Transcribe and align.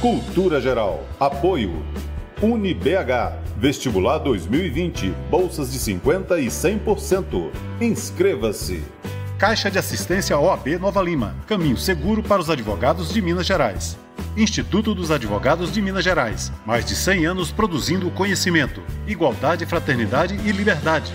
Cultura 0.00 0.60
Geral. 0.60 1.04
Apoio. 1.18 1.82
UniBH. 2.40 3.32
Vestibular 3.56 4.18
2020. 4.18 5.12
Bolsas 5.28 5.72
de 5.72 5.78
50% 5.80 6.38
e 6.38 6.46
100%. 6.46 7.50
Inscreva-se. 7.80 8.80
Caixa 9.40 9.68
de 9.68 9.76
Assistência 9.76 10.38
OAB 10.38 10.78
Nova 10.78 11.02
Lima. 11.02 11.34
Caminho 11.48 11.76
seguro 11.76 12.22
para 12.22 12.40
os 12.40 12.48
advogados 12.48 13.12
de 13.12 13.20
Minas 13.20 13.44
Gerais. 13.44 13.98
Instituto 14.36 14.94
dos 14.94 15.10
Advogados 15.10 15.72
de 15.72 15.82
Minas 15.82 16.04
Gerais. 16.04 16.52
Mais 16.64 16.84
de 16.84 16.94
100 16.94 17.26
anos 17.26 17.50
produzindo 17.50 18.08
conhecimento, 18.12 18.80
igualdade, 19.04 19.66
fraternidade 19.66 20.38
e 20.44 20.52
liberdade. 20.52 21.12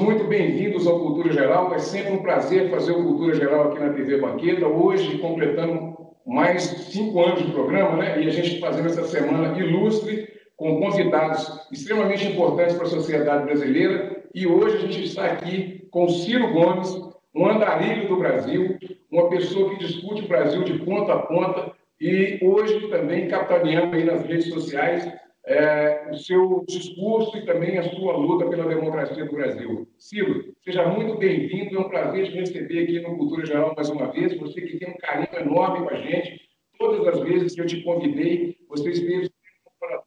Muito 0.00 0.24
bem-vindos 0.24 0.86
ao 0.86 0.98
Cultura 0.98 1.30
Geral. 1.30 1.74
É 1.74 1.78
sempre 1.78 2.12
um 2.12 2.22
prazer 2.22 2.70
fazer 2.70 2.92
o 2.92 3.04
Cultura 3.04 3.34
Geral 3.34 3.70
aqui 3.70 3.80
na 3.80 3.92
TV 3.92 4.16
Banqueta. 4.18 4.66
Hoje, 4.66 5.18
completando 5.18 5.94
mais 6.26 6.62
cinco 6.62 7.22
anos 7.22 7.44
de 7.44 7.52
programa, 7.52 7.96
né? 7.96 8.22
E 8.22 8.26
a 8.26 8.30
gente 8.30 8.58
fazendo 8.60 8.86
essa 8.86 9.04
semana 9.04 9.58
ilustre, 9.58 10.26
com 10.56 10.80
convidados 10.80 11.68
extremamente 11.70 12.26
importantes 12.26 12.76
para 12.76 12.86
a 12.86 12.90
sociedade 12.90 13.44
brasileira. 13.44 14.24
E 14.34 14.46
hoje 14.46 14.76
a 14.76 14.80
gente 14.80 15.04
está 15.04 15.26
aqui 15.26 15.86
com 15.90 16.08
Ciro 16.08 16.50
Gomes, 16.50 16.90
um 17.34 17.46
andarilho 17.46 18.08
do 18.08 18.16
Brasil, 18.16 18.78
uma 19.10 19.28
pessoa 19.28 19.70
que 19.70 19.84
discute 19.84 20.22
o 20.22 20.28
Brasil 20.28 20.64
de 20.64 20.78
ponta 20.78 21.12
a 21.12 21.18
ponta 21.18 21.72
e 22.00 22.38
hoje 22.42 22.88
também 22.88 23.28
capitaneando 23.28 23.94
aí 23.94 24.04
nas 24.04 24.24
redes 24.24 24.48
sociais 24.48 25.06
é, 25.50 26.08
o 26.12 26.14
seu 26.14 26.64
discurso 26.68 27.36
e 27.36 27.44
também 27.44 27.76
a 27.76 27.82
sua 27.82 28.16
luta 28.16 28.48
pela 28.48 28.68
democracia 28.68 29.24
do 29.24 29.32
Brasil. 29.32 29.88
Ciro, 29.98 30.54
seja 30.64 30.86
muito 30.86 31.18
bem-vindo, 31.18 31.76
é 31.76 31.80
um 31.80 31.88
prazer 31.88 32.30
te 32.30 32.38
receber 32.38 32.84
aqui 32.84 33.00
no 33.00 33.16
Cultura 33.16 33.44
Geral 33.44 33.74
mais 33.74 33.90
uma 33.90 34.12
vez, 34.12 34.38
você 34.38 34.60
que 34.60 34.78
tem 34.78 34.90
um 34.90 34.96
carinho 34.98 35.40
enorme 35.40 35.84
com 35.84 35.92
a 35.92 35.98
gente, 35.98 36.40
todas 36.78 37.04
as 37.08 37.20
vezes 37.24 37.54
que 37.54 37.60
eu 37.60 37.66
te 37.66 37.82
convidei, 37.82 38.58
você 38.68 38.90
esteve 38.90 39.28
com 39.64 39.70
o 39.70 39.78
coração. 39.80 40.06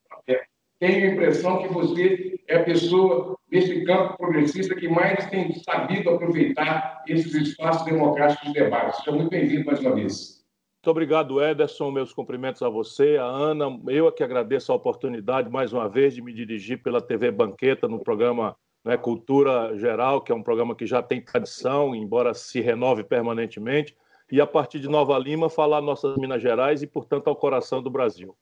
Tenho 0.80 1.10
a 1.10 1.14
impressão 1.14 1.62
que 1.62 1.74
você 1.74 2.40
é 2.48 2.56
a 2.56 2.64
pessoa 2.64 3.38
desse 3.50 3.84
campo 3.84 4.18
progressista 4.18 4.76
que 4.76 4.88
mais 4.88 5.30
tem 5.30 5.54
sabido 5.56 6.10
aproveitar 6.10 7.04
esses 7.06 7.34
espaços 7.34 7.84
democráticos 7.86 8.48
de 8.48 8.54
debate. 8.54 8.98
Seja 8.98 9.12
muito 9.12 9.30
bem-vindo 9.30 9.66
mais 9.66 9.80
uma 9.82 9.94
vez. 9.94 10.43
Muito 10.84 10.92
obrigado, 10.92 11.42
Ederson. 11.42 11.90
Meus 11.92 12.12
cumprimentos 12.12 12.62
a 12.62 12.68
você, 12.68 13.16
a 13.18 13.24
Ana. 13.24 13.68
Eu 13.88 14.10
é 14.10 14.12
que 14.12 14.22
agradeço 14.22 14.70
a 14.70 14.76
oportunidade, 14.76 15.50
mais 15.50 15.72
uma 15.72 15.88
vez, 15.88 16.14
de 16.14 16.22
me 16.22 16.34
dirigir 16.34 16.84
pela 16.84 17.00
TV 17.00 17.32
Banqueta 17.32 17.88
no 17.88 18.04
programa 18.04 18.54
né, 18.84 18.98
Cultura 18.98 19.78
Geral, 19.78 20.20
que 20.20 20.30
é 20.30 20.36
um 20.36 20.44
programa 20.44 20.76
que 20.76 20.86
já 20.86 21.02
tem 21.02 21.22
tradição, 21.22 21.96
embora 21.96 22.34
se 22.34 22.60
renove 22.60 23.02
permanentemente, 23.02 23.96
e 24.30 24.42
a 24.42 24.46
partir 24.46 24.82
de 24.82 24.90
Nova 24.90 25.18
Lima 25.18 25.50
falar 25.50 25.80
nossas 25.80 26.18
Minas 26.18 26.42
Gerais 26.42 26.84
e, 26.84 26.88
portanto, 26.88 27.30
ao 27.30 27.36
coração 27.38 27.82
do 27.82 27.90
Brasil. 27.90 28.36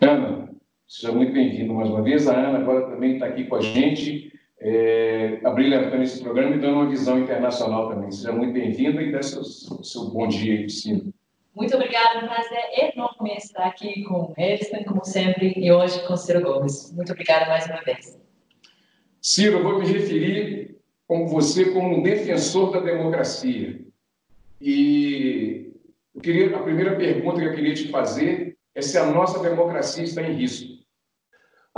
Ana, 0.00 0.48
seja 0.86 1.12
muito 1.12 1.34
bem-vindo 1.34 1.74
mais 1.74 1.90
uma 1.90 2.00
vez. 2.00 2.26
A 2.26 2.34
Ana 2.34 2.60
agora 2.60 2.86
também 2.86 3.12
está 3.16 3.26
aqui 3.26 3.44
com 3.44 3.56
a 3.56 3.60
gente, 3.60 4.32
é, 4.58 5.42
abrilhantando 5.44 6.02
esse 6.02 6.22
programa 6.22 6.56
e 6.56 6.58
dando 6.58 6.76
uma 6.76 6.88
visão 6.88 7.18
internacional 7.18 7.90
também. 7.90 8.10
Seja 8.10 8.32
muito 8.32 8.54
bem-vinda 8.54 9.02
e 9.02 9.12
dê 9.12 9.22
seu, 9.22 9.44
seu 9.44 10.06
bom 10.06 10.26
dia 10.26 10.54
aí. 10.54 10.66
Muito 11.58 11.74
obrigada, 11.74 12.24
um 12.24 12.28
prazer 12.28 12.92
enorme 12.94 13.34
estar 13.36 13.66
aqui 13.66 14.04
com 14.04 14.32
Edson, 14.38 14.84
como 14.84 15.04
sempre, 15.04 15.54
e 15.56 15.72
hoje 15.72 16.06
com 16.06 16.16
Ciro 16.16 16.40
Gomes. 16.40 16.92
Muito 16.92 17.10
obrigada 17.10 17.46
mais 17.46 17.66
uma 17.66 17.80
vez. 17.80 18.16
Ciro, 19.20 19.58
eu 19.58 19.64
vou 19.64 19.80
me 19.80 19.84
referir 19.84 20.76
como 21.04 21.26
você 21.26 21.72
como 21.72 21.96
um 21.96 22.02
defensor 22.02 22.70
da 22.70 22.78
democracia. 22.78 23.80
E 24.60 25.72
eu 26.14 26.20
queria, 26.20 26.56
a 26.56 26.62
primeira 26.62 26.94
pergunta 26.94 27.40
que 27.40 27.46
eu 27.46 27.54
queria 27.56 27.74
te 27.74 27.88
fazer 27.88 28.56
é 28.72 28.80
se 28.80 28.96
a 28.96 29.06
nossa 29.06 29.40
democracia 29.40 30.04
está 30.04 30.22
em 30.22 30.34
risco 30.34 30.77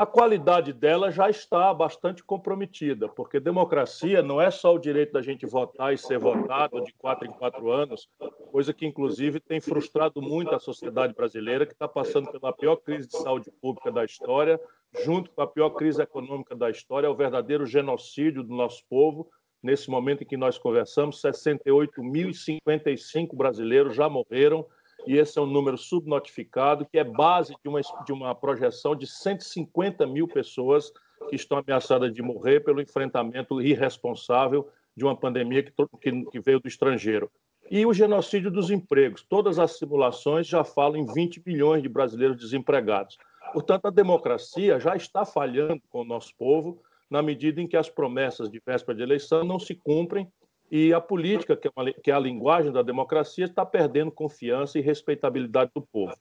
a 0.00 0.06
qualidade 0.06 0.72
dela 0.72 1.11
já 1.11 1.28
está 1.28 1.75
bastante 1.75 2.25
comprometida, 2.25 3.06
porque 3.06 3.38
democracia 3.38 4.22
não 4.22 4.41
é 4.41 4.50
só 4.50 4.75
o 4.75 4.78
direito 4.78 5.12
da 5.12 5.21
gente 5.21 5.44
votar 5.44 5.93
e 5.93 5.99
ser 5.99 6.19
votado 6.19 6.83
de 6.83 6.94
quatro 6.94 7.28
em 7.28 7.31
quatro 7.31 7.71
anos, 7.71 8.09
coisa 8.50 8.72
que, 8.72 8.87
inclusive, 8.87 9.41
tem 9.41 9.60
frustrado 9.60 10.22
muito 10.22 10.55
a 10.55 10.59
sociedade 10.59 11.12
brasileira, 11.12 11.66
que 11.66 11.75
está 11.75 11.87
passando 11.87 12.31
pela 12.31 12.50
pior 12.50 12.77
crise 12.77 13.09
de 13.09 13.16
saúde 13.19 13.50
pública 13.60 13.93
da 13.93 14.03
história, 14.03 14.59
junto 15.05 15.31
com 15.33 15.43
a 15.43 15.47
pior 15.47 15.69
crise 15.69 16.00
econômica 16.00 16.56
da 16.56 16.71
história, 16.71 17.06
é 17.06 17.10
o 17.10 17.15
verdadeiro 17.15 17.66
genocídio 17.66 18.43
do 18.43 18.55
nosso 18.55 18.83
povo. 18.89 19.28
Nesse 19.62 19.91
momento 19.91 20.22
em 20.22 20.27
que 20.27 20.39
nós 20.39 20.56
conversamos, 20.56 21.21
68.055 21.21 23.37
brasileiros 23.37 23.94
já 23.94 24.09
morreram 24.09 24.65
e 25.06 25.16
esse 25.16 25.38
é 25.38 25.43
um 25.43 25.47
número 25.47 25.77
subnotificado, 25.77 26.87
que 26.87 26.99
é 26.99 27.05
base 27.05 27.55
de 27.62 27.69
uma, 27.69 27.81
de 28.05 28.12
uma 28.12 28.34
projeção 28.34 28.94
de 28.94 29.06
150 29.06 30.06
mil 30.06 30.28
pessoas 30.28 30.93
que 31.28 31.37
estão 31.37 31.59
ameaçadas 31.59 32.12
de 32.12 32.22
morrer 32.22 32.61
pelo 32.61 32.81
enfrentamento 32.81 33.60
irresponsável 33.60 34.69
de 34.97 35.05
uma 35.05 35.16
pandemia 35.16 35.62
que, 35.62 35.72
que, 36.00 36.25
que 36.27 36.41
veio 36.41 36.60
do 36.60 36.69
estrangeiro. 36.69 37.31
E 37.71 37.87
o 37.87 37.94
genocídio 37.94 38.50
dos 38.50 38.71
empregos. 38.71 39.22
Todas 39.22 39.59
as 39.59 39.78
simulações 39.78 40.47
já 40.47 40.65
falam 40.65 40.97
em 40.97 41.06
20 41.06 41.43
milhões 41.47 41.83
de 41.83 41.89
brasileiros 41.89 42.37
desempregados. 42.37 43.16
Portanto, 43.53 43.87
a 43.87 43.91
democracia 43.91 44.81
já 44.81 44.97
está 44.97 45.25
falhando 45.25 45.81
com 45.89 46.00
o 46.00 46.05
nosso 46.05 46.34
povo, 46.37 46.83
na 47.09 47.22
medida 47.22 47.60
em 47.60 47.66
que 47.66 47.77
as 47.77 47.89
promessas 47.89 48.50
de 48.50 48.60
véspera 48.65 48.97
de 48.97 49.03
eleição 49.03 49.44
não 49.44 49.59
se 49.59 49.75
cumprem 49.75 50.31
e 50.71 50.93
a 50.93 51.01
política, 51.01 51.57
que 51.57 51.67
é, 51.67 51.71
uma, 51.75 51.93
que 51.93 52.11
é, 52.11 52.15
a 52.15 52.19
linguagem 52.19 52.71
da 52.71 52.83
democracia, 52.83 53.45
está 53.45 53.67
perdendo 53.67 54.13
confiança 54.13 54.79
e 54.79 54.83
respeitabilidade 54.83 55.71
do 55.75 55.83
povo. 55.83 56.15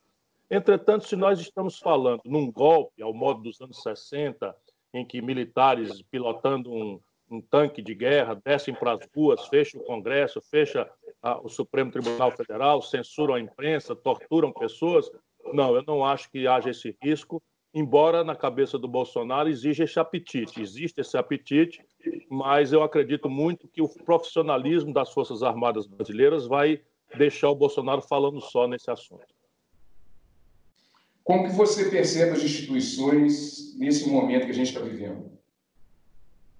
Entretanto, 0.50 1.06
se 1.06 1.14
nós 1.14 1.38
estamos 1.38 1.78
falando 1.78 2.22
num 2.24 2.50
golpe, 2.50 3.00
ao 3.02 3.14
modo 3.14 3.42
dos 3.42 3.60
anos 3.60 3.80
60, 3.82 4.54
em 4.92 5.06
que 5.06 5.22
militares 5.22 6.02
pilotando 6.02 6.72
um, 6.72 7.00
um 7.30 7.40
tanque 7.40 7.80
de 7.80 7.94
guerra 7.94 8.40
descem 8.44 8.74
para 8.74 8.94
as 8.94 9.08
ruas, 9.14 9.46
fecham 9.46 9.80
o 9.80 9.84
Congresso, 9.84 10.40
fecham 10.40 10.84
o 11.44 11.48
Supremo 11.48 11.92
Tribunal 11.92 12.32
Federal, 12.32 12.82
censuram 12.82 13.34
a 13.34 13.40
imprensa, 13.40 13.94
torturam 13.94 14.52
pessoas, 14.52 15.08
não, 15.52 15.76
eu 15.76 15.84
não 15.86 16.04
acho 16.04 16.28
que 16.30 16.48
haja 16.48 16.70
esse 16.70 16.96
risco 17.00 17.40
embora 17.72 18.24
na 18.24 18.34
cabeça 18.34 18.78
do 18.78 18.88
Bolsonaro 18.88 19.48
exija 19.48 19.84
esse 19.84 19.98
apetite. 19.98 20.60
Existe 20.60 21.00
esse 21.00 21.16
apetite, 21.16 21.84
mas 22.28 22.72
eu 22.72 22.82
acredito 22.82 23.28
muito 23.28 23.68
que 23.68 23.82
o 23.82 23.88
profissionalismo 23.88 24.92
das 24.92 25.12
Forças 25.12 25.42
Armadas 25.42 25.86
brasileiras 25.86 26.46
vai 26.46 26.80
deixar 27.16 27.50
o 27.50 27.54
Bolsonaro 27.54 28.02
falando 28.02 28.40
só 28.40 28.66
nesse 28.66 28.90
assunto. 28.90 29.26
Como 31.24 31.44
que 31.44 31.52
você 31.52 31.90
percebe 31.90 32.32
as 32.32 32.42
instituições 32.42 33.76
nesse 33.76 34.08
momento 34.08 34.46
que 34.46 34.52
a 34.52 34.54
gente 34.54 34.68
está 34.68 34.80
vivendo? 34.80 35.30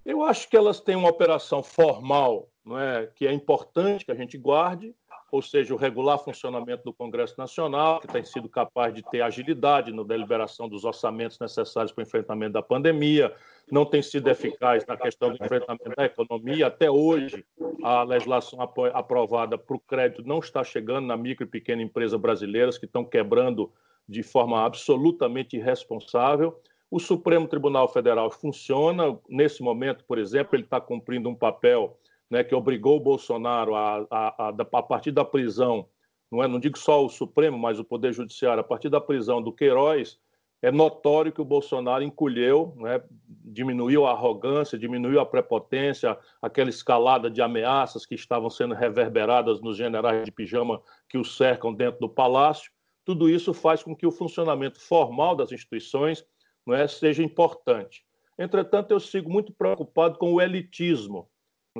Eu 0.04 0.22
acho 0.22 0.48
que 0.48 0.56
elas 0.56 0.80
têm 0.80 0.96
uma 0.96 1.08
operação 1.08 1.62
formal, 1.62 2.48
não 2.64 2.78
é, 2.78 3.06
que 3.06 3.26
é 3.26 3.32
importante 3.32 4.04
que 4.04 4.12
a 4.12 4.14
gente 4.14 4.38
guarde, 4.38 4.94
ou 5.30 5.40
seja, 5.42 5.72
o 5.72 5.76
regular 5.76 6.18
funcionamento 6.18 6.84
do 6.84 6.92
Congresso 6.92 7.34
Nacional, 7.38 8.00
que 8.00 8.08
tem 8.08 8.24
sido 8.24 8.48
capaz 8.48 8.92
de 8.92 9.02
ter 9.02 9.20
agilidade 9.20 9.92
na 9.92 10.02
deliberação 10.02 10.68
dos 10.68 10.84
orçamentos 10.84 11.38
necessários 11.38 11.92
para 11.92 12.02
o 12.02 12.06
enfrentamento 12.06 12.52
da 12.52 12.62
pandemia, 12.62 13.32
não 13.70 13.84
tem 13.84 14.02
sido 14.02 14.28
eficaz 14.28 14.84
na 14.86 14.96
questão 14.96 15.30
do 15.30 15.36
enfrentamento 15.36 15.94
da 15.96 16.04
economia. 16.04 16.66
Até 16.66 16.90
hoje, 16.90 17.44
a 17.82 18.02
legislação 18.02 18.58
aprovada 18.92 19.56
para 19.56 19.76
o 19.76 19.80
crédito 19.80 20.26
não 20.26 20.40
está 20.40 20.64
chegando 20.64 21.06
na 21.06 21.16
micro 21.16 21.44
e 21.44 21.48
pequena 21.48 21.82
empresa 21.82 22.18
brasileiras, 22.18 22.76
que 22.76 22.86
estão 22.86 23.04
quebrando 23.04 23.72
de 24.08 24.22
forma 24.22 24.64
absolutamente 24.64 25.56
irresponsável. 25.56 26.60
O 26.90 26.98
Supremo 26.98 27.46
Tribunal 27.46 27.88
Federal 27.88 28.28
funciona. 28.30 29.16
Nesse 29.28 29.62
momento, 29.62 30.04
por 30.04 30.18
exemplo, 30.18 30.56
ele 30.56 30.64
está 30.64 30.80
cumprindo 30.80 31.28
um 31.28 31.34
papel 31.34 31.96
né, 32.30 32.44
que 32.44 32.54
obrigou 32.54 32.96
o 32.96 33.00
Bolsonaro 33.00 33.74
a, 33.74 34.06
a, 34.10 34.48
a, 34.48 34.48
a 34.48 34.82
partir 34.82 35.10
da 35.10 35.24
prisão, 35.24 35.88
não, 36.30 36.42
é, 36.42 36.46
não 36.46 36.60
digo 36.60 36.78
só 36.78 37.04
o 37.04 37.08
Supremo, 37.08 37.58
mas 37.58 37.80
o 37.80 37.84
Poder 37.84 38.12
Judiciário, 38.12 38.60
a 38.60 38.64
partir 38.64 38.88
da 38.88 39.00
prisão 39.00 39.42
do 39.42 39.52
Queiroz, 39.52 40.18
é 40.62 40.70
notório 40.70 41.32
que 41.32 41.40
o 41.40 41.44
Bolsonaro 41.44 42.04
encolheu, 42.04 42.74
né, 42.76 43.02
diminuiu 43.26 44.06
a 44.06 44.12
arrogância, 44.12 44.78
diminuiu 44.78 45.18
a 45.18 45.26
prepotência, 45.26 46.16
aquela 46.40 46.70
escalada 46.70 47.30
de 47.30 47.40
ameaças 47.42 48.06
que 48.06 48.14
estavam 48.14 48.50
sendo 48.50 48.74
reverberadas 48.74 49.60
nos 49.60 49.76
generais 49.76 50.24
de 50.24 50.30
pijama 50.30 50.80
que 51.08 51.18
o 51.18 51.24
cercam 51.24 51.72
dentro 51.72 52.00
do 52.00 52.08
palácio. 52.08 52.70
Tudo 53.04 53.28
isso 53.28 53.54
faz 53.54 53.82
com 53.82 53.96
que 53.96 54.06
o 54.06 54.12
funcionamento 54.12 54.78
formal 54.78 55.34
das 55.34 55.50
instituições 55.50 56.24
não 56.64 56.74
é, 56.74 56.86
seja 56.86 57.22
importante. 57.22 58.04
Entretanto, 58.38 58.90
eu 58.90 59.00
sigo 59.00 59.30
muito 59.30 59.52
preocupado 59.52 60.18
com 60.18 60.34
o 60.34 60.40
elitismo 60.40 61.28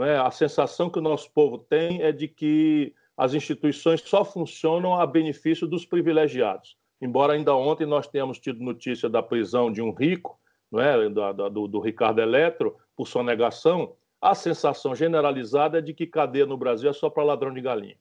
né? 0.01 0.19
A 0.19 0.31
sensação 0.31 0.91
que 0.91 0.99
o 0.99 1.03
nosso 1.03 1.31
povo 1.33 1.59
tem 1.59 2.03
é 2.03 2.11
de 2.11 2.27
que 2.27 2.95
as 3.17 3.35
instituições 3.35 4.01
só 4.01 4.25
funcionam 4.25 4.99
a 4.99 5.07
benefício 5.07 5.67
dos 5.67 5.85
privilegiados. 5.85 6.77
Embora 7.01 7.35
ainda 7.35 7.55
ontem 7.55 7.87
nós 7.87 8.07
tenhamos 8.07 8.39
tido 8.39 8.65
notícia 8.65 9.09
da 9.09 9.23
prisão 9.23 9.71
de 9.71 9.83
um 9.83 9.93
rico, 9.93 10.41
não 10.71 10.81
é, 10.81 11.09
do, 11.09 11.69
do 11.69 11.81
Ricardo 11.81 12.21
Eletro, 12.21 12.77
por 12.97 13.07
sonegação, 13.07 13.95
a 14.21 14.35
sensação 14.35 14.95
generalizada 14.95 15.79
é 15.79 15.83
de 15.83 15.93
que 15.93 16.07
cadeia 16.07 16.47
no 16.47 16.57
Brasil 16.57 16.91
é 16.91 16.93
só 16.93 17.11
para 17.11 17.23
ladrão 17.23 17.53
de 17.53 17.61
galinha. 17.61 17.97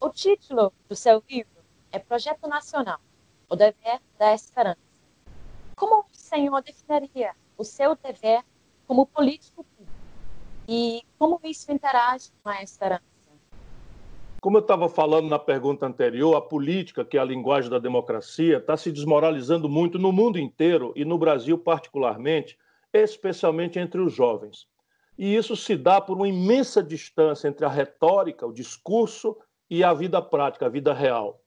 O 0.00 0.08
título 0.08 0.72
do 0.88 0.96
seu 0.96 1.22
livro 1.28 1.62
é 1.92 1.98
Projeto 1.98 2.48
Nacional, 2.48 2.98
o 3.48 3.54
dever 3.54 4.00
da 4.18 4.34
esperança. 4.34 4.78
Como 5.76 6.00
o 6.00 6.04
senhor 6.12 6.62
definiria 6.62 7.32
o 7.56 7.64
seu 7.64 7.96
dever 7.96 8.42
como 8.86 9.06
político? 9.06 9.64
E 10.72 11.02
como 11.18 11.40
isso 11.42 11.72
interage 11.72 12.30
com 12.44 12.48
a 12.48 12.62
esperança? 12.62 13.02
Como 14.40 14.56
eu 14.56 14.60
estava 14.60 14.88
falando 14.88 15.28
na 15.28 15.36
pergunta 15.36 15.84
anterior, 15.84 16.36
a 16.36 16.40
política, 16.40 17.04
que 17.04 17.18
é 17.18 17.20
a 17.20 17.24
linguagem 17.24 17.68
da 17.68 17.80
democracia, 17.80 18.58
está 18.58 18.76
se 18.76 18.92
desmoralizando 18.92 19.68
muito 19.68 19.98
no 19.98 20.12
mundo 20.12 20.38
inteiro 20.38 20.92
e 20.94 21.04
no 21.04 21.18
Brasil 21.18 21.58
particularmente, 21.58 22.56
especialmente 22.92 23.80
entre 23.80 24.00
os 24.00 24.14
jovens. 24.14 24.68
E 25.18 25.34
isso 25.34 25.56
se 25.56 25.76
dá 25.76 26.00
por 26.00 26.16
uma 26.16 26.28
imensa 26.28 26.80
distância 26.80 27.48
entre 27.48 27.66
a 27.66 27.68
retórica, 27.68 28.46
o 28.46 28.52
discurso 28.52 29.36
e 29.68 29.82
a 29.82 29.92
vida 29.92 30.22
prática, 30.22 30.66
a 30.66 30.70
vida 30.70 30.94
real. 30.94 31.42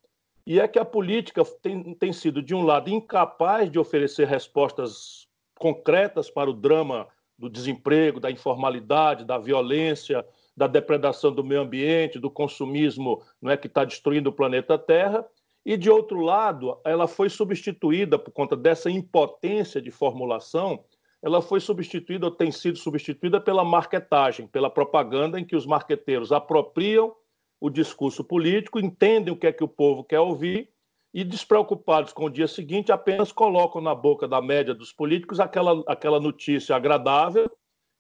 E 0.46 0.60
é 0.60 0.68
que 0.68 0.78
a 0.78 0.84
política 0.84 1.46
tem, 1.62 1.94
tem 1.94 2.12
sido, 2.12 2.42
de 2.42 2.54
um 2.54 2.64
lado, 2.64 2.90
incapaz 2.90 3.72
de 3.72 3.80
oferecer 3.80 4.28
respostas 4.28 5.30
concretas 5.58 6.30
para 6.30 6.50
o 6.50 6.54
drama 6.54 7.08
do 7.38 7.50
desemprego, 7.50 8.20
da 8.20 8.32
informalidade, 8.32 9.26
da 9.26 9.38
violência, 9.38 10.26
da 10.56 10.68
depredação 10.68 11.32
do 11.34 11.44
meio 11.44 11.62
ambiente, 11.62 12.20
do 12.20 12.30
consumismo 12.30 13.22
não 13.42 13.52
é, 13.52 13.58
que 13.58 13.68
está 13.68 13.84
destruindo 13.84 14.30
o 14.30 14.34
planeta 14.34 14.78
Terra. 14.78 15.26
E, 15.66 15.78
de 15.78 15.90
outro 15.90 16.20
lado, 16.20 16.78
ela 16.84 17.08
foi 17.08 17.30
substituída, 17.30 18.20
por 18.20 18.32
conta 18.32 18.56
dessa 18.56 18.92
impotência 18.92 19.82
de 19.82 19.92
formulação, 19.92 20.84
ela 21.22 21.42
foi 21.42 21.62
substituída 21.62 22.26
ou 22.26 22.32
tem 22.32 22.52
sido 22.52 22.78
substituída 22.78 23.40
pela 23.40 23.64
marketagem, 23.64 24.46
pela 24.46 24.70
propaganda 24.70 25.40
em 25.40 25.46
que 25.46 25.56
os 25.56 25.66
marqueteiros 25.66 26.34
apropriam 26.34 27.16
o 27.62 27.70
discurso 27.70 28.26
político, 28.26 28.78
entendem 28.78 29.34
o 29.34 29.38
que 29.38 29.48
é 29.48 29.54
que 29.54 29.64
o 29.64 29.70
povo 29.70 30.04
quer 30.04 30.20
ouvir 30.20 30.73
e, 31.14 31.24
despreocupados 31.24 32.12
com 32.12 32.26
o 32.26 32.30
dia 32.30 32.48
seguinte, 32.48 32.92
apenas 32.92 33.32
colocam 33.32 33.82
na 33.82 33.94
boca 33.94 34.28
da 34.28 34.42
média 34.42 34.74
dos 34.74 34.92
políticos 34.92 35.40
aquela, 35.40 35.84
aquela 35.88 36.20
notícia 36.20 36.76
agradável 36.76 37.50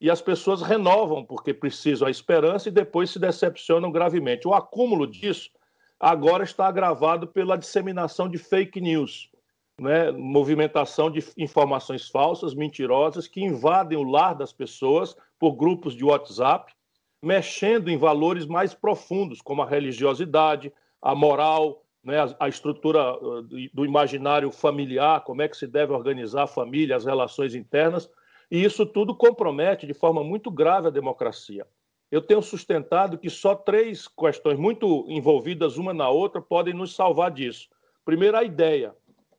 e 0.01 0.09
as 0.09 0.21
pessoas 0.21 0.61
renovam 0.61 1.23
porque 1.23 1.53
precisam 1.53 2.07
a 2.07 2.11
esperança 2.11 2.69
e 2.69 2.71
depois 2.71 3.11
se 3.11 3.19
decepcionam 3.19 3.91
gravemente. 3.91 4.47
O 4.47 4.53
acúmulo 4.53 5.05
disso 5.05 5.51
agora 5.99 6.43
está 6.43 6.67
agravado 6.67 7.27
pela 7.27 7.55
disseminação 7.55 8.27
de 8.27 8.37
fake 8.37 8.81
news 8.81 9.31
né, 9.79 10.11
movimentação 10.11 11.09
de 11.09 11.23
informações 11.37 12.07
falsas, 12.07 12.53
mentirosas, 12.53 13.27
que 13.27 13.41
invadem 13.41 13.97
o 13.97 14.03
lar 14.03 14.35
das 14.35 14.53
pessoas 14.53 15.15
por 15.39 15.53
grupos 15.53 15.95
de 15.95 16.03
WhatsApp, 16.03 16.73
mexendo 17.21 17.89
em 17.89 17.97
valores 17.97 18.45
mais 18.45 18.73
profundos, 18.73 19.41
como 19.41 19.61
a 19.61 19.67
religiosidade, 19.67 20.71
a 21.01 21.15
moral, 21.15 21.82
né, 22.03 22.17
a, 22.39 22.47
estrutura 22.47 23.15
uh, 23.15 23.43
do 23.73 23.85
imaginário 23.85 24.51
familiar, 24.51 25.23
como 25.23 25.41
é 25.41 25.47
que 25.47 25.57
se 25.57 25.67
deve 25.67 25.93
organizar 25.93 26.43
a 26.43 26.47
família, 26.47 26.95
as 26.95 27.05
relações 27.05 27.55
internas, 27.55 28.09
e 28.51 28.63
isso 28.63 28.85
tudo 28.85 29.15
compromete 29.15 29.87
de 29.87 29.93
forma 29.93 30.23
muito 30.23 30.51
grave 30.51 30.87
a 30.87 30.91
democracia. 30.91 31.65
Eu 32.11 32.21
tenho 32.21 32.41
sustentado 32.41 33.17
que 33.17 33.29
só 33.29 33.55
três 33.55 34.07
questões 34.07 34.59
muito 34.59 35.05
envolvidas 35.07 35.77
uma 35.77 35.93
na 35.93 36.09
outra 36.09 36.41
podem 36.41 36.73
nos 36.73 36.95
salvar 36.95 37.31
disso. 37.31 37.69
Primeiro, 38.05 38.37
a 38.37 38.43
ideia 38.43 38.93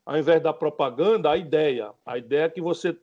ao 0.04 0.18
invés 0.18 0.42
da 0.42 0.52
propaganda, 0.52 1.30
a 1.30 1.36
ideia. 1.36 1.92
A 2.04 2.18
ideia 2.18 2.44
é 2.44 2.50
que 2.50 2.60
você 2.60 2.96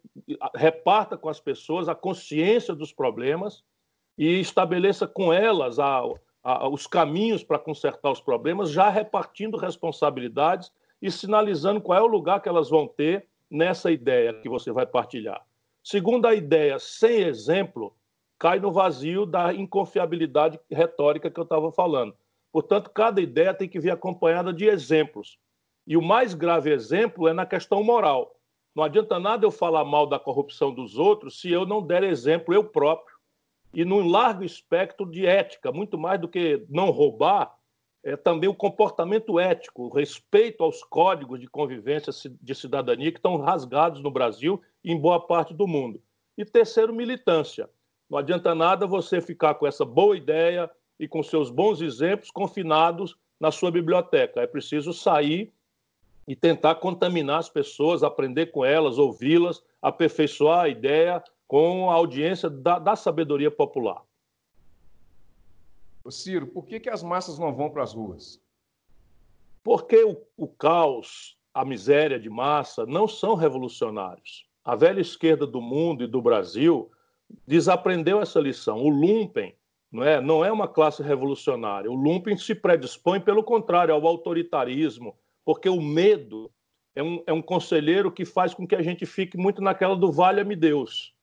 reparta 0.56 1.18
com 1.18 1.30
as 1.30 1.40
pessoas 1.40 1.90
a 1.90 1.96
consciência 1.96 2.75
dos 2.75 2.94
problemas 2.94 3.64
e 4.18 4.40
estabeleça 4.40 5.07
com 5.07 5.34
elas 5.34 5.80
a, 5.80 6.04
a, 6.44 6.68
os 6.68 6.88
caminhos 6.88 7.44
para 7.44 7.60
consertar 7.60 8.12
os 8.12 8.22
problemas, 8.22 8.72
já 8.72 8.90
repartindo 8.90 9.58
responsabilidades 9.58 10.72
e 11.02 11.10
sinalizando 11.12 11.82
qual 11.82 12.00
é 12.00 12.02
o 12.02 12.08
lugar 12.08 12.42
que 12.42 12.50
elas 12.50 12.70
vão 12.70 12.88
ter 12.88 13.28
nessa 13.50 13.92
ideia 13.92 14.34
que 14.34 14.50
você 14.50 14.72
vai 14.72 14.86
partilhar. 14.86 15.46
Segundo 15.84 16.28
a 16.28 16.36
ideia, 16.36 16.78
sem 16.80 17.22
exemplo, 17.22 17.96
cai 18.38 18.60
no 18.60 18.72
vazio 18.72 19.26
da 19.26 19.54
inconfiabilidade 19.54 20.60
retórica 20.70 21.30
que 21.30 21.40
eu 21.40 21.44
estava 21.44 21.72
falando. 21.72 22.16
Portanto, 22.52 22.90
cada 22.90 23.22
ideia 23.22 23.54
tem 23.54 23.68
que 23.68 23.80
vir 23.80 23.92
acompanhada 23.92 24.54
de 24.54 24.66
exemplos. 24.66 25.38
E 25.88 25.98
o 25.98 26.02
mais 26.02 26.34
grave 26.34 26.72
exemplo 26.72 27.28
é 27.28 27.34
na 27.34 27.46
questão 27.46 27.84
moral. 27.84 28.36
Não 28.76 28.84
adianta 28.84 29.20
nada 29.20 29.46
eu 29.46 29.52
falar 29.52 29.84
mal 29.84 30.08
da 30.08 30.20
corrupção 30.20 30.74
dos 30.74 30.98
outros 30.98 31.40
se 31.42 31.52
eu 31.52 31.66
não 31.66 31.86
der 31.86 32.04
exemplo 32.04 32.54
eu 32.54 32.64
próprio. 32.64 33.11
E 33.73 33.85
num 33.85 34.07
largo 34.07 34.44
espectro 34.44 35.06
de 35.06 35.25
ética, 35.25 35.71
muito 35.71 35.97
mais 35.97 36.19
do 36.19 36.27
que 36.27 36.65
não 36.69 36.89
roubar, 36.89 37.56
é 38.03 38.18
também 38.18 38.50
o 38.50 38.56
comportamento 38.56 39.39
ético, 39.39 39.83
o 39.83 39.89
respeito 39.89 40.63
aos 40.63 40.83
códigos 40.83 41.39
de 41.39 41.47
convivência 41.47 42.12
de 42.41 42.56
cidadania 42.56 43.12
que 43.12 43.19
estão 43.19 43.38
rasgados 43.38 44.01
no 44.01 44.09
Brasil 44.09 44.62
e 44.83 44.91
em 44.91 45.00
boa 45.00 45.19
parte 45.19 45.53
do 45.53 45.68
mundo. 45.68 46.01
E 46.38 46.44
terceiro, 46.44 46.94
militância. 46.94 47.69
Não 48.09 48.18
adianta 48.18 48.56
nada 48.56 48.88
você 48.88 49.21
ficar 49.21 49.53
com 49.56 49.68
essa 49.68 49.85
boa 49.85 50.18
ideia 50.18 50.69
e 51.00 51.07
com 51.07 51.23
seus 51.23 51.50
bons 51.50 51.79
exemplos 51.81 52.31
confinados 52.31 53.15
na 53.39 53.51
sua 53.51 53.71
biblioteca. 53.71 54.41
É 54.41 54.47
preciso 54.47 54.94
sair 54.94 55.51
e 56.27 56.35
tentar 56.35 56.75
contaminar 56.75 57.39
as 57.39 57.50
pessoas, 57.50 58.03
aprender 58.03 58.47
com 58.47 58.65
elas, 58.65 58.97
ouvi-las, 58.97 59.63
aperfeiçoar 59.81 60.65
a 60.65 60.69
ideia 60.69 61.23
com 61.51 61.92
a 61.92 61.95
audiência 61.95 62.50
da, 62.50 62.80
da 62.80 62.95
sabedoria 62.95 63.51
popular. 63.51 64.01
Ciro, 66.09 66.48
por 66.48 66.65
que, 66.65 66.80
que 66.80 66.89
as 66.89 67.03
massas 67.03 67.38
não 67.38 67.53
vão 67.53 67.69
para 67.69 67.83
as 67.83 67.94
ruas? 67.94 68.42
Porque 69.62 70.01
o, 70.01 70.15
o 70.38 70.48
caos, 70.48 71.38
a 71.53 71.65
miséria 71.65 72.18
de 72.18 72.30
massa 72.30 72.86
não 72.86 73.06
são 73.06 73.36
revolucionários. 73.36 74.45
A 74.63 74.77
velha 74.77 75.01
esquerda 75.01 75.45
do 75.45 75.59
mundo 75.59 76.06
e 76.06 76.07
do 76.07 76.21
Brasil 76.21 76.90
desaprendeu 77.45 78.21
essa 78.21 78.40
lição. 78.40 78.78
O 78.78 78.87
lumpen 78.90 79.54
não 79.92 80.04
é, 80.06 80.21
não 80.21 80.45
é 80.45 80.54
uma 80.54 80.69
classe 80.69 81.04
revolucionária. 81.04 81.92
O 81.92 81.95
lumpen 81.95 82.37
se 82.37 82.56
predispõe, 82.56 83.19
pelo 83.19 83.44
contrário, 83.44 83.94
ao 83.94 84.07
autoritarismo, 84.07 85.18
porque 85.44 85.68
o 85.68 85.81
medo 85.81 86.49
é 86.95 87.04
um, 87.04 87.21
é 87.28 87.33
um 87.33 87.42
conselheiro 87.42 88.09
que 88.09 88.23
faz 88.23 88.54
com 88.54 88.66
que 88.66 88.76
a 88.76 88.81
gente 88.81 89.06
fique 89.06 89.35
muito 89.35 89.61
naquela 89.61 89.97
do 89.97 90.09
valha-me 90.14 90.56
Deus. 90.56 91.14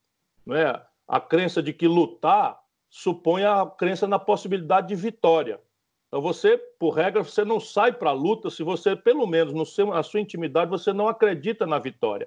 Não 0.49 0.57
é? 0.57 0.83
A 1.07 1.21
crença 1.21 1.63
de 1.63 1.75
que 1.75 1.87
lutar 1.87 2.59
supõe 2.89 3.45
a 3.45 3.67
crença 3.67 4.09
na 4.09 4.19
possibilidade 4.19 4.89
de 4.89 4.95
vitória. 4.95 5.61
Então 6.07 6.23
você, 6.23 6.57
por 6.57 6.93
regra, 6.95 7.23
você 7.23 7.45
não 7.45 7.61
sai 7.61 7.93
para 7.93 8.09
a 8.09 8.15
luta 8.15 8.49
se 8.49 8.63
você, 8.63 8.97
pelo 8.97 9.27
menos 9.27 9.53
no 9.53 9.67
seu, 9.67 9.89
na 9.89 10.03
sua 10.03 10.21
intimidade, 10.21 10.71
você 10.71 10.91
não 10.91 11.07
acredita 11.07 11.67
na 11.67 11.79
vitória. 11.79 12.27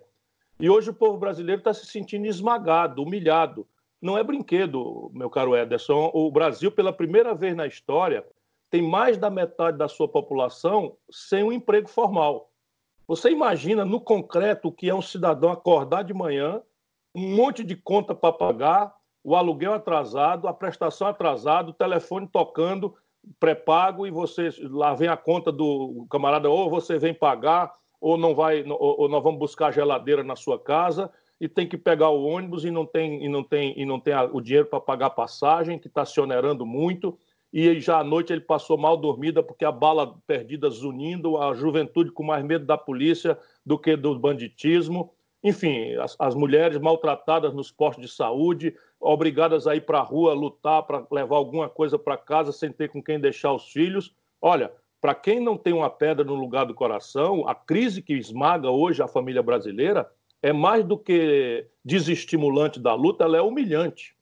E 0.60 0.70
hoje 0.70 0.92
o 0.92 0.94
povo 0.94 1.18
brasileiro 1.18 1.62
está 1.62 1.74
se 1.74 1.88
sentindo 1.88 2.28
esmagado, 2.28 3.02
humilhado. 3.02 3.68
Não 4.00 4.16
é 4.16 4.24
brinquedo, 4.24 5.10
meu 5.16 5.28
caro 5.28 5.56
Ederson. 5.56 6.12
O 6.14 6.30
Brasil, 6.32 6.72
pela 6.72 6.94
primeira 6.94 7.34
vez 7.34 7.56
na 7.56 7.66
história, 7.66 8.24
tem 8.70 8.84
mais 8.84 9.18
da 9.18 9.32
metade 9.32 9.80
da 9.80 9.88
sua 9.88 10.08
população 10.08 10.96
sem 11.10 11.44
um 11.44 11.52
emprego 11.52 11.90
formal. 11.90 12.52
Você 13.08 13.32
imagina 13.32 13.84
no 13.84 14.00
concreto 14.00 14.68
o 14.68 14.72
que 14.72 14.88
é 14.88 14.94
um 14.94 15.02
cidadão 15.02 15.52
acordar 15.52 16.04
de 16.04 16.14
manhã, 16.14 16.62
um 17.14 17.36
monte 17.36 17.64
de 17.64 17.76
conta 17.76 18.16
para 18.16 18.34
pagar, 18.34 18.94
o 19.24 19.36
aluguel 19.36 19.74
atrasado, 19.74 20.48
a 20.48 20.54
prestação 20.54 21.08
atrasada, 21.08 21.70
o 21.70 21.74
telefone 21.74 22.28
tocando, 22.28 22.96
pré-pago, 23.40 24.08
e 24.08 24.12
você 24.12 24.50
lá 24.64 24.94
vem 24.94 25.08
a 25.08 25.18
conta 25.18 25.52
do 25.52 26.08
camarada, 26.10 26.50
ou 26.50 26.70
você 26.70 26.98
vem 26.98 27.14
pagar, 27.14 27.72
ou 28.00 28.18
não 28.18 28.34
vai, 28.34 28.64
ou, 28.64 29.02
ou 29.02 29.10
nós 29.10 29.24
vamos 29.24 29.40
buscar 29.40 29.72
geladeira 29.72 30.24
na 30.24 30.36
sua 30.36 30.60
casa, 30.60 31.12
e 31.40 31.48
tem 31.48 31.68
que 31.68 31.78
pegar 31.78 32.10
o 32.10 32.24
ônibus 32.24 32.66
e 32.66 32.72
não 32.72 32.86
tem, 32.86 33.24
e 33.24 33.30
não 33.30 33.44
tem, 33.44 33.80
e 33.80 33.86
não 33.86 34.00
tem 34.00 34.14
o 34.32 34.42
dinheiro 34.42 34.68
para 34.68 34.80
pagar 34.80 35.08
a 35.08 35.12
passagem, 35.12 35.78
que 35.78 35.88
está 35.88 36.06
se 36.06 36.20
onerando 36.20 36.66
muito 36.66 37.18
e 37.54 37.80
já 37.82 38.00
à 38.00 38.04
noite 38.04 38.32
ele 38.32 38.42
passou 38.42 38.78
mal 38.78 38.96
dormida 38.96 39.44
porque 39.44 39.66
a 39.66 39.72
bala 39.72 40.18
perdida 40.26 40.70
zunindo, 40.70 41.38
a 41.38 41.54
juventude 41.54 42.12
com 42.12 42.24
mais 42.24 42.44
medo 42.46 42.66
da 42.66 42.78
polícia 42.78 43.38
do 43.66 43.78
que 43.78 43.96
do 43.98 44.18
banditismo. 44.18 45.14
Enfim, 45.44 45.96
as, 45.96 46.16
as 46.20 46.36
mulheres 46.36 46.78
maltratadas 46.78 47.54
nos 47.54 47.72
postos 47.72 48.06
de 48.06 48.12
saúde, 48.12 48.76
obrigadas 49.00 49.66
a 49.66 49.76
ir 49.76 49.82
para 49.82 50.00
a 50.00 50.04
rua 50.04 50.34
lutar 50.34 50.84
para 50.84 51.06
levar 51.12 51.36
alguma 51.36 51.68
coisa 51.68 51.98
para 51.98 52.16
casa 52.16 52.52
sem 52.52 52.72
ter 52.72 52.90
com 52.90 53.02
quem 53.02 53.20
deixar 53.20 53.54
os 53.54 53.72
filhos. 53.72 54.14
Olha, 54.40 54.72
para 55.00 55.16
quem 55.16 55.40
não 55.40 55.58
tem 55.58 55.74
uma 55.74 55.90
pedra 55.90 56.24
no 56.24 56.36
lugar 56.36 56.66
do 56.66 56.76
coração, 56.76 57.48
a 57.48 57.56
crise 57.56 58.04
que 58.04 58.14
esmaga 58.14 58.70
hoje 58.70 59.02
a 59.02 59.08
família 59.08 59.42
brasileira 59.42 60.10
é 60.44 60.54
mais 60.54 60.86
do 60.86 60.98
que 60.98 61.66
desestimulante 61.84 62.80
da 62.80 62.94
luta, 62.94 63.24
ela 63.24 63.38
é 63.38 63.42
humilhante. 63.42 64.16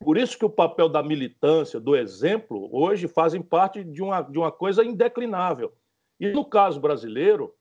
Por 0.00 0.18
isso 0.18 0.36
que 0.36 0.44
o 0.44 0.50
papel 0.50 0.88
da 0.88 1.02
militância, 1.02 1.80
do 1.80 1.96
exemplo, 1.96 2.68
hoje 2.72 3.06
fazem 3.06 3.40
parte 3.40 3.82
de 3.84 4.02
uma, 4.02 4.22
de 4.22 4.38
uma 4.38 4.50
coisa 4.50 4.84
indeclinável. 4.84 5.72
E 6.18 6.28
no 6.30 6.44
caso 6.44 6.80
brasileiro, 6.80 7.54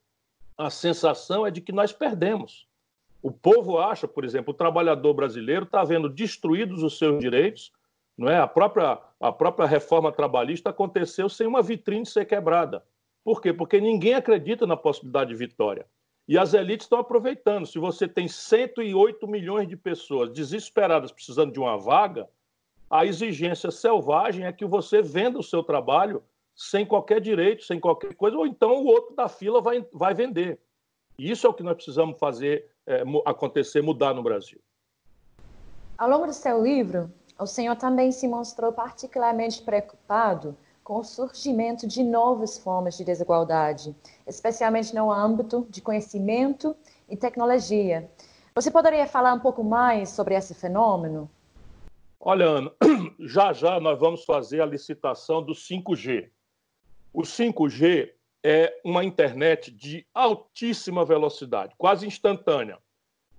a 0.58 0.70
sensação 0.70 1.46
é 1.46 1.52
de 1.52 1.62
que 1.62 1.72
nós 1.72 1.94
perdemos. 1.94 2.68
O 3.24 3.32
povo 3.32 3.80
acha, 3.80 4.06
por 4.06 4.26
exemplo, 4.26 4.54
o 4.54 4.58
trabalhador 4.58 5.14
brasileiro 5.14 5.64
está 5.64 5.82
vendo 5.82 6.10
destruídos 6.10 6.84
os 6.84 6.98
seus 6.98 7.20
direitos, 7.20 7.72
não 8.18 8.28
é? 8.28 8.38
A 8.38 8.46
própria, 8.46 9.00
a 9.18 9.32
própria 9.32 9.66
reforma 9.66 10.12
trabalhista 10.12 10.72
aconteceu 10.72 11.30
sem 11.30 11.48
uma 11.48 11.62
vitrine 11.62 12.06
ser 12.06 12.26
quebrada. 12.26 12.84
Por 13.24 13.42
quê? 13.42 13.54
Porque 13.54 13.80
ninguém 13.80 14.14
acredita 14.14 14.68
na 14.68 14.76
possibilidade 14.76 15.30
de 15.30 15.38
vitória. 15.38 15.88
E 16.28 16.38
as 16.38 16.54
elites 16.54 16.86
estão 16.86 17.00
aproveitando. 17.00 17.66
Se 17.66 17.80
você 17.80 18.10
tem 18.10 18.28
108 18.28 19.26
milhões 19.26 19.70
de 19.70 19.78
pessoas 19.78 20.30
desesperadas 20.30 21.10
precisando 21.10 21.54
de 21.54 21.60
uma 21.62 21.78
vaga, 21.78 22.28
a 22.90 23.06
exigência 23.06 23.72
selvagem 23.72 24.46
é 24.46 24.52
que 24.52 24.66
você 24.66 25.02
venda 25.02 25.40
o 25.40 25.44
seu 25.44 25.64
trabalho 25.64 26.22
sem 26.54 26.86
qualquer 26.86 27.22
direito, 27.22 27.64
sem 27.64 27.80
qualquer 27.80 28.16
coisa, 28.16 28.38
ou 28.38 28.46
então 28.46 28.84
o 28.84 28.86
outro 28.86 29.16
da 29.16 29.30
fila 29.30 29.62
vai, 29.62 29.86
vai 29.94 30.14
vender. 30.14 30.60
Isso 31.18 31.48
é 31.48 31.50
o 31.50 31.54
que 31.54 31.64
nós 31.64 31.76
precisamos 31.76 32.20
fazer 32.20 32.73
é, 32.88 33.04
acontecer, 33.26 33.82
mudar 33.82 34.14
no 34.14 34.24
Brasil. 34.24 34.60
Ao 35.98 36.10
longo 36.10 36.26
do 36.26 36.34
seu 36.34 36.62
livro, 36.62 37.12
o 37.40 37.46
senhor 37.46 37.76
também 37.76 38.12
se 38.12 38.28
mostrou 38.28 38.72
particularmente 38.72 39.62
preocupado 39.62 40.58
com 40.84 40.98
o 40.98 41.04
surgimento 41.04 41.88
de 41.88 42.04
novas 42.04 42.58
formas 42.58 42.98
de 42.98 43.06
desigualdade, 43.06 43.96
especialmente 44.28 44.94
no 44.94 45.12
âmbito 45.12 45.66
de 45.70 45.82
conhecimento 45.82 46.76
e 47.08 47.16
tecnologia. 47.16 48.10
Você 48.54 48.70
poderia 48.70 49.08
falar 49.08 49.34
um 49.34 49.40
pouco 49.40 49.64
mais 49.64 50.10
sobre 50.10 50.36
esse 50.36 50.54
fenômeno? 50.54 51.30
Olha, 52.20 52.46
Ana, 52.46 52.72
já 53.20 53.54
já 53.54 53.80
nós 53.80 54.00
vamos 54.00 54.26
fazer 54.26 54.62
a 54.62 54.66
licitação 54.66 55.42
do 55.42 55.54
5G. 55.54 56.30
O 57.14 57.22
5G 57.22 58.12
é 58.44 58.80
uma 58.84 59.04
internet 59.04 59.72
de 59.72 60.06
altíssima 60.14 61.06
velocidade, 61.06 61.74
quase 61.78 62.06
instantânea. 62.06 62.78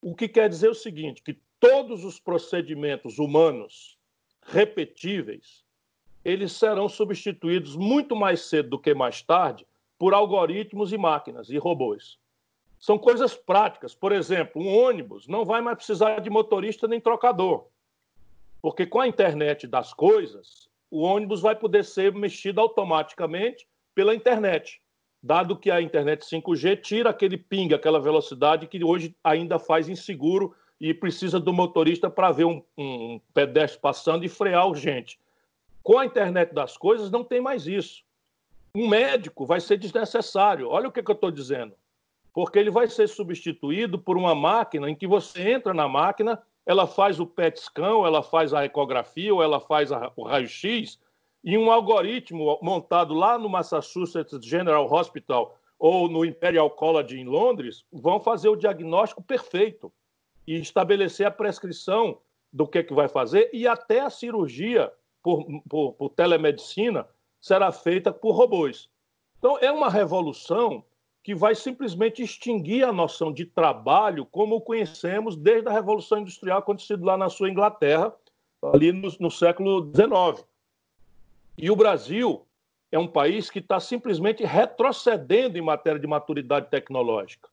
O 0.00 0.14
que 0.14 0.26
quer 0.26 0.48
dizer 0.48 0.68
o 0.68 0.74
seguinte, 0.74 1.22
que 1.22 1.38
todos 1.60 2.04
os 2.04 2.18
procedimentos 2.18 3.18
humanos 3.18 3.98
repetíveis 4.42 5.64
eles 6.24 6.52
serão 6.52 6.88
substituídos 6.88 7.76
muito 7.76 8.16
mais 8.16 8.40
cedo 8.42 8.70
do 8.70 8.78
que 8.78 8.94
mais 8.94 9.20
tarde 9.20 9.66
por 9.98 10.14
algoritmos 10.14 10.92
e 10.92 10.96
máquinas 10.96 11.50
e 11.50 11.58
robôs. 11.58 12.18
São 12.78 12.98
coisas 12.98 13.36
práticas. 13.36 13.94
Por 13.94 14.10
exemplo, 14.10 14.60
um 14.60 14.74
ônibus 14.74 15.28
não 15.28 15.44
vai 15.44 15.60
mais 15.60 15.76
precisar 15.76 16.20
de 16.20 16.30
motorista 16.30 16.88
nem 16.88 17.00
trocador. 17.00 17.66
Porque 18.60 18.86
com 18.86 19.00
a 19.00 19.08
internet 19.08 19.66
das 19.66 19.92
coisas, 19.92 20.68
o 20.90 21.02
ônibus 21.02 21.42
vai 21.42 21.54
poder 21.54 21.84
ser 21.84 22.12
mexido 22.12 22.60
automaticamente 22.60 23.68
pela 23.94 24.14
internet, 24.14 24.80
dado 25.24 25.56
que 25.56 25.70
a 25.70 25.80
internet 25.80 26.22
5G 26.22 26.82
tira 26.82 27.08
aquele 27.08 27.38
ping, 27.38 27.72
aquela 27.72 27.98
velocidade 27.98 28.66
que 28.66 28.84
hoje 28.84 29.16
ainda 29.24 29.58
faz 29.58 29.88
inseguro 29.88 30.54
e 30.78 30.92
precisa 30.92 31.40
do 31.40 31.50
motorista 31.50 32.10
para 32.10 32.30
ver 32.30 32.44
um, 32.44 32.62
um 32.76 33.18
pedestre 33.32 33.80
passando 33.80 34.26
e 34.26 34.28
frear 34.28 34.68
urgente. 34.68 35.18
Com 35.82 35.98
a 35.98 36.04
internet 36.04 36.52
das 36.52 36.76
coisas, 36.76 37.10
não 37.10 37.24
tem 37.24 37.40
mais 37.40 37.66
isso. 37.66 38.04
Um 38.74 38.86
médico 38.86 39.46
vai 39.46 39.62
ser 39.62 39.78
desnecessário. 39.78 40.68
Olha 40.68 40.88
o 40.88 40.92
que, 40.92 41.02
que 41.02 41.10
eu 41.10 41.14
estou 41.14 41.30
dizendo. 41.30 41.72
Porque 42.30 42.58
ele 42.58 42.70
vai 42.70 42.86
ser 42.86 43.08
substituído 43.08 43.98
por 43.98 44.18
uma 44.18 44.34
máquina 44.34 44.90
em 44.90 44.94
que 44.94 45.06
você 45.06 45.52
entra 45.52 45.72
na 45.72 45.88
máquina, 45.88 46.42
ela 46.66 46.86
faz 46.86 47.18
o 47.18 47.26
PET 47.26 47.60
scan, 47.60 48.04
ela 48.04 48.22
faz 48.22 48.52
a 48.52 48.66
ecografia, 48.66 49.32
ou 49.32 49.42
ela 49.42 49.58
faz 49.58 49.90
a, 49.90 50.12
o 50.16 50.24
raio-x, 50.24 50.98
e 51.44 51.58
um 51.58 51.70
algoritmo 51.70 52.58
montado 52.62 53.12
lá 53.12 53.36
no 53.36 53.50
Massachusetts 53.50 54.44
General 54.44 54.90
Hospital 54.90 55.58
ou 55.78 56.08
no 56.08 56.24
Imperial 56.24 56.70
College 56.70 57.20
em 57.20 57.24
Londres 57.24 57.84
vão 57.92 58.18
fazer 58.18 58.48
o 58.48 58.56
diagnóstico 58.56 59.22
perfeito 59.22 59.92
e 60.46 60.54
estabelecer 60.54 61.26
a 61.26 61.30
prescrição 61.30 62.18
do 62.50 62.66
que, 62.66 62.82
que 62.82 62.94
vai 62.94 63.08
fazer 63.08 63.50
e 63.52 63.68
até 63.68 64.00
a 64.00 64.08
cirurgia 64.08 64.90
por, 65.22 65.44
por, 65.68 65.92
por 65.92 66.10
telemedicina 66.10 67.06
será 67.40 67.70
feita 67.70 68.10
por 68.10 68.32
robôs. 68.32 68.88
Então, 69.38 69.58
é 69.58 69.70
uma 69.70 69.90
revolução 69.90 70.82
que 71.22 71.34
vai 71.34 71.54
simplesmente 71.54 72.22
extinguir 72.22 72.84
a 72.84 72.92
noção 72.92 73.32
de 73.32 73.44
trabalho 73.44 74.24
como 74.26 74.56
o 74.56 74.60
conhecemos 74.60 75.36
desde 75.36 75.68
a 75.68 75.72
Revolução 75.72 76.18
Industrial 76.20 76.58
acontecida 76.58 77.04
lá 77.04 77.16
na 77.16 77.28
sua 77.28 77.50
Inglaterra, 77.50 78.14
ali 78.62 78.92
no, 78.92 79.10
no 79.20 79.30
século 79.30 79.90
XIX. 79.94 80.46
E 81.56 81.70
o 81.70 81.76
Brasil 81.76 82.46
é 82.90 82.98
um 82.98 83.06
país 83.06 83.48
que 83.48 83.60
está 83.60 83.78
simplesmente 83.78 84.44
retrocedendo 84.44 85.56
em 85.56 85.62
matéria 85.62 86.00
de 86.00 86.06
maturidade 86.06 86.68
tecnológica. 86.68 87.48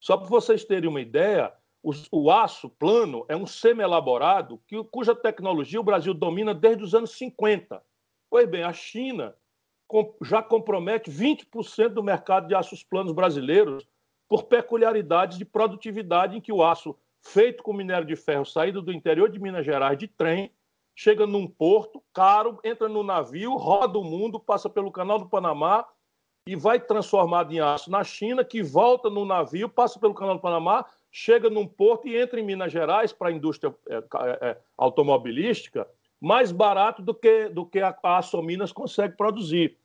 Só 0.00 0.16
para 0.16 0.28
vocês 0.28 0.64
terem 0.64 0.88
uma 0.88 1.00
ideia, 1.00 1.52
o, 1.82 1.92
o 2.12 2.30
aço 2.30 2.68
plano 2.68 3.24
é 3.28 3.36
um 3.36 3.46
semi-elaborado 3.46 4.60
que, 4.66 4.82
cuja 4.84 5.14
tecnologia 5.14 5.80
o 5.80 5.84
Brasil 5.84 6.12
domina 6.12 6.54
desde 6.54 6.84
os 6.84 6.94
anos 6.94 7.12
50. 7.12 7.82
Pois 8.28 8.48
bem, 8.48 8.62
a 8.62 8.72
China 8.72 9.34
já 10.22 10.42
compromete 10.42 11.10
20% 11.10 11.88
do 11.88 12.02
mercado 12.02 12.48
de 12.48 12.54
aços 12.54 12.82
planos 12.82 13.12
brasileiros 13.12 13.88
por 14.28 14.44
peculiaridades 14.44 15.38
de 15.38 15.44
produtividade 15.44 16.36
em 16.36 16.40
que 16.40 16.52
o 16.52 16.62
aço 16.62 16.96
feito 17.22 17.62
com 17.62 17.72
minério 17.72 18.06
de 18.06 18.16
ferro 18.16 18.44
saído 18.44 18.82
do 18.82 18.92
interior 18.92 19.30
de 19.30 19.38
Minas 19.38 19.64
Gerais 19.64 19.98
de 19.98 20.08
trem 20.08 20.50
chega 20.96 21.26
num 21.26 21.46
porto 21.46 22.02
caro, 22.12 22.58
entra 22.64 22.88
no 22.88 23.02
navio, 23.02 23.54
roda 23.54 23.98
o 23.98 24.04
mundo, 24.04 24.40
passa 24.40 24.70
pelo 24.70 24.90
Canal 24.90 25.18
do 25.18 25.28
Panamá 25.28 25.86
e 26.48 26.56
vai 26.56 26.80
transformado 26.80 27.52
em 27.52 27.60
aço 27.60 27.90
na 27.90 28.02
China, 28.02 28.42
que 28.42 28.62
volta 28.62 29.10
no 29.10 29.26
navio, 29.26 29.68
passa 29.68 30.00
pelo 30.00 30.14
Canal 30.14 30.36
do 30.36 30.40
Panamá, 30.40 30.86
chega 31.10 31.50
num 31.50 31.66
porto 31.66 32.08
e 32.08 32.16
entra 32.16 32.40
em 32.40 32.42
Minas 32.42 32.72
Gerais 32.72 33.12
para 33.12 33.28
a 33.28 33.32
indústria 33.32 33.74
é, 33.88 33.96
é, 33.96 34.02
é, 34.40 34.58
automobilística 34.78 35.86
mais 36.18 36.50
barato 36.50 37.02
do 37.02 37.14
que, 37.14 37.50
do 37.50 37.66
que 37.66 37.78
a, 37.80 37.94
a 38.02 38.18
Açominas 38.18 38.72
consegue 38.72 39.16
produzir. 39.16 39.76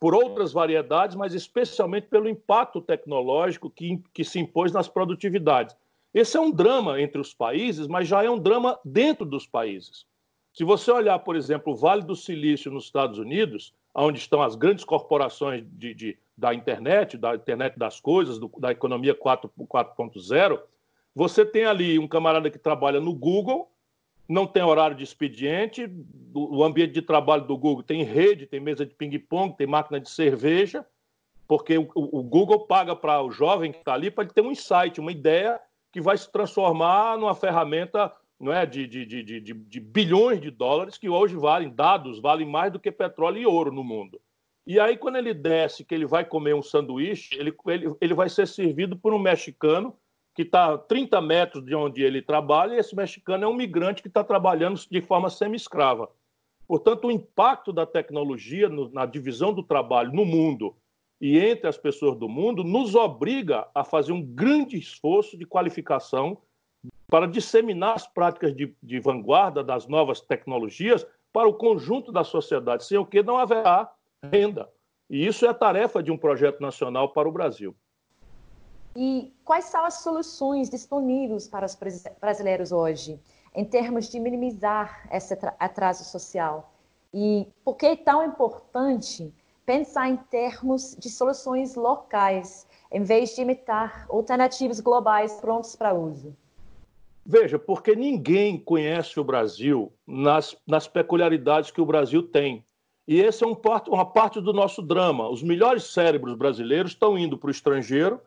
Por 0.00 0.12
outras 0.12 0.52
variedades, 0.52 1.16
mas 1.16 1.34
especialmente 1.34 2.08
pelo 2.08 2.28
impacto 2.28 2.80
tecnológico 2.80 3.70
que, 3.70 4.02
que 4.12 4.24
se 4.24 4.40
impôs 4.40 4.72
nas 4.72 4.88
produtividades. 4.88 5.76
Esse 6.12 6.36
é 6.36 6.40
um 6.40 6.50
drama 6.50 7.00
entre 7.00 7.20
os 7.20 7.32
países, 7.32 7.86
mas 7.86 8.08
já 8.08 8.24
é 8.24 8.30
um 8.30 8.38
drama 8.38 8.78
dentro 8.84 9.24
dos 9.24 9.46
países. 9.46 10.04
Se 10.58 10.64
você 10.64 10.90
olhar, 10.90 11.16
por 11.20 11.36
exemplo, 11.36 11.72
o 11.72 11.76
Vale 11.76 12.02
do 12.02 12.16
Silício 12.16 12.68
nos 12.68 12.86
Estados 12.86 13.16
Unidos, 13.16 13.72
onde 13.94 14.18
estão 14.18 14.42
as 14.42 14.56
grandes 14.56 14.84
corporações 14.84 15.64
de, 15.70 15.94
de 15.94 16.18
da 16.36 16.52
internet, 16.52 17.16
da 17.16 17.36
internet 17.36 17.78
das 17.78 18.00
coisas, 18.00 18.40
do, 18.40 18.50
da 18.58 18.72
economia 18.72 19.14
4.0, 19.14 20.60
você 21.14 21.46
tem 21.46 21.64
ali 21.64 21.96
um 21.96 22.08
camarada 22.08 22.50
que 22.50 22.58
trabalha 22.58 22.98
no 22.98 23.14
Google, 23.14 23.70
não 24.28 24.48
tem 24.48 24.64
horário 24.64 24.96
de 24.96 25.04
expediente, 25.04 25.88
o 26.34 26.64
ambiente 26.64 26.92
de 26.92 27.02
trabalho 27.02 27.44
do 27.44 27.56
Google 27.56 27.84
tem 27.84 28.02
rede, 28.02 28.44
tem 28.44 28.58
mesa 28.58 28.84
de 28.84 28.96
ping-pong, 28.96 29.56
tem 29.56 29.66
máquina 29.68 30.00
de 30.00 30.10
cerveja, 30.10 30.84
porque 31.46 31.78
o, 31.78 31.88
o 31.94 32.20
Google 32.20 32.66
paga 32.66 32.96
para 32.96 33.22
o 33.22 33.30
jovem 33.30 33.70
que 33.70 33.78
está 33.78 33.94
ali 33.94 34.10
para 34.10 34.24
ele 34.24 34.32
ter 34.32 34.40
um 34.40 34.50
insight, 34.50 34.98
uma 34.98 35.12
ideia 35.12 35.60
que 35.92 36.00
vai 36.00 36.18
se 36.18 36.28
transformar 36.32 37.16
numa 37.16 37.36
ferramenta 37.36 38.12
não 38.38 38.52
é, 38.52 38.64
de, 38.64 38.86
de, 38.86 39.04
de, 39.04 39.40
de, 39.40 39.80
bilhões 39.80 40.40
de 40.40 40.50
dólares 40.50 40.96
que 40.96 41.08
hoje 41.08 41.34
valem, 41.34 41.70
dados 41.70 42.20
valem 42.20 42.46
mais 42.46 42.72
do 42.72 42.78
que 42.78 42.92
petróleo 42.92 43.38
e 43.38 43.46
ouro 43.46 43.72
no 43.72 43.82
mundo. 43.82 44.20
E 44.64 44.78
aí, 44.78 44.96
quando 44.96 45.16
ele 45.16 45.34
desce, 45.34 45.84
que 45.84 45.94
ele 45.94 46.06
vai 46.06 46.24
comer 46.24 46.54
um 46.54 46.62
sanduíche, 46.62 47.36
ele, 47.36 47.52
ele, 47.66 47.94
ele 48.00 48.14
vai 48.14 48.28
ser 48.28 48.46
servido 48.46 48.96
por 48.96 49.12
um 49.12 49.18
mexicano 49.18 49.96
que 50.34 50.42
está 50.42 50.74
a 50.74 50.78
30 50.78 51.20
metros 51.20 51.64
de 51.64 51.74
onde 51.74 52.02
ele 52.02 52.22
trabalha, 52.22 52.74
e 52.74 52.78
esse 52.78 52.94
mexicano 52.94 53.44
é 53.44 53.48
um 53.48 53.56
migrante 53.56 54.02
que 54.02 54.08
está 54.08 54.22
trabalhando 54.22 54.78
de 54.88 55.00
forma 55.00 55.28
semi-escrava. 55.28 56.08
Portanto, 56.66 57.06
o 57.06 57.10
impacto 57.10 57.72
da 57.72 57.86
tecnologia 57.86 58.68
no, 58.68 58.88
na 58.90 59.04
divisão 59.04 59.52
do 59.52 59.62
trabalho 59.62 60.12
no 60.12 60.24
mundo 60.24 60.76
e 61.20 61.38
entre 61.38 61.66
as 61.66 61.76
pessoas 61.76 62.16
do 62.16 62.28
mundo 62.28 62.62
nos 62.62 62.94
obriga 62.94 63.66
a 63.74 63.82
fazer 63.82 64.12
um 64.12 64.22
grande 64.22 64.78
esforço 64.78 65.36
de 65.36 65.44
qualificação 65.44 66.38
para 67.08 67.26
disseminar 67.26 67.94
as 67.94 68.06
práticas 68.06 68.54
de, 68.54 68.74
de 68.82 69.00
vanguarda 69.00 69.64
das 69.64 69.86
novas 69.86 70.20
tecnologias 70.20 71.06
para 71.32 71.48
o 71.48 71.54
conjunto 71.54 72.12
da 72.12 72.22
sociedade, 72.22 72.84
sem 72.84 72.98
o 72.98 73.06
que 73.06 73.22
não 73.22 73.38
haverá 73.38 73.90
renda. 74.22 74.68
E 75.08 75.26
isso 75.26 75.46
é 75.46 75.48
a 75.48 75.54
tarefa 75.54 76.02
de 76.02 76.10
um 76.10 76.18
projeto 76.18 76.60
nacional 76.60 77.12
para 77.12 77.28
o 77.28 77.32
Brasil. 77.32 77.74
E 78.94 79.32
quais 79.44 79.66
são 79.66 79.84
as 79.84 79.94
soluções 79.94 80.68
disponíveis 80.68 81.48
para 81.48 81.64
os 81.64 81.78
brasileiros 82.20 82.72
hoje, 82.72 83.18
em 83.54 83.64
termos 83.64 84.08
de 84.08 84.20
minimizar 84.20 85.08
esse 85.10 85.34
atraso 85.58 86.04
social? 86.04 86.72
E 87.14 87.46
por 87.64 87.76
que 87.76 87.86
é 87.86 87.96
tão 87.96 88.24
importante 88.24 89.32
pensar 89.64 90.08
em 90.08 90.16
termos 90.16 90.96
de 90.98 91.08
soluções 91.08 91.74
locais, 91.74 92.66
em 92.90 93.02
vez 93.02 93.34
de 93.34 93.42
imitar 93.42 94.06
alternativas 94.10 94.80
globais 94.80 95.40
prontas 95.40 95.74
para 95.74 95.94
uso? 95.94 96.36
Veja, 97.30 97.58
porque 97.58 97.94
ninguém 97.94 98.58
conhece 98.58 99.20
o 99.20 99.24
Brasil 99.24 99.92
nas, 100.06 100.56
nas 100.66 100.88
peculiaridades 100.88 101.70
que 101.70 101.78
o 101.78 101.84
Brasil 101.84 102.22
tem. 102.22 102.64
E 103.06 103.20
esse 103.20 103.44
é 103.44 103.46
um 103.46 103.54
uma 103.88 104.06
parte 104.06 104.40
do 104.40 104.50
nosso 104.50 104.80
drama. 104.80 105.28
Os 105.28 105.42
melhores 105.42 105.84
cérebros 105.84 106.34
brasileiros 106.34 106.92
estão 106.92 107.18
indo 107.18 107.36
para 107.36 107.48
o 107.48 107.50
estrangeiro, 107.50 108.18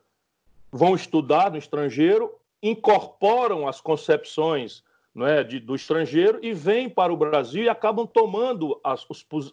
vão 0.72 0.94
estudar 0.94 1.50
no 1.50 1.58
estrangeiro, 1.58 2.32
incorporam 2.62 3.68
as 3.68 3.82
concepções 3.82 4.84
não 5.16 5.26
é, 5.26 5.44
de, 5.44 5.60
do 5.60 5.74
estrangeiro 5.74 6.38
e 6.40 6.54
vêm 6.54 6.88
para 6.88 7.12
o 7.12 7.18
Brasil 7.18 7.64
e 7.64 7.70
acabam 7.70 8.06
tomando 8.06 8.80
as, 8.84 9.04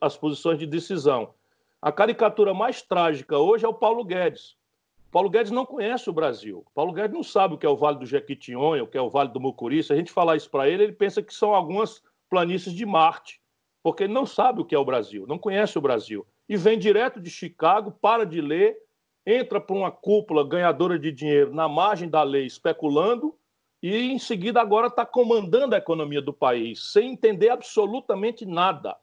as 0.02 0.14
posições 0.14 0.58
de 0.58 0.66
decisão. 0.66 1.32
A 1.80 1.90
caricatura 1.90 2.52
mais 2.52 2.82
trágica 2.82 3.38
hoje 3.38 3.64
é 3.64 3.68
o 3.68 3.72
Paulo 3.72 4.04
Guedes. 4.04 4.57
Paulo 5.10 5.30
Guedes 5.30 5.50
não 5.50 5.64
conhece 5.64 6.10
o 6.10 6.12
Brasil. 6.12 6.66
Paulo 6.74 6.92
Guedes 6.92 7.14
não 7.14 7.22
sabe 7.22 7.54
o 7.54 7.58
que 7.58 7.64
é 7.64 7.68
o 7.68 7.76
Vale 7.76 7.98
do 7.98 8.06
Jequitinhonha, 8.06 8.84
o 8.84 8.86
que 8.86 8.98
é 8.98 9.00
o 9.00 9.08
Vale 9.08 9.30
do 9.30 9.40
Mucuri. 9.40 9.82
Se 9.82 9.92
a 9.92 9.96
gente 9.96 10.12
falar 10.12 10.36
isso 10.36 10.50
para 10.50 10.68
ele, 10.68 10.84
ele 10.84 10.92
pensa 10.92 11.22
que 11.22 11.32
são 11.32 11.54
algumas 11.54 12.02
planícies 12.28 12.74
de 12.74 12.84
Marte, 12.84 13.40
porque 13.82 14.04
ele 14.04 14.12
não 14.12 14.26
sabe 14.26 14.60
o 14.60 14.64
que 14.64 14.74
é 14.74 14.78
o 14.78 14.84
Brasil, 14.84 15.26
não 15.26 15.38
conhece 15.38 15.78
o 15.78 15.80
Brasil. 15.80 16.26
E 16.46 16.56
vem 16.56 16.78
direto 16.78 17.20
de 17.20 17.30
Chicago, 17.30 17.90
para 17.90 18.26
de 18.26 18.40
ler, 18.40 18.76
entra 19.26 19.60
para 19.60 19.76
uma 19.76 19.90
cúpula 19.90 20.46
ganhadora 20.46 20.98
de 20.98 21.10
dinheiro 21.10 21.54
na 21.54 21.68
margem 21.68 22.08
da 22.08 22.22
lei, 22.22 22.44
especulando, 22.44 23.34
e 23.82 23.94
em 23.96 24.18
seguida 24.18 24.60
agora 24.60 24.88
está 24.88 25.06
comandando 25.06 25.74
a 25.74 25.78
economia 25.78 26.20
do 26.20 26.32
país, 26.32 26.92
sem 26.92 27.12
entender 27.12 27.48
absolutamente 27.48 28.44
nada 28.44 28.96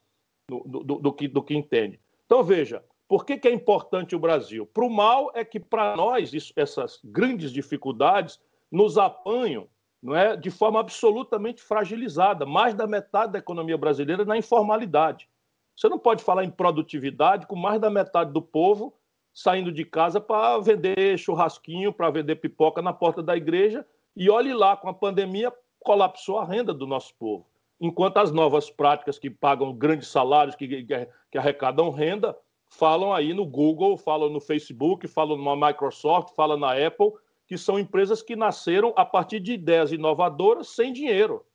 do, 0.50 0.60
do, 0.66 1.00
do, 1.00 1.14
que, 1.14 1.28
do 1.28 1.42
que 1.42 1.56
entende. 1.56 2.00
Então, 2.26 2.44
veja, 2.44 2.84
por 3.08 3.26
que, 3.26 3.38
que 3.38 3.48
é 3.48 3.54
importante 3.54 4.16
o 4.16 4.20
Brasil? 4.20 4.66
Para 4.66 4.86
o 4.86 4.90
mal 4.90 5.32
é 5.36 5.46
que, 5.46 5.60
para 5.60 5.96
nós, 5.96 6.34
isso, 6.34 6.52
essas 6.56 7.00
grandes 7.04 7.52
dificuldades 7.52 8.40
nos 8.72 8.98
apanham 8.98 9.68
não 10.02 10.16
é, 10.16 10.36
de 10.36 10.52
forma 10.52 10.80
absolutamente 10.80 11.62
fragilizada. 11.62 12.46
Mais 12.46 12.74
da 12.74 12.86
metade 12.86 13.34
da 13.34 13.40
economia 13.40 13.78
brasileira 13.78 14.24
na 14.24 14.38
informalidade. 14.38 15.28
Você 15.76 15.90
não 15.90 16.00
pode 16.00 16.24
falar 16.24 16.44
em 16.44 16.50
produtividade 16.50 17.48
com 17.48 17.56
mais 17.56 17.82
da 17.82 17.90
metade 17.90 18.32
do 18.32 18.42
povo 18.42 18.94
saindo 19.34 19.70
de 19.70 19.84
casa 19.84 20.22
para 20.22 20.58
vender 20.60 21.18
churrasquinho, 21.18 21.92
para 21.92 22.10
vender 22.10 22.38
pipoca 22.38 22.82
na 22.82 22.94
porta 22.94 23.22
da 23.22 23.36
igreja. 23.36 23.86
E 24.16 24.30
olhe 24.30 24.54
lá, 24.54 24.78
com 24.78 24.88
a 24.88 24.94
pandemia, 24.94 25.52
colapsou 25.80 26.40
a 26.40 26.46
renda 26.46 26.74
do 26.74 26.88
nosso 26.88 27.14
povo. 27.16 27.46
Enquanto 27.82 28.18
as 28.18 28.32
novas 28.32 28.70
práticas 28.70 29.20
que 29.20 29.30
pagam 29.30 29.74
grandes 29.74 30.08
salários, 30.08 30.56
que, 30.56 30.86
que 30.86 31.38
arrecadam 31.38 31.90
renda, 31.90 32.38
falam 32.76 33.14
aí 33.14 33.34
no 33.34 33.46
Google, 33.46 33.98
falam 33.98 34.30
no 34.30 34.40
Facebook, 34.40 35.08
falam 35.08 35.38
na 35.38 35.68
Microsoft, 35.68 36.36
falam 36.36 36.58
na 36.58 36.74
Apple, 36.74 37.12
que 37.48 37.58
são 37.58 37.80
empresas 37.80 38.22
que 38.22 38.36
nasceram 38.36 38.94
a 38.96 39.06
partir 39.06 39.40
de 39.40 39.54
ideias 39.54 39.92
inovadoras 39.92 40.70
sem 40.70 40.92
dinheiro. 40.92 41.46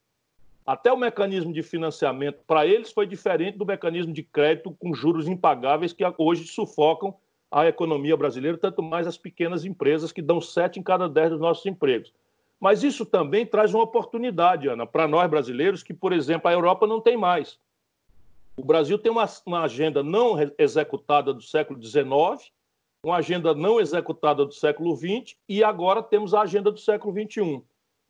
Até 0.66 0.92
o 0.92 0.96
mecanismo 0.96 1.52
de 1.52 1.62
financiamento 1.62 2.42
para 2.46 2.66
eles 2.66 2.92
foi 2.92 3.06
diferente 3.06 3.58
do 3.58 3.66
mecanismo 3.66 4.12
de 4.12 4.22
crédito 4.22 4.76
com 4.78 4.94
juros 4.94 5.26
impagáveis 5.26 5.92
que 5.92 6.04
hoje 6.16 6.46
sufocam 6.46 7.14
a 7.50 7.66
economia 7.66 8.16
brasileira, 8.16 8.56
tanto 8.56 8.82
mais 8.82 9.06
as 9.06 9.18
pequenas 9.18 9.64
empresas 9.64 10.12
que 10.12 10.22
dão 10.22 10.40
sete 10.40 10.78
em 10.78 10.82
cada 10.82 11.08
dez 11.08 11.30
dos 11.30 11.40
nossos 11.40 11.66
empregos. 11.66 12.12
Mas 12.60 12.84
isso 12.84 13.04
também 13.04 13.44
traz 13.44 13.74
uma 13.74 13.82
oportunidade, 13.82 14.68
Ana, 14.68 14.86
para 14.86 15.08
nós 15.08 15.28
brasileiros, 15.28 15.82
que, 15.82 15.94
por 15.94 16.12
exemplo, 16.12 16.48
a 16.48 16.52
Europa 16.52 16.86
não 16.86 17.00
tem 17.00 17.16
mais. 17.16 17.58
O 18.60 18.62
Brasil 18.62 18.98
tem 18.98 19.10
uma, 19.10 19.26
uma 19.46 19.62
agenda 19.62 20.02
não 20.02 20.36
executada 20.58 21.32
do 21.32 21.40
século 21.40 21.82
XIX, 21.82 22.52
uma 23.02 23.16
agenda 23.16 23.54
não 23.54 23.80
executada 23.80 24.44
do 24.44 24.52
século 24.52 24.94
XX 24.94 25.34
e 25.48 25.64
agora 25.64 26.02
temos 26.02 26.34
a 26.34 26.42
agenda 26.42 26.70
do 26.70 26.78
século 26.78 27.10
XXI. 27.10 27.62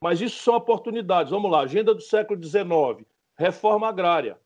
Mas 0.02 0.20
isso 0.20 0.42
são 0.42 0.56
oportunidades. 0.56 1.30
Vamos 1.30 1.52
lá, 1.52 1.60
agenda 1.60 1.94
do 1.94 2.00
século 2.00 2.42
XIX, 2.42 3.06
reforma 3.38 3.88
agrária. 3.88 4.40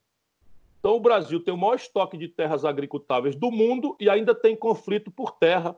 Então, 0.78 0.94
o 0.94 1.00
Brasil 1.00 1.40
tem 1.40 1.54
o 1.54 1.56
maior 1.56 1.76
estoque 1.76 2.18
de 2.18 2.28
terras 2.28 2.66
agricultáveis 2.66 3.34
do 3.34 3.50
mundo 3.50 3.96
e 3.98 4.10
ainda 4.10 4.34
tem 4.34 4.54
conflito 4.54 5.10
por 5.10 5.30
terra, 5.30 5.74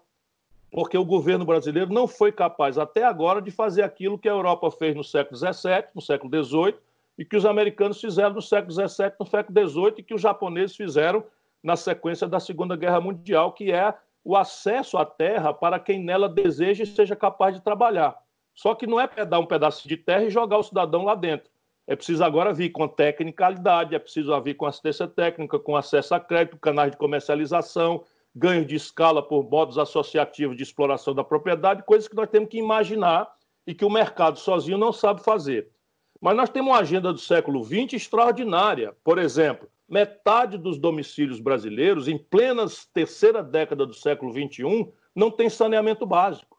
porque 0.73 0.99
o 0.99 1.05
governo 1.05 1.45
brasileiro 1.45 1.95
não 1.95 2.09
foi 2.09 2.33
capaz 2.33 2.79
até 2.79 3.05
agora 3.05 3.41
de 3.41 3.53
fazer 3.53 3.83
aquilo 3.83 4.19
que 4.19 4.29
a 4.29 4.33
Europa 4.33 4.73
fez 4.73 4.97
no 4.97 5.05
século 5.05 5.37
XVII, 5.37 5.85
no 5.95 6.03
século 6.03 6.45
XVIII, 6.45 6.75
e 7.19 7.25
que 7.25 7.37
os 7.37 7.47
americanos 7.47 8.01
fizeram 8.01 8.35
no 8.35 8.43
século 8.43 8.73
XVII, 8.73 9.13
no 9.19 9.27
século 9.27 9.69
XVIII, 9.69 9.95
e 9.99 10.03
que 10.03 10.15
os 10.15 10.21
japoneses 10.21 10.77
fizeram 10.77 11.25
na 11.63 11.77
sequência 11.77 12.29
da 12.29 12.39
Segunda 12.39 12.77
Guerra 12.77 13.01
Mundial, 13.01 13.53
que 13.53 13.73
é 13.73 13.95
o 14.23 14.37
acesso 14.37 14.99
à 14.99 15.05
terra 15.05 15.55
para 15.55 15.79
quem 15.79 16.03
nela 16.03 16.29
deseja 16.29 16.83
e 16.83 16.87
seja 16.87 17.17
capaz 17.17 17.55
de 17.55 17.63
trabalhar. 17.63 18.17
Só 18.55 18.75
que 18.75 18.87
não 18.87 19.01
é 19.01 19.07
dar 19.25 19.39
um 19.39 19.47
pedaço 19.47 19.87
de 19.87 19.97
terra 19.97 20.25
e 20.25 20.31
jogar 20.31 20.59
o 20.59 20.63
cidadão 20.63 21.05
lá 21.05 21.15
dentro. 21.15 21.51
É 21.87 21.95
preciso 21.95 22.25
agora 22.25 22.53
vir 22.53 22.71
com 22.71 22.89
tecnicalidade, 22.89 23.95
é 23.95 23.99
preciso 23.99 24.39
vir 24.41 24.55
com 24.55 24.67
assistência 24.67 25.07
técnica, 25.07 25.59
com 25.59 25.77
acesso 25.77 26.15
a 26.15 26.21
crédito, 26.21 26.59
canais 26.59 26.91
de 26.91 26.97
comercialização, 26.97 28.05
ganho 28.35 28.65
de 28.65 28.75
escala 28.75 29.23
por 29.23 29.49
modos 29.49 29.79
associativos 29.79 30.57
de 30.57 30.63
exploração 30.63 31.15
da 31.15 31.23
propriedade, 31.23 31.85
coisas 31.85 32.09
que 32.09 32.17
nós 32.17 32.29
temos 32.29 32.49
que 32.49 32.59
imaginar 32.59 33.33
e 33.67 33.75
que 33.75 33.85
o 33.85 33.91
mercado 33.91 34.39
sozinho 34.39 34.77
não 34.77 34.93
sabe 34.93 35.23
fazer. 35.23 35.71
Mas 36.21 36.37
nós 36.37 36.51
temos 36.51 36.73
uma 36.73 36.81
agenda 36.81 37.13
do 37.13 37.19
século 37.19 37.63
XX 37.63 37.95
extraordinária. 37.95 38.95
Por 39.05 39.19
exemplo, 39.19 39.69
metade 39.89 40.57
dos 40.57 40.79
domicílios 40.79 41.41
brasileiros, 41.41 42.09
em 42.09 42.19
plena 42.19 42.67
terceira 42.93 43.43
década 43.43 43.87
do 43.87 43.95
século 43.95 44.33
XXI, 44.33 44.93
não 45.15 45.31
tem 45.31 45.49
saneamento 45.49 46.07
básico. 46.07 46.57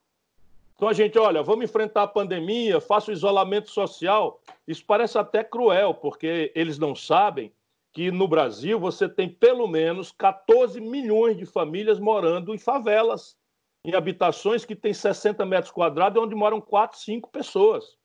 Então 0.76 0.88
a 0.88 0.94
gente, 0.94 1.18
olha, 1.18 1.42
vamos 1.42 1.66
enfrentar 1.66 2.04
a 2.04 2.08
pandemia, 2.08 2.80
faça 2.80 3.10
o 3.10 3.14
isolamento 3.14 3.70
social. 3.72 4.40
Isso 4.68 4.86
parece 4.86 5.18
até 5.18 5.44
cruel, 5.44 5.94
porque 5.96 6.52
eles 6.54 6.78
não 6.78 6.96
sabem 6.96 7.52
que 7.92 8.12
no 8.12 8.28
Brasil 8.28 8.80
você 8.80 9.10
tem 9.10 9.28
pelo 9.28 9.68
menos 9.68 10.12
14 10.12 10.80
milhões 10.80 11.36
de 11.36 11.48
famílias 11.48 12.00
morando 12.00 12.54
em 12.54 12.60
favelas, 12.60 13.36
em 13.84 13.96
habitações 13.96 14.66
que 14.66 14.76
têm 14.76 14.94
60 14.94 15.44
metros 15.48 15.72
quadrados, 15.72 16.22
onde 16.22 16.36
moram 16.36 16.62
4, 16.62 17.00
5 17.00 17.32
pessoas 17.32 17.97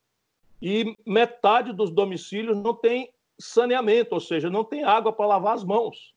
e 0.62 0.96
metade 1.04 1.72
dos 1.72 1.90
domicílios 1.90 2.56
não 2.56 2.72
tem 2.72 3.12
saneamento, 3.38 4.14
ou 4.14 4.20
seja, 4.20 4.48
não 4.48 4.62
tem 4.62 4.84
água 4.84 5.12
para 5.12 5.26
lavar 5.26 5.54
as 5.54 5.64
mãos. 5.64 6.14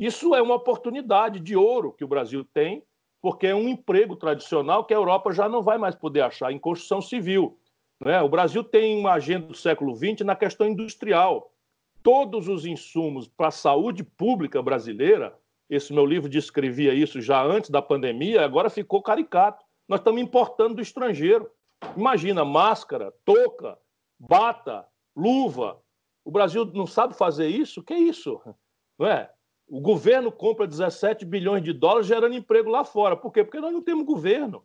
Isso 0.00 0.34
é 0.34 0.40
uma 0.40 0.54
oportunidade 0.54 1.38
de 1.38 1.54
ouro 1.54 1.92
que 1.92 2.04
o 2.04 2.08
Brasil 2.08 2.42
tem, 2.54 2.82
porque 3.20 3.48
é 3.48 3.54
um 3.54 3.68
emprego 3.68 4.16
tradicional 4.16 4.84
que 4.84 4.94
a 4.94 4.96
Europa 4.96 5.32
já 5.32 5.48
não 5.48 5.60
vai 5.60 5.76
mais 5.76 5.94
poder 5.94 6.22
achar 6.22 6.50
em 6.50 6.58
construção 6.58 7.02
civil. 7.02 7.58
Né? 8.00 8.22
O 8.22 8.28
Brasil 8.28 8.64
tem 8.64 8.98
uma 8.98 9.12
agenda 9.12 9.48
do 9.48 9.56
século 9.56 9.94
XX 9.94 10.24
na 10.24 10.34
questão 10.34 10.66
industrial. 10.66 11.52
Todos 12.02 12.48
os 12.48 12.64
insumos 12.64 13.28
para 13.28 13.48
a 13.48 13.50
saúde 13.50 14.02
pública 14.02 14.62
brasileira, 14.62 15.36
esse 15.68 15.92
meu 15.92 16.06
livro 16.06 16.28
descrevia 16.28 16.94
isso 16.94 17.20
já 17.20 17.42
antes 17.42 17.68
da 17.68 17.82
pandemia, 17.82 18.44
agora 18.44 18.70
ficou 18.70 19.02
caricato. 19.02 19.62
Nós 19.86 20.00
estamos 20.00 20.22
importando 20.22 20.76
do 20.76 20.80
estrangeiro. 20.80 21.50
Imagina, 21.96 22.44
máscara, 22.44 23.12
touca, 23.24 23.78
bata, 24.18 24.86
luva. 25.14 25.80
O 26.24 26.30
Brasil 26.30 26.64
não 26.66 26.86
sabe 26.86 27.14
fazer 27.14 27.48
isso? 27.48 27.82
Que 27.82 27.94
isso? 27.94 28.40
Não 28.98 29.06
é? 29.06 29.30
O 29.68 29.80
governo 29.80 30.32
compra 30.32 30.66
17 30.66 31.24
bilhões 31.24 31.62
de 31.62 31.72
dólares 31.72 32.06
gerando 32.06 32.34
emprego 32.34 32.70
lá 32.70 32.84
fora. 32.84 33.16
Por 33.16 33.32
quê? 33.32 33.44
Porque 33.44 33.60
nós 33.60 33.72
não 33.72 33.82
temos 33.82 34.06
governo. 34.06 34.64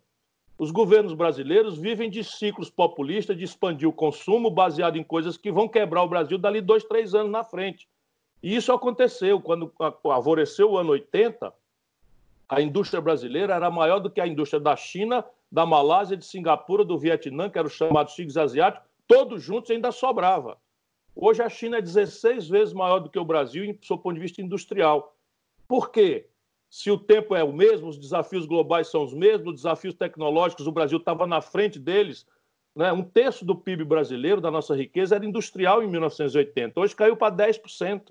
Os 0.58 0.72
governos 0.72 1.14
brasileiros 1.14 1.78
vivem 1.78 2.10
de 2.10 2.24
ciclos 2.24 2.70
populistas 2.70 3.38
de 3.38 3.44
expandir 3.44 3.90
o 3.90 3.94
consumo 3.94 4.50
baseado 4.50 4.98
em 4.98 5.04
coisas 5.04 5.36
que 5.36 5.52
vão 5.52 5.68
quebrar 5.68 6.04
o 6.04 6.08
Brasil 6.08 6.38
dali 6.38 6.62
dois, 6.62 6.84
três 6.84 7.14
anos 7.14 7.32
na 7.32 7.44
frente. 7.44 7.88
E 8.42 8.56
isso 8.56 8.72
aconteceu 8.72 9.42
quando 9.42 9.74
alvoreceu 10.04 10.72
o 10.72 10.78
ano 10.78 10.92
80, 10.92 11.54
a 12.48 12.62
indústria 12.62 13.02
brasileira 13.02 13.56
era 13.56 13.72
maior 13.72 14.00
do 14.00 14.12
que 14.12 14.22
a 14.22 14.28
indústria 14.28 14.60
da 14.60 14.76
China, 14.76 15.26
da 15.54 15.68
Malásia, 15.68 16.18
de 16.18 16.26
Singapura, 16.26 16.84
do 16.84 16.98
Vietnã, 16.98 17.48
que 17.48 17.60
eram 17.60 17.68
os 17.68 17.76
chamados 17.76 18.16
tigres 18.16 18.38
asiáticos, 18.38 18.90
todos 19.08 19.44
juntos 19.44 19.70
ainda 19.70 19.92
sobrava. 19.92 20.58
Hoje 21.16 21.44
a 21.44 21.50
China 21.50 21.78
é 21.78 21.82
16 21.82 22.50
vezes 22.50 22.74
maior 22.74 22.98
do 22.98 23.08
que 23.08 23.20
o 23.20 23.24
Brasil, 23.24 23.64
em 23.64 23.78
seu 23.84 23.96
ponto 23.96 24.16
de 24.16 24.20
vista 24.20 24.42
industrial. 24.42 25.16
Por 25.68 25.92
quê? 25.92 26.28
Se 26.72 26.90
o 26.90 26.98
tempo 26.98 27.36
é 27.36 27.44
o 27.44 27.54
mesmo, 27.54 27.88
os 27.88 28.00
desafios 28.00 28.48
globais 28.48 28.88
são 28.88 29.04
os 29.04 29.14
mesmos, 29.14 29.50
os 29.50 29.56
desafios 29.58 29.94
tecnológicos, 29.94 30.66
o 30.66 30.72
Brasil 30.72 30.98
estava 30.98 31.28
na 31.28 31.40
frente 31.40 31.78
deles. 31.78 32.26
Né? 32.76 32.92
Um 32.92 33.04
terço 33.04 33.46
do 33.46 33.56
PIB 33.56 33.84
brasileiro, 33.84 34.42
da 34.42 34.50
nossa 34.50 34.76
riqueza, 34.76 35.18
era 35.18 35.24
industrial 35.24 35.84
em 35.84 35.88
1980. 35.88 36.80
Hoje 36.80 36.96
caiu 36.96 37.16
para 37.16 37.36
10%. 37.36 38.10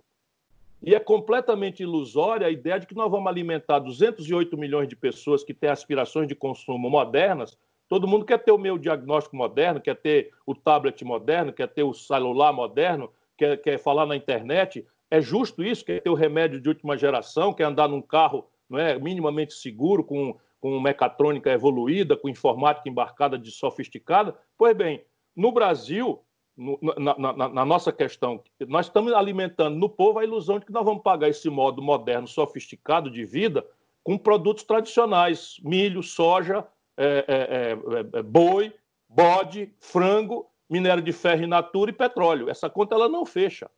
E 0.84 0.94
é 0.94 0.98
completamente 0.98 1.82
ilusória 1.82 2.46
a 2.46 2.50
ideia 2.50 2.80
de 2.80 2.86
que 2.86 2.94
nós 2.94 3.08
vamos 3.08 3.28
alimentar 3.28 3.78
208 3.78 4.58
milhões 4.58 4.88
de 4.88 4.96
pessoas 4.96 5.44
que 5.44 5.54
têm 5.54 5.70
aspirações 5.70 6.26
de 6.26 6.34
consumo 6.34 6.90
modernas. 6.90 7.56
Todo 7.88 8.08
mundo 8.08 8.24
quer 8.24 8.38
ter 8.38 8.50
o 8.50 8.58
meu 8.58 8.76
diagnóstico 8.76 9.36
moderno, 9.36 9.80
quer 9.80 9.94
ter 9.94 10.30
o 10.44 10.54
tablet 10.54 11.04
moderno, 11.04 11.52
quer 11.52 11.68
ter 11.68 11.84
o 11.84 11.94
celular 11.94 12.52
moderno, 12.52 13.12
quer, 13.38 13.58
quer 13.58 13.78
falar 13.78 14.06
na 14.06 14.16
internet. 14.16 14.84
É 15.08 15.20
justo 15.20 15.62
isso? 15.62 15.84
Quer 15.84 16.00
ter 16.00 16.10
o 16.10 16.14
remédio 16.14 16.60
de 16.60 16.68
última 16.68 16.98
geração, 16.98 17.52
quer 17.52 17.64
andar 17.64 17.86
num 17.86 18.02
carro 18.02 18.48
não 18.68 18.78
é, 18.78 18.98
minimamente 18.98 19.52
seguro, 19.52 20.02
com, 20.02 20.36
com 20.58 20.80
mecatrônica 20.80 21.50
evoluída, 21.50 22.16
com 22.16 22.28
informática 22.28 22.88
embarcada 22.88 23.38
de 23.38 23.50
sofisticada? 23.52 24.34
Pois 24.58 24.74
bem, 24.74 25.04
No 25.36 25.52
Brasil, 25.52 26.20
na, 26.56 27.32
na, 27.32 27.48
na, 27.48 27.64
nossa 27.64 27.90
questão, 27.90 28.42
nós 28.68 28.86
estamos 28.86 29.12
alimentando 29.12 29.76
no 29.76 29.88
povo 29.88 30.18
a 30.18 30.24
ilusão 30.24 30.58
de 30.58 30.66
que 30.66 30.72
nós 30.72 30.84
vamos 30.84 31.02
pagar 31.02 31.28
esse 31.28 31.48
modo 31.48 31.80
moderno, 31.80 32.28
sofisticado 32.28 33.10
de 33.10 33.24
vida 33.24 33.64
com 34.02 34.18
produtos 34.18 34.64
tradicionais: 34.64 35.56
milho, 35.62 36.02
soja, 36.02 36.66
é, 36.96 37.24
é, 37.26 38.16
é, 38.16 38.18
é 38.18 38.22
boi, 38.22 38.72
bode, 39.08 39.72
frango, 39.80 40.46
minério 40.68 41.02
de 41.02 41.12
ferro 41.12 41.44
in 41.44 41.48
natura 41.48 41.90
e 41.90 41.94
petróleo. 41.94 42.50
Essa 42.50 42.68
conta 42.68 42.94
ela 42.94 43.08
não 43.08 43.24
fecha. 43.24 43.70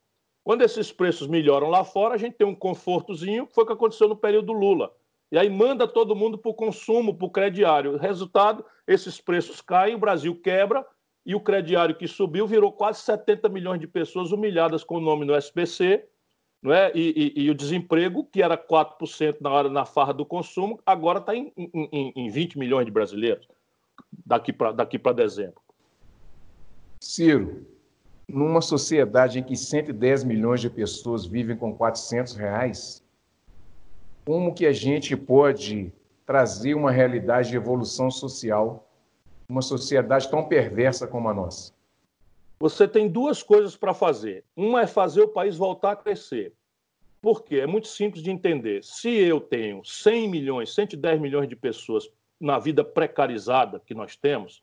Quando 0.42 0.62
esses 0.62 0.92
preços 0.92 1.26
melhoram 1.26 1.70
lá 1.70 1.84
fora, 1.84 2.14
a 2.14 2.18
gente 2.18 2.36
tem 2.36 2.46
um 2.46 2.54
confortozinho, 2.54 3.48
foi 3.50 3.64
o 3.64 3.66
que 3.66 3.72
aconteceu 3.72 4.08
no 4.08 4.16
período 4.16 4.52
Lula. 4.52 4.92
E 5.32 5.38
aí 5.38 5.48
manda 5.48 5.88
todo 5.88 6.14
mundo 6.14 6.36
para 6.36 6.50
o 6.50 6.54
consumo, 6.54 7.14
para 7.14 7.26
o 7.26 7.30
crediário. 7.30 7.96
Resultado, 7.96 8.64
esses 8.86 9.20
preços 9.20 9.60
caem, 9.60 9.94
o 9.94 9.98
Brasil 9.98 10.38
quebra, 10.40 10.86
e 11.24 11.34
o 11.34 11.40
crediário 11.40 11.94
que 11.94 12.06
subiu 12.06 12.46
virou 12.46 12.70
quase 12.70 13.00
70 13.00 13.48
milhões 13.48 13.80
de 13.80 13.86
pessoas 13.86 14.32
humilhadas 14.32 14.84
com 14.84 14.96
o 14.96 15.00
nome 15.00 15.24
no 15.24 15.34
SPC, 15.34 16.04
não 16.62 16.72
é? 16.72 16.92
E, 16.94 17.32
e, 17.36 17.44
e 17.44 17.50
o 17.50 17.54
desemprego, 17.54 18.24
que 18.24 18.42
era 18.42 18.56
4% 18.56 19.36
na 19.40 19.50
hora 19.50 19.68
na 19.68 19.84
farra 19.84 20.12
do 20.12 20.24
consumo, 20.24 20.78
agora 20.84 21.18
está 21.18 21.34
em, 21.34 21.52
em, 21.56 22.12
em 22.14 22.28
20 22.28 22.58
milhões 22.58 22.84
de 22.86 22.92
brasileiros 22.92 23.46
daqui 24.24 24.52
para 24.52 24.72
daqui 24.72 24.98
dezembro. 25.14 25.60
Ciro, 27.00 27.66
numa 28.28 28.60
sociedade 28.60 29.38
em 29.38 29.42
que 29.42 29.56
110 29.56 30.24
milhões 30.24 30.60
de 30.60 30.70
pessoas 30.70 31.26
vivem 31.26 31.56
com 31.56 31.74
400 31.74 32.34
reais, 32.34 33.02
como 34.24 34.54
que 34.54 34.66
a 34.66 34.72
gente 34.72 35.16
pode 35.16 35.92
trazer 36.24 36.74
uma 36.74 36.90
realidade 36.90 37.50
de 37.50 37.56
evolução 37.56 38.10
social 38.10 38.83
uma 39.48 39.62
sociedade 39.62 40.30
tão 40.30 40.46
perversa 40.46 41.06
como 41.06 41.28
a 41.28 41.34
nossa? 41.34 41.72
Você 42.58 42.88
tem 42.88 43.08
duas 43.08 43.42
coisas 43.42 43.76
para 43.76 43.92
fazer. 43.92 44.44
Uma 44.56 44.82
é 44.82 44.86
fazer 44.86 45.22
o 45.22 45.28
país 45.28 45.56
voltar 45.56 45.92
a 45.92 45.96
crescer. 45.96 46.52
Por 47.20 47.42
quê? 47.42 47.56
É 47.56 47.66
muito 47.66 47.88
simples 47.88 48.22
de 48.22 48.30
entender. 48.30 48.84
Se 48.84 49.10
eu 49.10 49.40
tenho 49.40 49.84
100 49.84 50.28
milhões, 50.28 50.74
110 50.74 51.20
milhões 51.20 51.48
de 51.48 51.56
pessoas 51.56 52.08
na 52.40 52.58
vida 52.58 52.84
precarizada 52.84 53.80
que 53.80 53.94
nós 53.94 54.14
temos, 54.14 54.62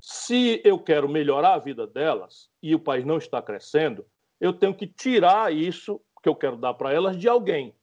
se 0.00 0.60
eu 0.64 0.78
quero 0.78 1.08
melhorar 1.08 1.54
a 1.54 1.58
vida 1.58 1.86
delas 1.86 2.48
e 2.62 2.74
o 2.74 2.78
país 2.78 3.04
não 3.04 3.16
está 3.16 3.40
crescendo, 3.40 4.04
eu 4.40 4.52
tenho 4.52 4.74
que 4.74 4.86
tirar 4.86 5.52
isso 5.52 6.00
que 6.22 6.28
eu 6.28 6.34
quero 6.34 6.56
dar 6.56 6.74
para 6.74 6.92
elas 6.92 7.16
de 7.16 7.28
alguém. 7.28 7.74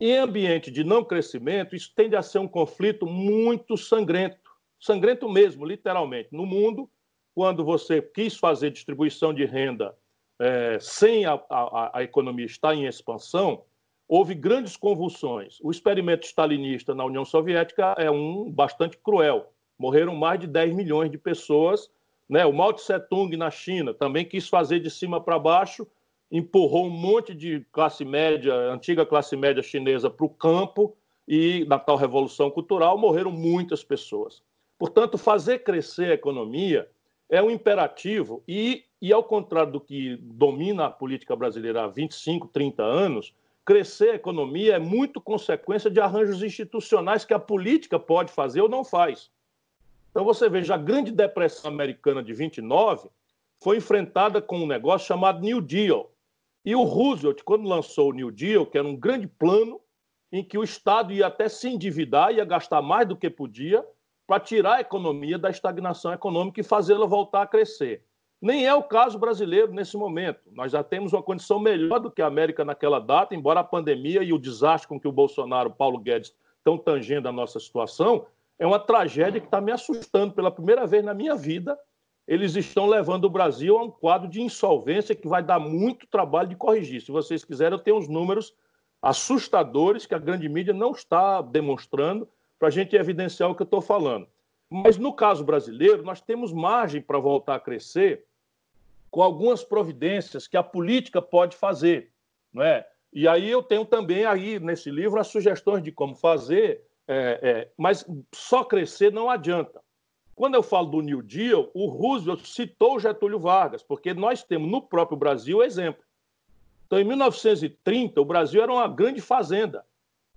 Em 0.00 0.16
ambiente 0.16 0.70
de 0.70 0.82
não 0.82 1.04
crescimento, 1.04 1.76
isso 1.76 1.92
tende 1.94 2.16
a 2.16 2.22
ser 2.22 2.40
um 2.40 2.48
conflito 2.48 3.06
muito 3.06 3.76
sangrento 3.76 4.41
sangrento 4.82 5.28
mesmo, 5.28 5.64
literalmente. 5.64 6.28
No 6.32 6.44
mundo, 6.44 6.90
quando 7.32 7.64
você 7.64 8.02
quis 8.02 8.36
fazer 8.36 8.72
distribuição 8.72 9.32
de 9.32 9.44
renda 9.44 9.96
é, 10.40 10.76
sem 10.80 11.24
a, 11.24 11.40
a, 11.48 11.98
a, 11.98 12.02
economia 12.02 12.44
estar 12.44 12.74
em 12.74 12.86
expansão, 12.86 13.62
houve 14.08 14.34
grandes 14.34 14.76
convulsões. 14.76 15.58
O 15.62 15.70
experimento 15.70 16.26
stalinista 16.26 16.96
na 16.96 17.04
União 17.04 17.24
Soviética 17.24 17.94
é 17.96 18.10
um 18.10 18.50
bastante 18.50 18.98
cruel. 18.98 19.52
Morreram 19.78 20.16
mais 20.16 20.40
de 20.40 20.48
10 20.48 20.74
milhões 20.74 21.12
de 21.12 21.16
pessoas. 21.16 21.88
Né? 22.28 22.44
O 22.44 22.52
Mao 22.52 22.72
Tse 22.72 22.98
Tung 23.08 23.36
na 23.36 23.52
China 23.52 23.94
também 23.94 24.24
quis 24.24 24.48
fazer 24.48 24.80
de 24.80 24.90
cima 24.90 25.20
para 25.20 25.38
baixo, 25.38 25.86
empurrou 26.28 26.86
um 26.86 26.90
monte 26.90 27.34
de 27.36 27.64
classe 27.70 28.04
média, 28.04 28.52
antiga 28.52 29.06
classe 29.06 29.36
média 29.36 29.62
chinesa, 29.62 30.10
para 30.10 30.26
o 30.26 30.28
campo 30.28 30.96
e 31.28 31.64
na 31.68 31.78
tal 31.78 31.96
revolução 31.96 32.50
cultural 32.50 32.98
morreram 32.98 33.30
muitas 33.30 33.84
pessoas. 33.84 34.42
Portanto, 34.82 35.16
fazer 35.16 35.60
crescer 35.60 36.10
a 36.10 36.14
economia 36.14 36.90
é 37.30 37.40
um 37.40 37.52
imperativo 37.52 38.42
e, 38.48 38.84
e 39.00 39.12
ao 39.12 39.22
contrário 39.22 39.70
do 39.70 39.80
que 39.80 40.16
domina 40.16 40.86
a 40.86 40.90
política 40.90 41.36
brasileira 41.36 41.84
há 41.84 41.86
25, 41.86 42.48
30 42.48 42.82
anos, 42.82 43.32
crescer 43.64 44.10
a 44.10 44.14
economia 44.16 44.74
é 44.74 44.78
muito 44.80 45.20
consequência 45.20 45.88
de 45.88 46.00
arranjos 46.00 46.42
institucionais 46.42 47.24
que 47.24 47.32
a 47.32 47.38
política 47.38 47.96
pode 47.96 48.32
fazer 48.32 48.60
ou 48.60 48.68
não 48.68 48.82
faz. 48.82 49.30
Então 50.10 50.24
você 50.24 50.48
veja, 50.48 50.74
a 50.74 50.78
grande 50.78 51.12
depressão 51.12 51.70
americana 51.70 52.20
de 52.20 52.32
29 52.32 53.08
foi 53.62 53.76
enfrentada 53.76 54.42
com 54.42 54.58
um 54.58 54.66
negócio 54.66 55.06
chamado 55.06 55.42
New 55.42 55.60
Deal. 55.60 56.10
E 56.64 56.74
o 56.74 56.82
Roosevelt, 56.82 57.44
quando 57.44 57.68
lançou 57.68 58.10
o 58.10 58.12
New 58.12 58.32
Deal, 58.32 58.66
que 58.66 58.78
era 58.78 58.88
um 58.88 58.96
grande 58.96 59.28
plano 59.28 59.80
em 60.32 60.42
que 60.42 60.58
o 60.58 60.64
Estado 60.64 61.12
ia 61.12 61.28
até 61.28 61.48
se 61.48 61.68
endividar, 61.68 62.34
ia 62.34 62.44
gastar 62.44 62.82
mais 62.82 63.06
do 63.06 63.16
que 63.16 63.30
podia, 63.30 63.86
para 64.26 64.40
tirar 64.40 64.74
a 64.74 64.80
economia 64.80 65.38
da 65.38 65.50
estagnação 65.50 66.12
econômica 66.12 66.60
e 66.60 66.64
fazê-la 66.64 67.06
voltar 67.06 67.42
a 67.42 67.46
crescer. 67.46 68.04
Nem 68.40 68.66
é 68.66 68.74
o 68.74 68.82
caso 68.82 69.18
brasileiro 69.18 69.72
nesse 69.72 69.96
momento. 69.96 70.40
Nós 70.50 70.72
já 70.72 70.82
temos 70.82 71.12
uma 71.12 71.22
condição 71.22 71.60
melhor 71.60 72.00
do 72.00 72.10
que 72.10 72.20
a 72.20 72.26
América 72.26 72.64
naquela 72.64 72.98
data, 72.98 73.36
embora 73.36 73.60
a 73.60 73.64
pandemia 73.64 74.22
e 74.22 74.32
o 74.32 74.38
desastre 74.38 74.88
com 74.88 74.98
que 74.98 75.06
o 75.06 75.12
Bolsonaro 75.12 75.68
o 75.70 75.72
Paulo 75.72 75.98
Guedes 75.98 76.34
estão 76.58 76.76
tangendo 76.76 77.28
a 77.28 77.32
nossa 77.32 77.60
situação, 77.60 78.26
é 78.58 78.66
uma 78.66 78.80
tragédia 78.80 79.40
que 79.40 79.46
está 79.46 79.60
me 79.60 79.70
assustando 79.70 80.34
pela 80.34 80.50
primeira 80.50 80.86
vez 80.86 81.04
na 81.04 81.14
minha 81.14 81.36
vida. 81.36 81.78
Eles 82.26 82.56
estão 82.56 82.86
levando 82.86 83.24
o 83.24 83.30
Brasil 83.30 83.76
a 83.76 83.82
um 83.82 83.90
quadro 83.90 84.28
de 84.28 84.40
insolvência 84.40 85.14
que 85.14 85.28
vai 85.28 85.42
dar 85.42 85.58
muito 85.58 86.06
trabalho 86.06 86.48
de 86.48 86.56
corrigir. 86.56 87.00
Se 87.00 87.12
vocês 87.12 87.44
quiserem, 87.44 87.78
eu 87.78 87.82
tenho 87.82 87.96
uns 87.96 88.08
números 88.08 88.54
assustadores 89.00 90.06
que 90.06 90.14
a 90.14 90.18
grande 90.18 90.48
mídia 90.48 90.72
não 90.72 90.92
está 90.92 91.42
demonstrando 91.42 92.28
para 92.62 92.68
a 92.68 92.70
gente 92.70 92.94
evidenciar 92.94 93.50
o 93.50 93.56
que 93.56 93.62
eu 93.62 93.64
estou 93.64 93.80
falando. 93.80 94.24
Mas 94.70 94.96
no 94.96 95.12
caso 95.12 95.42
brasileiro, 95.42 96.04
nós 96.04 96.20
temos 96.20 96.52
margem 96.52 97.02
para 97.02 97.18
voltar 97.18 97.56
a 97.56 97.60
crescer 97.60 98.24
com 99.10 99.20
algumas 99.20 99.64
providências 99.64 100.46
que 100.46 100.56
a 100.56 100.62
política 100.62 101.20
pode 101.20 101.56
fazer, 101.56 102.12
não 102.52 102.62
é? 102.62 102.86
E 103.12 103.26
aí 103.26 103.50
eu 103.50 103.64
tenho 103.64 103.84
também 103.84 104.24
aí 104.24 104.60
nesse 104.60 104.92
livro 104.92 105.18
as 105.18 105.26
sugestões 105.26 105.82
de 105.82 105.90
como 105.90 106.14
fazer, 106.14 106.86
é, 107.08 107.40
é, 107.42 107.68
mas 107.76 108.06
só 108.32 108.62
crescer 108.62 109.12
não 109.12 109.28
adianta. 109.28 109.82
Quando 110.32 110.54
eu 110.54 110.62
falo 110.62 110.86
do 110.86 111.00
New 111.00 111.20
Deal, 111.20 111.68
o 111.74 111.86
Roosevelt 111.86 112.46
citou 112.46 113.00
Getúlio 113.00 113.40
Vargas, 113.40 113.82
porque 113.82 114.14
nós 114.14 114.44
temos 114.44 114.70
no 114.70 114.80
próprio 114.80 115.18
Brasil 115.18 115.64
exemplo. 115.64 116.04
Então, 116.86 117.00
em 117.00 117.04
1930, 117.04 118.20
o 118.20 118.24
Brasil 118.24 118.62
era 118.62 118.72
uma 118.72 118.86
grande 118.86 119.20
fazenda 119.20 119.84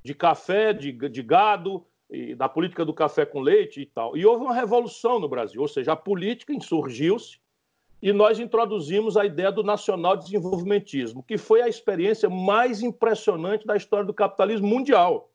de 0.04 0.16
café, 0.16 0.74
de, 0.74 0.92
de 0.92 1.22
gado, 1.22 1.86
e 2.15 2.34
da 2.34 2.47
política 2.47 2.86
do 2.86 2.93
café 2.93 3.25
com 3.25 3.41
leite 3.41 3.82
e 3.82 3.86
tal. 3.86 4.15
E 4.15 4.25
houve 4.25 4.43
uma 4.43 4.54
revolução 4.54 5.19
no 5.19 5.28
Brasil, 5.28 5.62
ou 5.62 5.67
seja, 5.67 5.91
a 5.91 5.95
política 5.95 6.54
insurgiu-se 6.54 7.39
e 8.01 8.13
nós 8.13 8.39
introduzimos 8.39 9.17
a 9.17 9.25
ideia 9.25 9.51
do 9.51 9.63
nacional 9.63 10.15
desenvolvimentismo, 10.15 11.23
que 11.23 11.38
foi 11.38 11.62
a 11.62 11.67
experiência 11.67 12.30
mais 12.30 12.82
impressionante 12.82 13.65
da 13.65 13.75
história 13.75 14.06
do 14.06 14.13
capitalismo 14.13 14.67
mundial. 14.67 15.30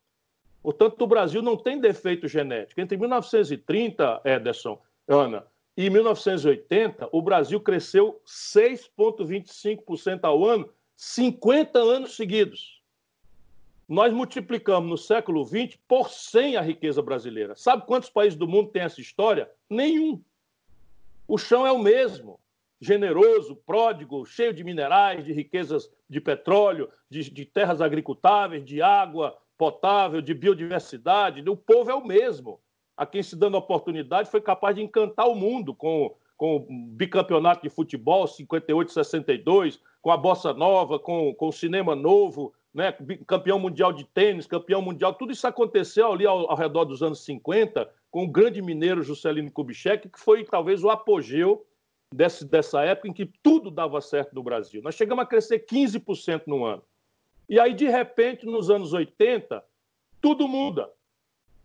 Portanto, 0.62 1.02
o 1.02 1.06
Brasil 1.06 1.42
não 1.42 1.56
tem 1.56 1.78
defeito 1.80 2.26
genético. 2.28 2.80
Entre 2.80 2.96
1930, 2.96 4.22
Ederson, 4.24 4.80
Ana, 5.08 5.44
e 5.76 5.88
1980, 5.90 7.08
o 7.12 7.22
Brasil 7.22 7.60
cresceu 7.60 8.20
6,25% 8.26 10.20
ao 10.24 10.44
ano, 10.44 10.68
50 10.96 11.78
anos 11.78 12.16
seguidos 12.16 12.79
nós 13.90 14.12
multiplicamos 14.12 14.88
no 14.88 14.96
século 14.96 15.44
XX 15.44 15.76
por 15.88 16.10
100 16.10 16.56
a 16.56 16.60
riqueza 16.60 17.02
brasileira. 17.02 17.56
Sabe 17.56 17.84
quantos 17.84 18.08
países 18.08 18.38
do 18.38 18.46
mundo 18.46 18.70
têm 18.70 18.82
essa 18.82 19.00
história? 19.00 19.50
Nenhum. 19.68 20.22
O 21.26 21.36
chão 21.36 21.66
é 21.66 21.72
o 21.72 21.78
mesmo. 21.80 22.38
Generoso, 22.80 23.56
pródigo, 23.56 24.24
cheio 24.24 24.54
de 24.54 24.62
minerais, 24.62 25.24
de 25.24 25.32
riquezas 25.32 25.90
de 26.08 26.20
petróleo, 26.20 26.88
de, 27.10 27.28
de 27.32 27.44
terras 27.44 27.80
agricultáveis, 27.80 28.64
de 28.64 28.80
água 28.80 29.36
potável, 29.58 30.22
de 30.22 30.34
biodiversidade. 30.34 31.42
O 31.50 31.56
povo 31.56 31.90
é 31.90 31.94
o 31.94 32.06
mesmo. 32.06 32.60
A 32.96 33.04
quem 33.04 33.24
se 33.24 33.34
dando 33.34 33.56
oportunidade 33.56 34.30
foi 34.30 34.40
capaz 34.40 34.76
de 34.76 34.82
encantar 34.82 35.26
o 35.28 35.34
mundo 35.34 35.74
com, 35.74 36.14
com 36.36 36.56
o 36.58 36.66
bicampeonato 36.70 37.64
de 37.64 37.68
futebol 37.68 38.24
58-62, 38.24 39.80
com 40.00 40.12
a 40.12 40.16
bossa 40.16 40.54
nova, 40.54 40.96
com, 40.96 41.34
com 41.34 41.48
o 41.48 41.52
cinema 41.52 41.96
novo, 41.96 42.54
né, 42.72 42.92
campeão 43.26 43.58
mundial 43.58 43.92
de 43.92 44.04
tênis, 44.04 44.46
campeão 44.46 44.80
mundial, 44.80 45.14
tudo 45.14 45.32
isso 45.32 45.46
aconteceu 45.46 46.12
ali 46.12 46.24
ao, 46.24 46.50
ao, 46.50 46.56
redor 46.56 46.84
dos 46.84 47.02
anos 47.02 47.24
50, 47.24 47.88
com 48.10 48.24
o 48.24 48.30
grande 48.30 48.62
mineiro 48.62 49.02
Juscelino 49.02 49.50
Kubitschek, 49.50 50.08
que 50.08 50.20
foi 50.20 50.44
talvez 50.44 50.82
o 50.84 50.90
apogeu 50.90 51.66
desse, 52.14 52.44
dessa 52.44 52.82
época 52.82 53.08
em 53.08 53.12
que 53.12 53.26
tudo 53.42 53.70
dava 53.70 54.00
certo 54.00 54.34
no 54.34 54.42
Brasil. 54.42 54.82
Nós 54.82 54.94
chegamos 54.94 55.22
a 55.22 55.26
crescer 55.26 55.64
15% 55.66 56.42
no 56.46 56.64
ano. 56.64 56.82
E 57.48 57.58
aí, 57.58 57.74
de 57.74 57.88
repente, 57.88 58.46
nos 58.46 58.70
anos 58.70 58.92
80, 58.92 59.62
tudo 60.20 60.46
muda. 60.46 60.88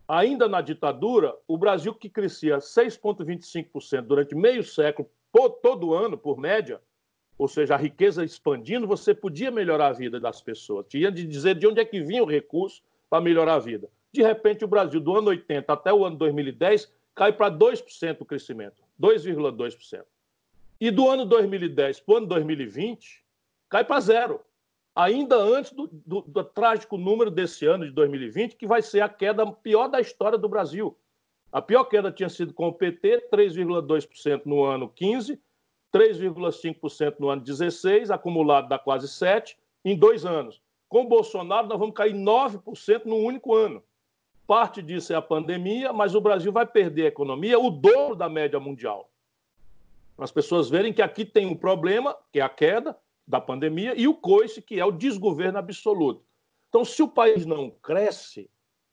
Ainda 0.08 0.48
na 0.48 0.60
ditadura, 0.60 1.36
o 1.46 1.56
Brasil 1.56 1.94
que 1.94 2.08
crescia 2.08 2.58
6,25% 2.58 4.02
durante 4.02 4.34
meio 4.34 4.62
século, 4.62 5.08
todo 5.62 5.94
ano, 5.94 6.16
por 6.16 6.38
média, 6.38 6.80
ou 7.38 7.46
seja, 7.46 7.74
a 7.74 7.78
riqueza 7.78 8.24
expandindo, 8.24 8.86
você 8.86 9.14
podia 9.14 9.50
melhorar 9.50 9.88
a 9.88 9.92
vida 9.92 10.18
das 10.18 10.40
pessoas. 10.40 10.86
Tinha 10.88 11.10
de 11.12 11.26
dizer 11.26 11.54
de 11.54 11.66
onde 11.66 11.80
é 11.80 11.84
que 11.84 12.00
vinha 12.00 12.22
o 12.22 12.26
recurso 12.26 12.82
para 13.10 13.22
melhorar 13.22 13.54
a 13.54 13.58
vida. 13.58 13.88
De 14.12 14.22
repente, 14.22 14.64
o 14.64 14.68
Brasil, 14.68 15.00
do 15.00 15.16
ano 15.16 15.28
80 15.28 15.72
até 15.72 15.92
o 15.92 16.04
ano 16.04 16.16
2010, 16.16 16.90
cai 17.14 17.32
para 17.32 17.50
2% 17.50 18.20
o 18.20 18.24
crescimento. 18.24 18.82
2,2%. 19.00 20.04
E 20.80 20.90
do 20.90 21.08
ano 21.08 21.24
2010 21.26 22.00
para 22.00 22.14
o 22.14 22.16
ano 22.18 22.26
2020, 22.26 23.22
cai 23.68 23.84
para 23.84 24.00
zero. 24.00 24.40
Ainda 24.94 25.36
antes 25.36 25.72
do, 25.72 25.88
do, 25.92 26.22
do, 26.22 26.42
trágico 26.42 26.96
número 26.96 27.30
desse 27.30 27.66
ano 27.66 27.84
de 27.84 27.90
2020, 27.90 28.56
que 28.56 28.66
vai 28.66 28.80
ser 28.80 29.02
a 29.02 29.08
queda 29.08 29.46
pior 29.46 29.88
da 29.88 30.00
história 30.00 30.38
do 30.38 30.48
Brasil. 30.48 30.96
A 31.52 31.60
pior 31.60 31.84
queda 31.84 32.10
tinha 32.10 32.30
sido 32.30 32.54
com 32.54 32.68
o 32.68 32.72
PT, 32.72 33.28
3,2% 33.30 34.42
no 34.46 34.64
ano 34.64 34.88
15, 34.88 35.38
3,5% 35.92 37.16
no 37.18 37.28
ano 37.28 37.42
16, 37.42 38.10
acumulado 38.10 38.68
dá 38.68 38.78
quase 38.78 39.06
7% 39.06 39.54
em 39.84 39.96
dois 39.96 40.24
anos. 40.24 40.60
Com 40.88 41.02
o 41.02 41.08
Bolsonaro, 41.08 41.66
nós 41.66 41.78
vamos 41.78 41.94
cair 41.94 42.14
9% 42.14 43.04
no 43.04 43.16
único 43.16 43.54
ano. 43.54 43.82
Parte 44.46 44.80
disso 44.80 45.12
é 45.12 45.16
a 45.16 45.22
pandemia, 45.22 45.92
mas 45.92 46.14
o 46.14 46.20
Brasil 46.20 46.52
vai 46.52 46.64
perder 46.64 47.06
a 47.06 47.08
economia 47.08 47.58
o 47.58 47.70
dobro 47.70 48.14
da 48.14 48.28
média 48.28 48.60
mundial. 48.60 49.10
As 50.16 50.30
pessoas 50.30 50.70
verem 50.70 50.92
que 50.92 51.02
aqui 51.02 51.24
tem 51.24 51.46
um 51.46 51.56
problema, 51.56 52.16
que 52.32 52.40
é 52.40 52.42
a 52.42 52.48
queda 52.48 52.96
da 53.26 53.40
pandemia, 53.40 53.94
e 53.96 54.06
o 54.06 54.14
coice, 54.14 54.62
que 54.62 54.78
é 54.78 54.84
o 54.84 54.92
desgoverno 54.92 55.58
absoluto. 55.58 56.24
Então, 56.68 56.84
se 56.84 57.02
o 57.02 57.08
país 57.08 57.44
não 57.44 57.70
cresce, 57.70 58.48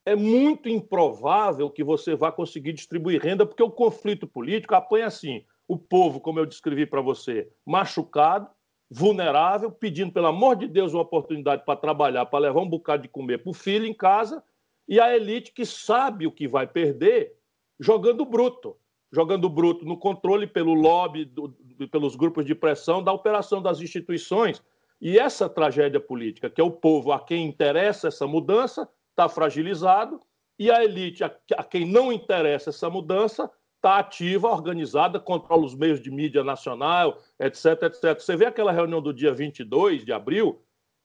é 0.06 0.16
muito 0.16 0.68
improvável 0.68 1.70
que 1.70 1.84
você 1.84 2.16
vá 2.16 2.32
conseguir 2.32 2.74
distribuir 2.74 3.22
renda, 3.22 3.46
porque 3.46 3.64
o 3.64 3.72
conflito 3.72 4.28
político 4.28 4.76
apanha 4.76 5.06
assim: 5.06 5.46
o 5.68 5.78
povo, 5.78 6.20
como 6.20 6.40
eu 6.40 6.46
descrevi 6.46 6.86
para 6.86 7.02
você, 7.02 7.50
machucado, 7.66 8.50
vulnerável, 8.90 9.72
pedindo, 9.72 10.12
pelo 10.12 10.28
amor 10.28 10.56
de 10.56 10.68
Deus, 10.68 10.94
uma 10.94 11.02
oportunidade 11.02 11.64
para 11.66 11.80
trabalhar, 11.80 12.26
para 12.26 12.40
levar 12.40 12.62
um 12.62 12.70
bocado 12.70 13.04
de 13.04 13.10
comer 13.10 13.40
para 13.40 13.50
o 13.50 13.54
filho 13.54 13.86
em 13.86 13.94
casa, 13.94 14.44
e 14.88 15.00
a 15.00 15.16
elite 15.16 15.52
que 15.52 15.66
sabe 15.66 16.28
o 16.28 16.32
que 16.32 16.48
vai 16.48 16.68
perder, 16.68 17.34
jogando 17.80 18.26
bruto. 18.26 18.78
Jogando 19.12 19.48
bruto 19.48 19.86
no 19.86 19.98
controle 19.98 20.48
pelo 20.48 20.74
lobby, 20.74 21.24
do, 21.24 21.50
pelos 21.92 22.16
grupos 22.16 22.46
de 22.46 22.56
pressão 22.56 23.04
da 23.04 23.14
operação 23.14 23.62
das 23.62 23.80
instituições. 23.80 24.62
E 25.00 25.20
essa 25.20 25.48
tragédia 25.48 26.00
política, 26.00 26.50
que 26.50 26.60
é 26.60 26.64
o 26.64 26.72
povo 26.72 27.12
a 27.12 27.20
quem 27.20 27.46
interessa 27.46 28.08
essa 28.08 28.26
mudança, 28.26 28.90
está 29.12 29.30
fragilizado, 29.30 30.20
e 30.58 30.72
a 30.72 30.84
elite 30.84 31.24
a, 31.24 31.36
a 31.58 31.64
quem 31.64 31.86
não 31.86 32.12
interessa 32.12 32.70
essa 32.70 32.90
mudança 32.90 33.50
está 33.84 34.00
ativa, 34.00 34.48
organizada, 34.48 35.20
controla 35.20 35.66
os 35.66 35.76
meios 35.76 36.02
de 36.02 36.10
mídia 36.10 36.42
nacional, 36.42 37.20
etc, 37.38 37.84
etc. 37.84 38.18
Você 38.18 38.38
vê 38.38 38.46
aquela 38.46 38.72
reunião 38.72 39.02
do 39.02 39.14
dia 39.14 39.34
22 39.34 40.06
de 40.06 40.14
abril, 40.14 40.62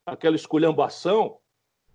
aquela 0.07 0.37
esculhambação, 0.37 1.39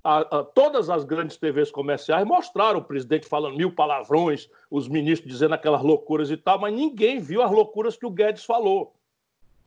a, 0.04 0.20
a, 0.20 0.44
todas 0.44 0.90
as 0.90 1.06
grandes 1.06 1.38
TVs 1.38 1.72
comerciais 1.72 2.28
mostraram 2.28 2.80
o 2.80 2.84
presidente 2.84 3.26
falando 3.26 3.56
mil 3.56 3.74
palavrões, 3.74 4.50
os 4.70 4.90
ministros 4.90 5.32
dizendo 5.32 5.54
aquelas 5.56 5.82
loucuras 5.82 6.30
e 6.30 6.36
tal, 6.36 6.60
mas 6.60 6.74
ninguém 6.74 7.18
viu 7.18 7.42
as 7.42 7.50
loucuras 7.50 7.96
que 7.96 8.06
o 8.06 8.12
Guedes 8.12 8.44
falou. 8.44 8.94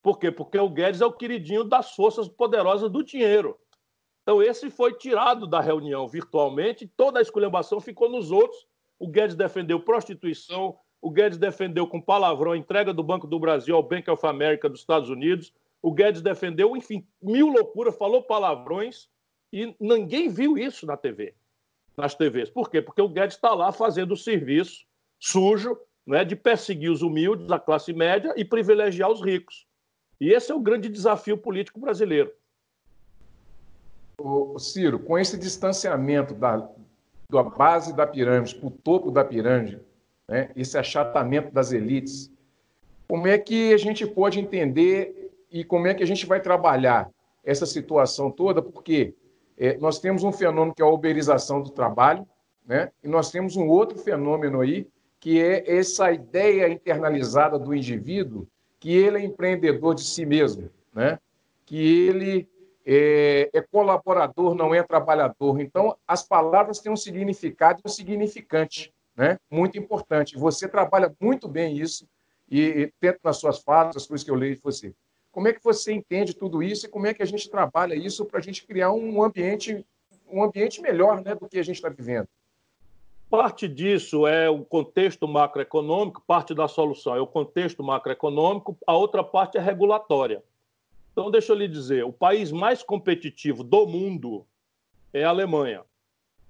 Por 0.02 0.18
quê? 0.18 0.30
Porque 0.30 0.58
o 0.58 0.68
Guedes 0.68 1.00
é 1.00 1.06
o 1.06 1.12
queridinho 1.12 1.64
das 1.64 1.92
forças 1.92 2.28
poderosas 2.28 2.90
do 2.90 3.02
dinheiro. 3.02 3.58
Então, 4.22 4.42
esse 4.42 4.68
foi 4.68 4.92
tirado 4.92 5.46
da 5.46 5.62
reunião 5.62 6.06
virtualmente, 6.06 6.86
toda 6.94 7.20
a 7.20 7.22
esculhambação 7.22 7.80
ficou 7.80 8.10
nos 8.10 8.30
outros. 8.30 8.66
O 8.98 9.08
Guedes 9.08 9.34
defendeu 9.34 9.80
prostituição, 9.80 10.76
o 11.06 11.10
Guedes 11.10 11.38
defendeu 11.38 11.86
com 11.86 12.00
palavrão 12.00 12.50
a 12.50 12.56
entrega 12.56 12.92
do 12.92 13.00
Banco 13.00 13.28
do 13.28 13.38
Brasil 13.38 13.76
ao 13.76 13.82
Bank 13.84 14.10
of 14.10 14.26
America 14.26 14.68
dos 14.68 14.80
Estados 14.80 15.08
Unidos. 15.08 15.54
O 15.80 15.92
Guedes 15.92 16.20
defendeu, 16.20 16.76
enfim, 16.76 17.06
mil 17.22 17.46
loucuras, 17.46 17.96
falou 17.96 18.24
palavrões 18.24 19.08
e 19.52 19.72
ninguém 19.78 20.28
viu 20.28 20.58
isso 20.58 20.84
na 20.84 20.96
TV, 20.96 21.32
nas 21.96 22.16
TVs. 22.16 22.50
Por 22.50 22.68
quê? 22.68 22.82
Porque 22.82 23.00
o 23.00 23.08
Guedes 23.08 23.36
está 23.36 23.54
lá 23.54 23.70
fazendo 23.70 24.14
o 24.14 24.16
serviço 24.16 24.84
sujo 25.20 25.78
né, 26.04 26.24
de 26.24 26.34
perseguir 26.34 26.90
os 26.90 27.02
humildes, 27.02 27.52
a 27.52 27.60
classe 27.60 27.92
média 27.92 28.34
e 28.36 28.44
privilegiar 28.44 29.08
os 29.08 29.22
ricos. 29.22 29.64
E 30.20 30.32
esse 30.32 30.50
é 30.50 30.54
o 30.56 30.60
grande 30.60 30.88
desafio 30.88 31.38
político 31.38 31.78
brasileiro. 31.78 32.32
O 34.18 34.58
Ciro, 34.58 34.98
com 34.98 35.16
esse 35.16 35.38
distanciamento 35.38 36.34
da, 36.34 36.68
da 37.30 37.44
base 37.44 37.94
da 37.94 38.04
pirâmide 38.08 38.56
para 38.56 38.66
o 38.66 38.72
topo 38.72 39.12
da 39.12 39.24
pirâmide, 39.24 39.80
né, 40.28 40.50
esse 40.56 40.76
achatamento 40.76 41.52
das 41.52 41.72
elites, 41.72 42.30
como 43.08 43.26
é 43.26 43.38
que 43.38 43.72
a 43.72 43.76
gente 43.76 44.06
pode 44.06 44.40
entender 44.40 45.32
e 45.50 45.64
como 45.64 45.86
é 45.86 45.94
que 45.94 46.02
a 46.02 46.06
gente 46.06 46.26
vai 46.26 46.40
trabalhar 46.40 47.10
essa 47.44 47.64
situação 47.64 48.30
toda? 48.30 48.60
Porque 48.60 49.14
é, 49.56 49.76
nós 49.78 50.00
temos 50.00 50.24
um 50.24 50.32
fenômeno 50.32 50.74
que 50.74 50.82
é 50.82 50.84
a 50.84 50.88
uberização 50.88 51.62
do 51.62 51.70
trabalho, 51.70 52.26
né? 52.66 52.90
e 53.02 53.08
nós 53.08 53.30
temos 53.30 53.56
um 53.56 53.68
outro 53.68 53.98
fenômeno 53.98 54.60
aí, 54.60 54.88
que 55.20 55.40
é 55.40 55.78
essa 55.78 56.12
ideia 56.12 56.68
internalizada 56.68 57.58
do 57.58 57.74
indivíduo, 57.74 58.46
que 58.80 58.92
ele 58.92 59.18
é 59.18 59.24
empreendedor 59.24 59.94
de 59.94 60.02
si 60.02 60.26
mesmo, 60.26 60.68
né? 60.92 61.18
que 61.64 62.06
ele 62.06 62.48
é, 62.84 63.50
é 63.52 63.60
colaborador, 63.60 64.54
não 64.54 64.74
é 64.74 64.82
trabalhador. 64.82 65.60
Então, 65.60 65.96
as 66.06 66.22
palavras 66.22 66.80
têm 66.80 66.92
um 66.92 66.96
significado 66.96 67.80
e 67.84 67.88
um 67.88 67.90
significante 67.90 68.92
né? 69.16 69.38
muito 69.50 69.78
importante. 69.78 70.36
Você 70.36 70.68
trabalha 70.68 71.14
muito 71.20 71.48
bem 71.48 71.76
isso, 71.76 72.06
e, 72.48 72.60
e 72.60 72.92
tanto 73.00 73.20
nas 73.24 73.38
suas 73.38 73.58
falas, 73.58 73.96
as 73.96 74.06
coisas 74.06 74.24
que 74.24 74.30
eu 74.30 74.34
leio 74.34 74.54
de 74.54 74.60
você. 74.60 74.94
Como 75.32 75.48
é 75.48 75.52
que 75.52 75.62
você 75.62 75.92
entende 75.92 76.34
tudo 76.34 76.62
isso 76.62 76.86
e 76.86 76.88
como 76.88 77.06
é 77.06 77.14
que 77.14 77.22
a 77.22 77.26
gente 77.26 77.50
trabalha 77.50 77.94
isso 77.94 78.24
para 78.24 78.38
a 78.38 78.42
gente 78.42 78.66
criar 78.66 78.92
um 78.92 79.22
ambiente, 79.22 79.84
um 80.30 80.42
ambiente 80.42 80.80
melhor 80.80 81.22
né, 81.22 81.34
do 81.34 81.48
que 81.48 81.58
a 81.58 81.62
gente 81.62 81.76
está 81.76 81.88
vivendo? 81.88 82.28
Parte 83.28 83.66
disso 83.66 84.26
é 84.26 84.48
o 84.48 84.64
contexto 84.64 85.26
macroeconômico, 85.26 86.22
parte 86.26 86.54
da 86.54 86.68
solução 86.68 87.16
é 87.16 87.20
o 87.20 87.26
contexto 87.26 87.82
macroeconômico, 87.82 88.78
a 88.86 88.96
outra 88.96 89.22
parte 89.24 89.58
é 89.58 89.60
regulatória. 89.60 90.42
Então, 91.10 91.30
deixa 91.30 91.52
eu 91.52 91.56
lhe 91.56 91.66
dizer: 91.66 92.04
o 92.04 92.12
país 92.12 92.52
mais 92.52 92.82
competitivo 92.82 93.64
do 93.64 93.86
mundo 93.86 94.46
é 95.12 95.24
a 95.24 95.30
Alemanha. 95.30 95.82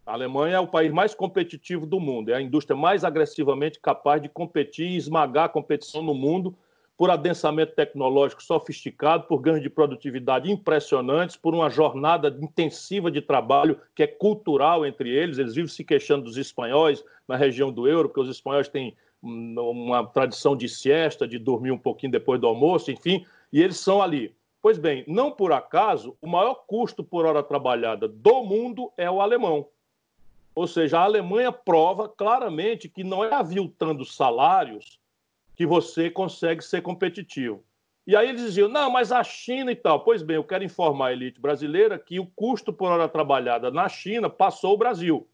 A 0.07 0.13
Alemanha 0.13 0.55
é 0.55 0.61
o 0.61 0.69
país 0.69 0.93
mais 0.93 1.17
competitivo 1.17 1.85
do 1.85 1.99
mundo, 1.99 2.31
é 2.31 2.37
a 2.37 2.41
indústria 2.41 2.77
mais 2.77 3.03
agressivamente 3.03 3.81
capaz 3.81 4.23
de 4.23 4.29
competir 4.29 4.87
e 4.87 4.97
esmagar 4.97 5.47
a 5.47 5.49
competição 5.49 6.01
no 6.01 6.15
mundo 6.15 6.57
por 6.97 7.11
adensamento 7.11 7.75
tecnológico 7.75 8.41
sofisticado, 8.41 9.27
por 9.27 9.41
ganhos 9.41 9.61
de 9.61 9.69
produtividade 9.69 10.49
impressionantes, 10.49 11.37
por 11.37 11.57
uma 11.57 11.69
jornada 11.69 12.29
intensiva 12.41 13.11
de 13.11 13.21
trabalho 13.21 13.81
que 13.97 14.05
é 14.05 14.07
cultural 14.07 14.87
entre 14.87 15.11
eles. 15.11 15.39
Eles 15.39 15.57
vivem 15.57 15.69
se 15.69 15.83
queixando 15.83 16.23
dos 16.23 16.37
espanhóis 16.37 17.05
na 17.27 17.35
região 17.35 17.73
do 17.73 17.89
euro, 17.89 18.09
porque 18.09 18.21
os 18.21 18.31
espanhóis 18.31 18.69
têm 18.69 18.97
uma 19.21 20.07
tradição 20.07 20.57
de 20.57 20.69
siesta, 20.69 21.27
de 21.27 21.37
dormir 21.37 21.73
um 21.73 21.79
pouquinho 21.79 22.13
depois 22.13 22.41
do 22.41 22.47
almoço, 22.47 22.93
enfim, 22.93 23.27
e 23.53 23.61
eles 23.61 23.81
são 23.81 24.01
ali. 24.01 24.33
Pois 24.63 24.79
bem, 24.79 25.05
não 25.09 25.33
por 25.33 25.53
acaso, 25.53 26.17
o 26.23 26.29
maior 26.29 26.65
custo 26.67 27.03
por 27.03 27.27
hora 27.27 27.43
trabalhada 27.43 28.07
do 28.07 28.45
mundo 28.45 28.93
é 28.97 29.11
o 29.11 29.21
alemão. 29.21 29.67
Ou 30.57 30.67
seja, 30.67 30.99
a 30.99 31.05
Alemanha 31.05 31.53
prova 31.53 32.09
claramente 32.09 32.89
que 32.89 33.05
não 33.05 33.23
é 33.23 33.35
aviltando 33.35 34.07
salários 34.07 34.99
que 35.55 35.67
você 35.67 36.11
consegue 36.11 36.65
ser 36.65 36.81
competitivo. 36.81 37.63
E 38.07 38.17
aí 38.17 38.31
eles 38.31 38.41
diziam, 38.41 38.67
não, 38.67 38.91
mas 38.91 39.13
a 39.13 39.23
China 39.23 39.71
e 39.71 39.77
tal. 39.77 40.01
Pois 40.01 40.23
bem, 40.23 40.37
eu 40.37 40.45
quero 40.45 40.65
informar 40.65 41.09
a 41.09 41.13
elite 41.13 41.39
brasileira 41.39 41.99
que 41.99 42.19
o 42.19 42.27
custo 42.27 42.73
por 42.73 42.91
hora 42.91 43.07
trabalhada 43.07 43.71
na 43.71 43.87
China 43.87 44.31
passou 44.31 44.73
o 44.73 44.79
Brasil. 44.79 45.29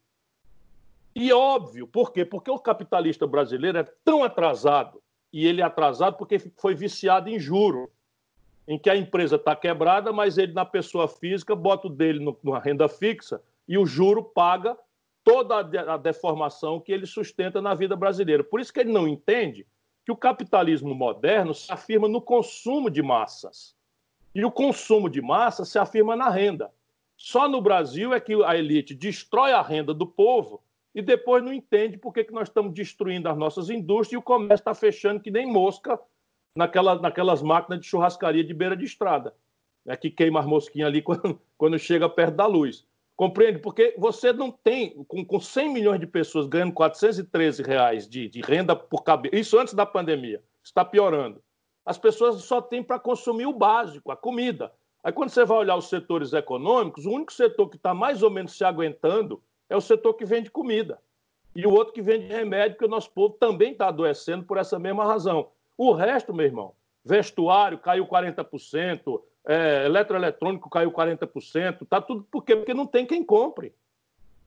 E 1.15 1.31
óbvio, 1.31 1.87
por 1.87 2.11
quê? 2.11 2.25
Porque 2.25 2.51
o 2.51 2.59
capitalista 2.59 3.25
brasileiro 3.25 3.77
é 3.77 3.83
tão 4.03 4.25
atrasado, 4.25 5.01
e 5.31 5.47
ele 5.47 5.61
é 5.61 5.63
atrasado 5.63 6.17
porque 6.17 6.37
foi 6.57 6.75
viciado 6.75 7.29
em 7.29 7.39
juro, 7.39 7.89
em 8.67 8.77
que 8.77 8.89
a 8.89 8.95
empresa 8.95 9.37
está 9.37 9.55
quebrada, 9.55 10.11
mas 10.11 10.37
ele, 10.37 10.51
na 10.51 10.65
pessoa 10.65 11.07
física, 11.07 11.55
bota 11.55 11.87
o 11.87 11.89
dele 11.89 12.19
numa 12.43 12.59
renda 12.59 12.89
fixa 12.89 13.41
e 13.67 13.77
o 13.77 13.85
juro 13.85 14.21
paga 14.23 14.77
toda 15.23 15.59
a 15.59 15.97
deformação 15.97 16.79
que 16.79 16.91
ele 16.91 17.05
sustenta 17.05 17.61
na 17.61 17.73
vida 17.73 17.95
brasileira. 17.95 18.43
Por 18.43 18.59
isso 18.59 18.73
que 18.73 18.79
ele 18.79 18.91
não 18.91 19.07
entende 19.07 19.65
que 20.05 20.11
o 20.11 20.17
capitalismo 20.17 20.93
moderno 20.93 21.53
se 21.53 21.71
afirma 21.71 22.07
no 22.07 22.21
consumo 22.21 22.89
de 22.89 23.01
massas. 23.01 23.75
E 24.35 24.43
o 24.43 24.51
consumo 24.51 25.09
de 25.09 25.21
massas 25.21 25.69
se 25.69 25.79
afirma 25.79 26.15
na 26.15 26.29
renda. 26.29 26.71
Só 27.15 27.47
no 27.47 27.61
Brasil 27.61 28.13
é 28.13 28.19
que 28.19 28.43
a 28.43 28.57
elite 28.57 28.93
destrói 28.93 29.53
a 29.53 29.61
renda 29.61 29.93
do 29.93 30.05
povo 30.05 30.61
e 30.93 31.01
depois 31.01 31.43
não 31.43 31.53
entende 31.53 31.97
por 31.97 32.13
que, 32.13 32.23
que 32.23 32.33
nós 32.33 32.49
estamos 32.49 32.73
destruindo 32.73 33.29
as 33.29 33.37
nossas 33.37 33.69
indústrias 33.69 34.13
e 34.13 34.17
o 34.17 34.21
comércio 34.21 34.55
está 34.55 34.73
fechando 34.73 35.21
que 35.21 35.31
nem 35.31 35.45
mosca 35.45 35.99
naquela, 36.55 36.99
naquelas 36.99 37.41
máquinas 37.41 37.79
de 37.79 37.87
churrascaria 37.87 38.43
de 38.43 38.53
beira 38.53 38.75
de 38.75 38.85
estrada, 38.85 39.33
né, 39.85 39.95
que 39.95 40.11
queima 40.11 40.39
as 40.39 40.45
mosquinhas 40.45 40.87
ali 40.87 41.01
quando, 41.03 41.39
quando 41.57 41.79
chega 41.79 42.09
perto 42.09 42.35
da 42.35 42.45
luz. 42.45 42.85
Compreende? 43.15 43.59
Porque 43.59 43.93
você 43.97 44.33
não 44.33 44.51
tem, 44.51 45.03
com, 45.07 45.23
com 45.23 45.39
100 45.39 45.71
milhões 45.71 45.99
de 45.99 46.07
pessoas 46.07 46.47
ganhando 46.47 46.73
413 46.73 47.61
reais 47.61 48.07
de, 48.07 48.27
de 48.27 48.41
renda 48.41 48.75
por 48.75 49.03
cabeça, 49.03 49.35
isso 49.35 49.59
antes 49.59 49.73
da 49.73 49.85
pandemia, 49.85 50.43
está 50.63 50.83
piorando. 50.83 51.41
As 51.85 51.97
pessoas 51.97 52.43
só 52.43 52.61
têm 52.61 52.81
para 52.81 52.99
consumir 52.99 53.45
o 53.45 53.53
básico, 53.53 54.11
a 54.11 54.17
comida. 54.17 54.71
Aí 55.03 55.11
quando 55.11 55.29
você 55.29 55.45
vai 55.45 55.57
olhar 55.57 55.75
os 55.75 55.89
setores 55.89 56.33
econômicos, 56.33 57.05
o 57.05 57.11
único 57.11 57.33
setor 57.33 57.69
que 57.69 57.75
está 57.75 57.93
mais 57.93 58.23
ou 58.23 58.31
menos 58.31 58.57
se 58.57 58.63
aguentando 58.63 59.43
é 59.69 59.75
o 59.75 59.81
setor 59.81 60.13
que 60.13 60.25
vende 60.25 60.49
comida. 60.49 60.99
e 61.55 61.67
o 61.67 61.71
outro 61.71 61.93
que 61.93 62.01
vende 62.01 62.25
remédio, 62.25 62.77
que 62.77 62.85
o 62.85 62.89
nosso 62.89 63.11
povo 63.11 63.35
também 63.35 63.73
está 63.73 63.89
adoecendo 63.89 64.43
por 64.43 64.57
essa 64.57 64.79
mesma 64.79 65.05
razão. 65.05 65.51
O 65.77 65.91
resto, 65.91 66.33
meu 66.33 66.47
irmão, 66.47 66.73
vestuário 67.05 67.77
caiu 67.77 68.07
40%, 68.07 69.21
é, 69.45 69.85
eletroeletrônico 69.85 70.69
caiu 70.69 70.91
40%, 70.91 71.85
tá 71.87 72.01
tudo 72.01 72.25
por 72.29 72.43
quê? 72.43 72.55
Porque 72.55 72.73
não 72.73 72.85
tem 72.85 73.05
quem 73.05 73.23
compre. 73.23 73.73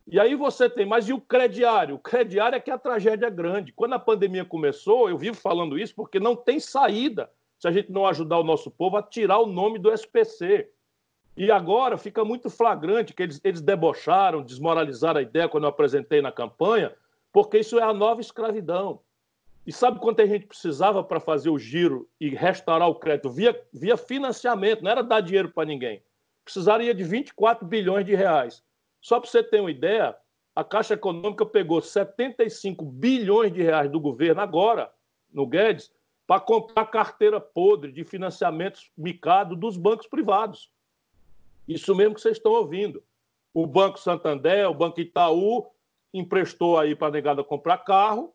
E 0.09 0.19
aí 0.19 0.35
você 0.35 0.69
tem, 0.69 0.85
mas 0.85 1.09
e 1.09 1.13
o 1.13 1.19
crediário? 1.19 1.95
O 1.95 1.99
crediário 1.99 2.55
é 2.55 2.59
que 2.61 2.71
a 2.71 2.77
tragédia 2.77 3.27
é 3.27 3.31
grande. 3.31 3.73
Quando 3.73 3.93
a 3.93 3.99
pandemia 3.99 4.45
começou, 4.45 5.09
eu 5.09 5.17
vivo 5.17 5.35
falando 5.35 5.77
isso 5.77 5.93
porque 5.93 6.19
não 6.19 6.35
tem 6.35 6.59
saída 6.59 7.29
se 7.59 7.67
a 7.67 7.71
gente 7.71 7.91
não 7.91 8.07
ajudar 8.07 8.39
o 8.39 8.43
nosso 8.43 8.71
povo 8.71 8.95
a 8.95 9.03
tirar 9.03 9.39
o 9.39 9.45
nome 9.45 9.77
do 9.77 9.91
SPC. 9.91 10.69
E 11.35 11.51
agora 11.51 11.97
fica 11.97 12.23
muito 12.23 12.49
flagrante 12.49 13.13
que 13.13 13.21
eles, 13.21 13.41
eles 13.43 13.61
debocharam, 13.61 14.41
desmoralizaram 14.41 15.19
a 15.19 15.23
ideia 15.23 15.49
quando 15.49 15.65
eu 15.65 15.69
apresentei 15.69 16.21
na 16.21 16.31
campanha, 16.31 16.93
porque 17.31 17.59
isso 17.59 17.77
é 17.77 17.83
a 17.83 17.93
nova 17.93 18.21
escravidão. 18.21 19.01
E 19.67 19.73
sabe 19.73 19.99
quanto 19.99 20.21
a 20.21 20.25
gente 20.25 20.45
precisava 20.45 21.03
para 21.03 21.19
fazer 21.19 21.49
o 21.49 21.59
giro 21.59 22.09
e 22.21 22.29
restaurar 22.29 22.87
o 22.87 22.95
crédito 22.95 23.29
via, 23.29 23.53
via 23.73 23.97
financiamento? 23.97 24.81
Não 24.81 24.89
era 24.89 25.03
dar 25.03 25.19
dinheiro 25.19 25.51
para 25.51 25.67
ninguém. 25.67 26.01
Precisaria 26.45 26.93
de 26.95 27.03
24 27.03 27.67
bilhões 27.67 28.05
de 28.05 28.15
reais. 28.15 28.63
Só 29.01 29.19
para 29.19 29.29
você 29.29 29.43
ter 29.43 29.59
uma 29.59 29.69
ideia, 29.69 30.15
a 30.55 30.63
Caixa 30.63 30.93
Econômica 30.93 31.45
pegou 31.45 31.81
75 31.81 32.85
bilhões 32.85 33.51
de 33.51 33.61
reais 33.61 33.91
do 33.91 33.99
governo 33.99 34.39
agora, 34.39 34.89
no 35.33 35.45
Guedes, 35.45 35.91
para 36.25 36.39
comprar 36.39 36.85
carteira 36.85 37.41
podre 37.41 37.91
de 37.91 38.05
financiamentos 38.05 38.89
micado 38.97 39.53
dos 39.53 39.75
bancos 39.75 40.07
privados. 40.07 40.71
Isso 41.67 41.93
mesmo 41.93 42.15
que 42.15 42.21
vocês 42.21 42.37
estão 42.37 42.53
ouvindo. 42.53 43.03
O 43.53 43.67
Banco 43.67 43.99
Santander, 43.99 44.69
o 44.69 44.73
Banco 44.73 45.01
Itaú 45.01 45.67
emprestou 46.13 46.79
aí 46.79 46.95
para 46.95 47.07
a 47.07 47.11
negada 47.11 47.43
comprar 47.43 47.79
carro, 47.79 48.33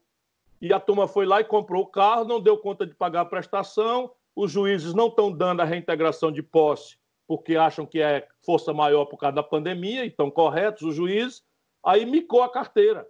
e 0.62 0.72
a 0.72 0.81
turma 0.81 1.07
foi 1.07 1.27
lá 1.27 1.40
e 1.40 1.44
comprou 1.44 1.83
o 1.83 1.87
carro, 1.87 2.25
não 2.25 2.40
deu 2.40 2.57
conta 2.57 2.87
de 2.87 2.94
pagar 2.94 3.22
a 3.22 3.27
prestação, 3.27 4.12
os 4.35 4.51
juízes 4.51 4.94
não 4.94 5.09
estão 5.09 5.31
dando 5.31 5.61
a 5.61 5.64
reintegração 5.64 6.33
de 6.33 6.42
posse 6.42 6.96
porque 7.27 7.57
acham 7.57 7.87
que 7.87 8.01
é 8.01 8.29
força 8.44 8.72
maior 8.72 9.07
por 9.07 9.16
causa 9.16 9.37
da 9.37 9.42
pandemia, 9.42 10.05
e 10.05 10.09
estão 10.09 10.31
corretos 10.31 10.83
os 10.83 10.94
juízes, 10.94 11.42
aí 11.83 12.05
micou 12.05 12.42
a 12.42 12.51
carteira. 12.51 13.09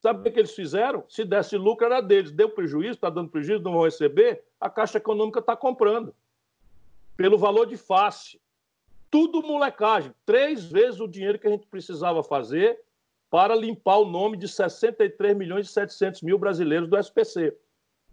Sabe 0.00 0.20
o 0.20 0.22
que, 0.22 0.30
que 0.30 0.38
eles 0.38 0.54
fizeram? 0.54 1.04
Se 1.08 1.24
desse 1.24 1.56
lucro, 1.56 1.86
era 1.86 2.00
deles. 2.00 2.30
Deu 2.30 2.48
prejuízo, 2.50 2.92
está 2.92 3.10
dando 3.10 3.30
prejuízo, 3.30 3.64
não 3.64 3.72
vão 3.72 3.84
receber, 3.84 4.44
a 4.60 4.70
Caixa 4.70 4.98
Econômica 4.98 5.40
está 5.40 5.56
comprando. 5.56 6.14
Pelo 7.16 7.38
valor 7.38 7.66
de 7.66 7.76
face 7.76 8.38
tudo 9.10 9.42
molecagem. 9.42 10.12
Três 10.26 10.64
vezes 10.64 10.98
o 10.98 11.06
dinheiro 11.06 11.38
que 11.38 11.46
a 11.46 11.50
gente 11.50 11.68
precisava 11.68 12.22
fazer 12.22 12.80
para 13.34 13.56
limpar 13.56 13.96
o 13.96 14.04
nome 14.04 14.36
de 14.36 14.46
63 14.46 15.36
milhões 15.36 15.66
e 15.66 15.72
700 15.72 16.22
mil 16.22 16.38
brasileiros 16.38 16.88
do 16.88 16.96
SPC. 16.96 17.52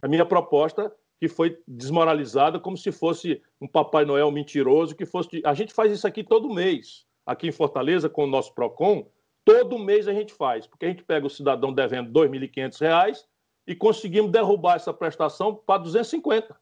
A 0.02 0.08
minha 0.08 0.26
proposta 0.26 0.92
que 1.20 1.28
foi 1.28 1.56
desmoralizada 1.64 2.58
como 2.58 2.76
se 2.76 2.90
fosse 2.90 3.40
um 3.60 3.68
Papai 3.68 4.04
Noel 4.04 4.32
mentiroso, 4.32 4.96
que 4.96 5.06
fosse. 5.06 5.40
A 5.44 5.54
gente 5.54 5.72
faz 5.72 5.92
isso 5.92 6.08
aqui 6.08 6.24
todo 6.24 6.52
mês, 6.52 7.06
aqui 7.24 7.46
em 7.46 7.52
Fortaleza, 7.52 8.08
com 8.08 8.24
o 8.24 8.26
nosso 8.26 8.52
PROCON, 8.52 9.06
todo 9.44 9.78
mês 9.78 10.08
a 10.08 10.12
gente 10.12 10.34
faz, 10.34 10.66
porque 10.66 10.86
a 10.86 10.88
gente 10.88 11.04
pega 11.04 11.24
o 11.24 11.30
cidadão 11.30 11.72
devendo 11.72 12.08
R$ 12.08 12.28
2.500 12.28 13.24
e 13.64 13.76
conseguimos 13.76 14.32
derrubar 14.32 14.74
essa 14.74 14.92
prestação 14.92 15.54
para 15.54 15.82
250. 15.82 16.56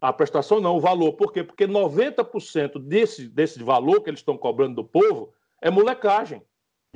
A 0.00 0.10
prestação 0.10 0.58
não, 0.58 0.74
o 0.74 0.80
valor. 0.80 1.12
Por 1.12 1.34
quê? 1.34 1.44
Porque 1.44 1.68
90% 1.68 2.78
desse, 2.78 3.28
desse 3.28 3.62
valor 3.62 4.00
que 4.00 4.08
eles 4.08 4.20
estão 4.20 4.38
cobrando 4.38 4.76
do 4.76 4.84
povo 4.84 5.34
é 5.60 5.70
molecagem, 5.70 6.40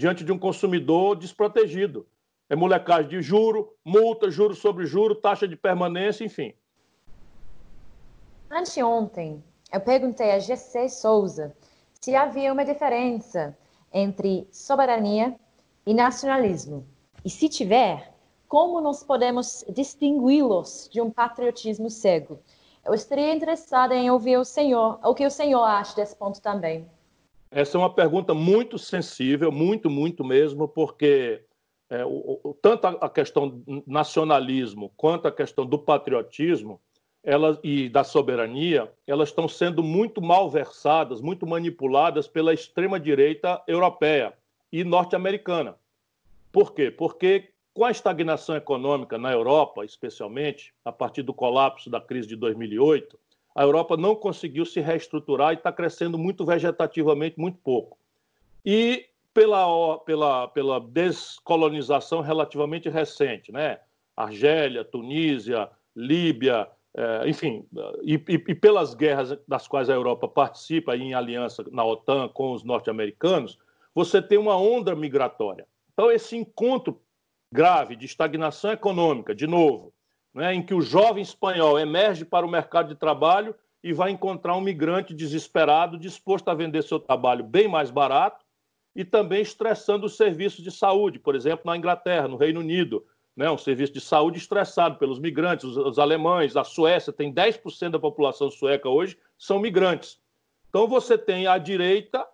diante 0.02 0.24
de 0.24 0.32
um 0.32 0.38
consumidor 0.38 1.14
desprotegido. 1.14 2.04
É 2.50 2.56
molecagem 2.56 3.08
de 3.08 3.22
juro, 3.22 3.72
multa, 3.84 4.28
juro 4.32 4.52
sobre 4.52 4.84
juro, 4.84 5.14
taxa 5.14 5.46
de 5.46 5.54
permanência, 5.54 6.24
enfim. 6.24 6.52
Anteontem, 8.50 9.40
eu 9.72 9.80
perguntei 9.80 10.32
a 10.32 10.40
GC 10.40 10.88
Souza 10.88 11.56
se 12.00 12.16
havia 12.16 12.52
uma 12.52 12.64
diferença 12.64 13.56
entre 13.92 14.48
soberania 14.50 15.36
e 15.86 15.94
nacionalismo. 15.94 16.84
E 17.24 17.30
se 17.30 17.48
tiver, 17.48 18.12
como 18.48 18.80
nós 18.80 19.04
podemos 19.04 19.64
distingui-los 19.68 20.88
de 20.90 21.00
um 21.00 21.12
patriotismo 21.12 21.88
cego? 21.88 22.40
Eu 22.84 22.92
estaria 22.92 23.32
interessada 23.32 23.94
em 23.94 24.10
ouvir 24.10 24.36
o 24.36 24.44
senhor, 24.44 24.98
o 25.04 25.14
que 25.14 25.24
o 25.24 25.30
senhor 25.30 25.62
acha 25.62 25.94
desse 25.94 26.16
ponto 26.16 26.42
também. 26.42 26.90
Essa 27.54 27.76
é 27.76 27.78
uma 27.78 27.94
pergunta 27.94 28.32
muito 28.32 28.78
sensível, 28.78 29.52
muito, 29.52 29.90
muito 29.90 30.24
mesmo, 30.24 30.66
porque 30.66 31.44
é, 31.90 32.02
o, 32.02 32.40
o, 32.42 32.54
tanto 32.62 32.86
a, 32.86 33.10
questão 33.10 33.46
do 33.46 33.84
nacionalismo 33.86 34.90
quanto 34.96 35.28
a 35.28 35.32
questão 35.32 35.66
do 35.66 35.78
patriotismo 35.78 36.80
e 37.62 37.90
da 37.90 38.02
soberania, 38.02 38.90
elas 39.06 39.28
estão 39.28 39.46
sendo 39.46 39.82
muito 39.82 40.22
mal 40.22 40.50
versadas, 40.50 41.20
muito 41.20 41.46
manipuladas 41.46 42.26
pela 42.26 42.54
extrema-direita 42.54 43.62
europeia 43.68 44.32
e 44.72 44.82
norte-americana. 44.82 45.76
Por 46.50 46.72
quê? 46.72 46.90
Porque 46.90 47.50
com 47.74 47.84
a 47.84 47.90
estagnação 47.90 48.56
econômica 48.56 49.18
na 49.18 49.30
Europa, 49.30 49.84
especialmente, 49.84 50.74
a 50.84 50.90
partir 50.90 51.22
do 51.22 51.34
colapso 51.34 51.90
da 51.90 52.00
crise 52.00 52.28
de 52.28 52.36
2008, 52.36 53.18
a 53.54 53.62
Europa 53.62 53.96
não 53.96 54.14
conseguiu 54.14 54.64
se 54.64 54.80
reestruturar 54.80 55.52
e 55.52 55.56
está 55.56 55.72
crescendo 55.72 56.18
muito 56.18 56.44
vegetativamente, 56.44 57.38
muito 57.38 57.58
pouco. 57.58 57.98
E 58.64 59.06
pela, 59.34 59.98
pela, 59.98 60.48
pela 60.48 60.80
descolonização 60.80 62.20
relativamente 62.20 62.88
recente, 62.88 63.50
né? 63.50 63.80
Argélia, 64.16 64.84
Tunísia, 64.84 65.70
Líbia, 65.96 66.68
é, 66.94 67.28
enfim, 67.28 67.64
e, 68.02 68.14
e, 68.14 68.34
e, 68.34 68.54
pelas 68.54 68.94
guerras 68.94 69.38
das 69.48 69.66
quais 69.66 69.88
a 69.88 69.94
Europa 69.94 70.28
participa 70.28 70.94
em 70.94 71.14
aliança 71.14 71.64
na 71.70 71.84
OTAN 71.84 72.28
com 72.28 72.52
os 72.52 72.62
norte-americanos, 72.62 73.58
você 73.94 74.20
tem 74.20 74.36
uma 74.36 74.56
onda 74.56 74.94
migratória. 74.94 75.66
Então, 75.92 76.10
esse 76.10 76.36
encontro 76.36 77.00
grave 77.50 77.96
de 77.96 78.04
estagnação 78.04 78.72
econômica, 78.72 79.34
de 79.34 79.46
novo, 79.46 79.92
né, 80.34 80.54
em 80.54 80.62
que 80.62 80.74
o 80.74 80.80
jovem 80.80 81.22
espanhol 81.22 81.78
emerge 81.78 82.24
para 82.24 82.46
o 82.46 82.50
mercado 82.50 82.88
de 82.88 82.94
trabalho 82.94 83.54
e 83.82 83.92
vai 83.92 84.10
encontrar 84.10 84.56
um 84.56 84.60
migrante 84.60 85.12
desesperado 85.12 85.98
disposto 85.98 86.48
a 86.48 86.54
vender 86.54 86.82
seu 86.82 86.98
trabalho 86.98 87.44
bem 87.44 87.68
mais 87.68 87.90
barato 87.90 88.44
e 88.94 89.04
também 89.04 89.42
estressando 89.42 90.06
os 90.06 90.16
serviços 90.16 90.62
de 90.62 90.70
saúde, 90.70 91.18
por 91.18 91.34
exemplo, 91.34 91.62
na 91.66 91.76
Inglaterra, 91.76 92.28
no 92.28 92.36
Reino 92.36 92.60
Unido, 92.60 93.04
né, 93.34 93.50
um 93.50 93.58
serviço 93.58 93.92
de 93.92 94.00
saúde 94.00 94.38
estressado 94.38 94.98
pelos 94.98 95.18
migrantes, 95.18 95.64
os, 95.64 95.76
os 95.76 95.98
alemães, 95.98 96.56
a 96.56 96.64
Suécia 96.64 97.12
tem 97.12 97.32
10% 97.32 97.90
da 97.90 97.98
população 97.98 98.50
sueca 98.50 98.88
hoje 98.88 99.18
são 99.38 99.58
migrantes. 99.58 100.20
Então 100.68 100.86
você 100.86 101.16
tem 101.16 101.46
a 101.46 101.58
direita 101.58 102.26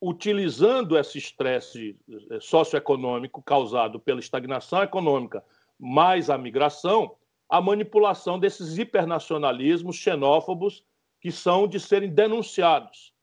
utilizando 0.00 0.98
esse 0.98 1.18
estresse 1.18 1.96
eh, 2.30 2.38
socioeconômico 2.40 3.42
causado 3.42 3.98
pela 3.98 4.20
estagnação 4.20 4.82
econômica 4.82 5.42
mais 5.78 6.30
a 6.30 6.38
migração, 6.38 7.16
a 7.54 7.60
manipulação 7.60 8.36
desses 8.36 8.78
hipernacionalismos 8.78 9.94
xenófobos 9.94 10.84
que 11.20 11.30
são 11.30 11.68
de 11.68 11.78
serem 11.78 12.10
denunciados. 12.10 13.14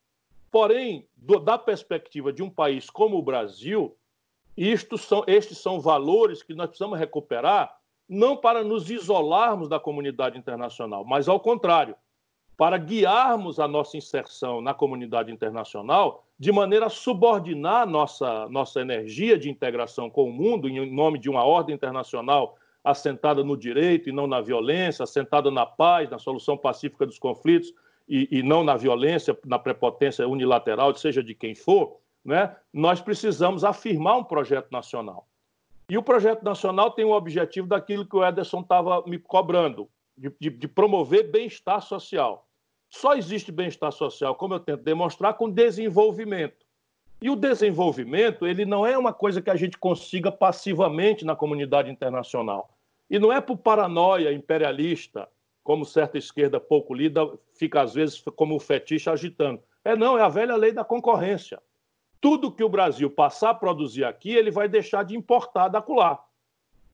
Porém, 0.50 1.06
do, 1.18 1.38
da 1.38 1.58
perspectiva 1.58 2.32
de 2.32 2.42
um 2.42 2.50
país 2.50 2.90
como 2.90 3.18
o 3.18 3.22
Brasil, 3.22 3.94
são, 4.98 5.26
estes 5.28 5.58
são 5.58 5.82
valores 5.82 6.42
que 6.42 6.54
nós 6.54 6.68
precisamos 6.68 6.98
recuperar, 6.98 7.78
não 8.08 8.38
para 8.38 8.64
nos 8.64 8.90
isolarmos 8.90 9.68
da 9.68 9.82
comunidade 9.82 10.38
internacional, 10.38 11.04
mas 11.04 11.28
ao 11.28 11.42
contrário, 11.42 11.94
para 12.56 12.78
guiarmos 12.78 13.60
a 13.60 13.68
nossa 13.68 13.98
inserção 13.98 14.62
na 14.62 14.74
comunidade 14.74 15.30
internacional 15.30 16.26
de 16.40 16.54
maneira 16.54 16.86
a 16.86 16.90
subordinar 16.90 17.86
nossa, 17.86 18.48
nossa 18.48 18.80
energia 18.80 19.38
de 19.38 19.50
integração 19.50 20.10
com 20.10 20.30
o 20.30 20.32
mundo 20.32 20.70
em 20.70 20.90
nome 20.90 21.20
de 21.20 21.30
uma 21.30 21.44
ordem 21.44 21.76
internacional 21.76 22.56
assentada 22.84 23.44
no 23.44 23.56
direito 23.56 24.10
e 24.10 24.12
não 24.12 24.28
na 24.28 24.42
violência, 24.42 25.04
assentada 25.04 25.52
na 25.52 25.66
paz, 25.66 26.10
na 26.10 26.18
solução 26.18 26.58
pacífica 26.58 27.06
dos 27.06 27.20
conflitos 27.20 27.74
e, 28.08 28.28
e 28.32 28.44
não 28.44 28.64
na 28.64 28.76
violência, 28.76 29.38
na 29.46 29.60
prepotência 29.60 30.28
unilateral, 30.28 30.96
seja 30.96 31.24
de 31.24 31.36
quem 31.36 31.56
for, 31.56 31.98
né? 32.26 32.56
nós 32.74 33.02
precisamos 33.02 33.64
afirmar 33.64 34.18
um 34.18 34.24
projeto 34.24 34.72
nacional. 34.72 35.28
E 35.90 35.98
o 35.98 36.04
projeto 36.04 36.44
nacional 36.44 36.92
tem 36.92 37.06
o 37.06 37.12
objetivo 37.12 37.68
daquilo 37.68 38.06
que 38.06 38.16
o 38.16 38.26
Ederson 38.26 38.62
estava 38.62 39.04
me 39.06 39.20
cobrando, 39.20 39.90
de, 40.18 40.34
de, 40.40 40.50
de 40.50 40.68
promover 40.68 41.32
bem-estar 41.32 41.82
social. 41.82 42.48
Só 42.90 43.16
existe 43.16 43.52
bem-estar 43.52 43.92
social, 43.92 44.36
como 44.36 44.54
eu 44.54 44.60
tento 44.60 44.84
demonstrar, 44.84 45.34
com 45.36 45.50
desenvolvimento. 45.50 46.61
E 47.22 47.30
o 47.30 47.36
desenvolvimento, 47.36 48.48
ele 48.48 48.66
não 48.66 48.84
é 48.86 48.98
uma 48.98 49.14
coisa 49.14 49.42
que 49.42 49.52
a 49.52 49.56
gente 49.56 49.78
consiga 49.78 50.32
passivamente 50.32 51.24
na 51.24 51.36
comunidade 51.36 51.92
internacional. 51.92 52.76
E 53.08 53.20
não 53.20 53.32
é 53.32 53.40
por 53.40 53.58
paranoia 53.58 54.34
imperialista, 54.34 55.30
como 55.64 55.86
certa 55.86 56.18
esquerda 56.18 56.60
pouco 56.60 56.96
lida 56.96 57.30
fica 57.54 57.82
às 57.82 57.94
vezes 57.94 58.24
como 58.36 58.56
um 58.56 58.60
fetiche 58.60 59.08
agitando. 59.08 59.62
É 59.86 59.96
não, 59.96 60.18
é 60.18 60.24
a 60.24 60.30
velha 60.30 60.56
lei 60.56 60.72
da 60.72 60.84
concorrência. 60.84 61.62
Tudo 62.20 62.52
que 62.52 62.64
o 62.64 62.70
Brasil 62.70 63.10
passar 63.10 63.52
a 63.52 63.56
produzir 63.56 64.04
aqui, 64.04 64.32
ele 64.32 64.50
vai 64.50 64.68
deixar 64.68 65.04
de 65.04 65.16
importar 65.16 65.68
da 65.68 65.78
acolá. 65.78 66.24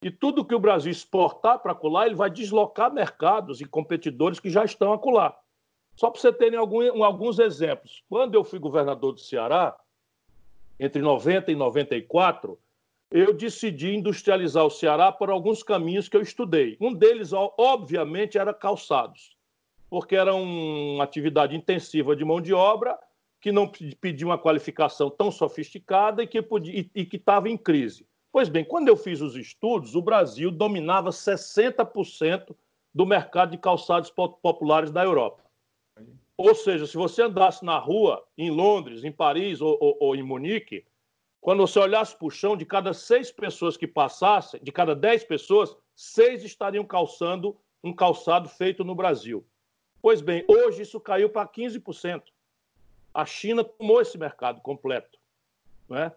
E 0.02 0.12
tudo 0.12 0.46
que 0.46 0.56
o 0.56 0.60
Brasil 0.60 0.92
exportar 0.92 1.60
para 1.60 1.72
acolá, 1.72 2.06
ele 2.06 2.16
vai 2.16 2.30
deslocar 2.30 2.94
mercados 2.94 3.62
e 3.62 3.66
competidores 3.66 4.40
que 4.40 4.50
já 4.50 4.66
estão 4.66 4.92
acolá. 4.92 5.38
Só 5.96 6.12
para 6.12 6.22
você 6.22 6.34
terem 6.34 6.60
algum, 6.60 7.04
alguns 7.04 7.40
exemplos. 7.40 8.04
Quando 8.10 8.36
eu 8.36 8.44
fui 8.44 8.60
governador 8.60 9.14
do 9.14 9.20
Ceará, 9.20 9.76
entre 10.80 11.02
90 11.02 11.52
e 11.52 11.56
94, 11.56 12.60
eu 13.10 13.34
decidi 13.34 13.96
industrializar 13.96 14.66
o 14.66 14.70
Ceará 14.70 15.12
por 15.12 15.30
alguns 15.30 15.64
caminhos 15.64 16.10
que 16.10 16.18
eu 16.18 16.22
estudei. 16.22 16.78
Um 16.80 16.94
deles, 16.94 17.32
obviamente, 17.34 18.38
era 18.38 18.54
calçados, 18.54 19.38
porque 19.90 20.16
era 20.16 20.36
uma 20.36 21.04
atividade 21.04 21.56
intensiva 21.56 22.16
de 22.16 22.26
mão 22.26 22.42
de 22.42 22.54
obra 22.54 22.98
que 23.40 23.52
não 23.52 23.72
pedia 24.02 24.28
uma 24.28 24.38
qualificação 24.38 25.10
tão 25.10 25.32
sofisticada 25.32 26.22
e 26.24 26.28
que 26.28 27.16
estava 27.16 27.48
em 27.48 27.58
crise. 27.58 28.06
Pois 28.32 28.50
bem, 28.50 28.66
quando 28.66 28.90
eu 28.90 28.98
fiz 28.98 29.22
os 29.22 29.36
estudos, 29.36 29.96
o 29.96 30.02
Brasil 30.02 30.52
dominava 30.52 31.10
60% 31.12 32.56
do 32.94 33.06
mercado 33.06 33.52
de 33.52 33.58
calçados 33.58 34.10
populares 34.10 34.92
da 34.92 35.04
Europa. 35.04 35.44
Ou 36.38 36.54
seja, 36.54 36.86
se 36.86 36.96
você 36.96 37.24
andasse 37.24 37.66
na 37.66 37.80
rua, 37.80 38.24
em 38.38 38.52
Londres, 38.52 39.04
em 39.04 39.12
Paris 39.12 39.60
ou, 39.60 39.76
ou, 39.82 39.98
ou 40.00 40.16
em 40.16 40.22
Munique, 40.22 40.86
quando 41.42 41.66
você 41.66 41.80
olhasse 41.80 42.16
para 42.16 42.28
o 42.28 42.30
chão, 42.30 42.56
de 42.56 42.66
cada 42.66 42.94
seis 42.94 43.32
pessoas 43.32 43.76
que 43.76 43.88
passassem, 43.88 44.62
de 44.62 44.72
cada 44.72 44.96
dez 44.96 45.24
pessoas, 45.24 45.76
seis 45.96 46.44
estariam 46.44 46.86
calçando 46.86 47.58
um 47.84 47.94
calçado 47.94 48.50
feito 48.50 48.84
no 48.84 48.94
Brasil. 48.94 49.46
Pois 50.02 50.22
bem, 50.22 50.46
hoje 50.48 50.84
isso 50.84 51.00
caiu 51.00 51.30
para 51.30 51.48
15%. 51.48 52.22
A 53.14 53.26
China 53.26 53.64
tomou 53.64 54.00
esse 54.00 54.18
mercado 54.18 54.62
completo. 54.62 55.18
Né? 55.90 56.12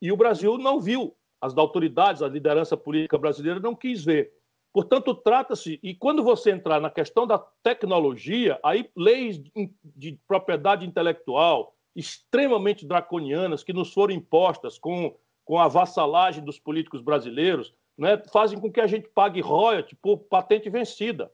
E 0.00 0.10
o 0.10 0.16
Brasil 0.16 0.56
não 0.56 0.80
viu. 0.80 1.14
As 1.40 1.56
autoridades, 1.56 2.22
a 2.22 2.28
liderança 2.28 2.76
política 2.76 3.18
brasileira 3.18 3.60
não 3.60 3.74
quis 3.74 4.02
ver. 4.02 4.32
Portanto, 4.76 5.14
trata-se, 5.14 5.80
e 5.82 5.94
quando 5.94 6.22
você 6.22 6.50
entrar 6.50 6.78
na 6.82 6.90
questão 6.90 7.26
da 7.26 7.38
tecnologia, 7.38 8.60
aí 8.62 8.90
leis 8.94 9.40
de 9.82 10.20
propriedade 10.28 10.84
intelectual 10.84 11.74
extremamente 11.94 12.84
draconianas 12.84 13.64
que 13.64 13.72
nos 13.72 13.90
foram 13.90 14.12
impostas 14.12 14.78
com, 14.78 15.16
com 15.46 15.58
a 15.58 15.66
vassalagem 15.66 16.44
dos 16.44 16.58
políticos 16.58 17.00
brasileiros, 17.00 17.72
né, 17.96 18.22
fazem 18.30 18.60
com 18.60 18.70
que 18.70 18.78
a 18.78 18.86
gente 18.86 19.08
pague 19.08 19.40
royalty 19.40 19.96
por 19.96 20.18
patente 20.18 20.68
vencida. 20.68 21.32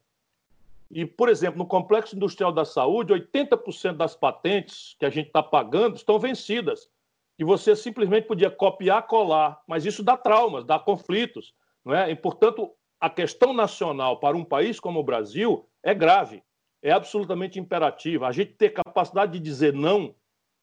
E, 0.89 1.05
por 1.05 1.29
exemplo, 1.29 1.59
no 1.59 1.67
Complexo 1.67 2.15
Industrial 2.15 2.53
da 2.53 2.65
Saúde, 2.65 3.13
80% 3.13 3.97
das 3.97 4.15
patentes 4.15 4.95
que 5.01 5.05
a 5.05 5.11
gente 5.11 5.27
está 5.27 5.43
pagando 5.43 5.97
estão 5.97 6.17
vencidas. 6.17 6.89
E 7.37 7.43
você 7.43 7.75
simplesmente 7.75 8.29
podia 8.29 8.53
copiar, 8.53 9.05
colar, 9.09 9.61
mas 9.67 9.85
isso 9.85 10.01
dá 10.01 10.17
traumas, 10.17 10.65
dá 10.65 10.79
conflitos. 10.79 11.53
Não 11.85 11.93
é? 11.93 12.09
E, 12.09 12.15
portanto, 12.15 12.71
a 13.03 13.11
questão 13.11 13.53
nacional 13.53 14.21
para 14.21 14.37
um 14.37 14.45
país 14.45 14.79
como 14.79 15.01
o 15.01 15.03
Brasil 15.03 15.69
é 15.83 15.93
grave, 15.93 16.41
é 16.81 16.93
absolutamente 16.93 17.59
imperativa. 17.59 18.29
A 18.29 18.33
gente 18.33 18.53
ter 18.53 18.71
capacidade 18.71 19.33
de 19.33 19.41
dizer 19.41 19.73
não, 19.73 20.15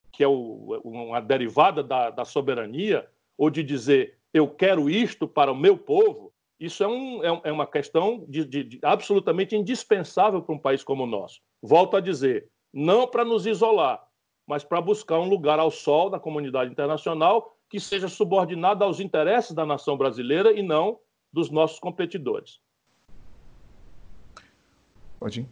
que 0.10 0.24
é 0.24 0.28
o, 0.28 0.80
uma 0.86 1.20
derivada 1.20 1.84
da, 1.84 2.10
da, 2.10 2.24
soberania, 2.24 3.06
ou 3.38 3.50
de 3.50 3.62
dizer 3.62 4.18
eu 4.34 4.48
quero 4.48 4.90
isto 4.90 5.28
para 5.28 5.52
o 5.52 5.56
meu 5.56 5.78
povo, 5.78 6.32
isso 6.58 6.82
é, 6.82 6.88
um, 6.88 7.22
é, 7.26 7.42
é 7.44 7.52
uma 7.52 7.68
questão 7.68 8.24
de, 8.30 8.46
de, 8.46 8.64
de 8.64 8.80
absolutamente 8.84 9.54
indispensável 9.54 10.42
para 10.42 10.56
um 10.56 10.60
país 10.60 10.82
como 10.82 11.04
o 11.04 11.08
nosso. 11.08 11.42
Volto 11.62 11.98
a 11.98 12.00
dizer, 12.00 12.50
não 12.72 13.06
para 13.06 13.26
nos 13.26 13.46
isolar, 13.46 14.02
mas 14.48 14.64
para 14.64 14.80
buscar 14.80 15.20
um 15.20 15.28
lugar 15.28 15.60
ao 15.60 15.72
sol 15.72 16.10
na 16.10 16.20
comunidade 16.20 16.72
internacional 16.72 17.54
que 17.70 17.82
seja 17.82 18.08
subordinado 18.08 18.82
aos 18.86 19.02
interesses 19.02 19.52
da 19.52 19.66
nação 19.66 19.98
brasileira 19.98 20.54
e 20.54 20.64
não 20.64 21.00
dos 21.32 21.50
nossos 21.50 21.80
competidores. 21.80 22.60
Pode 25.20 25.42
ir. 25.42 25.50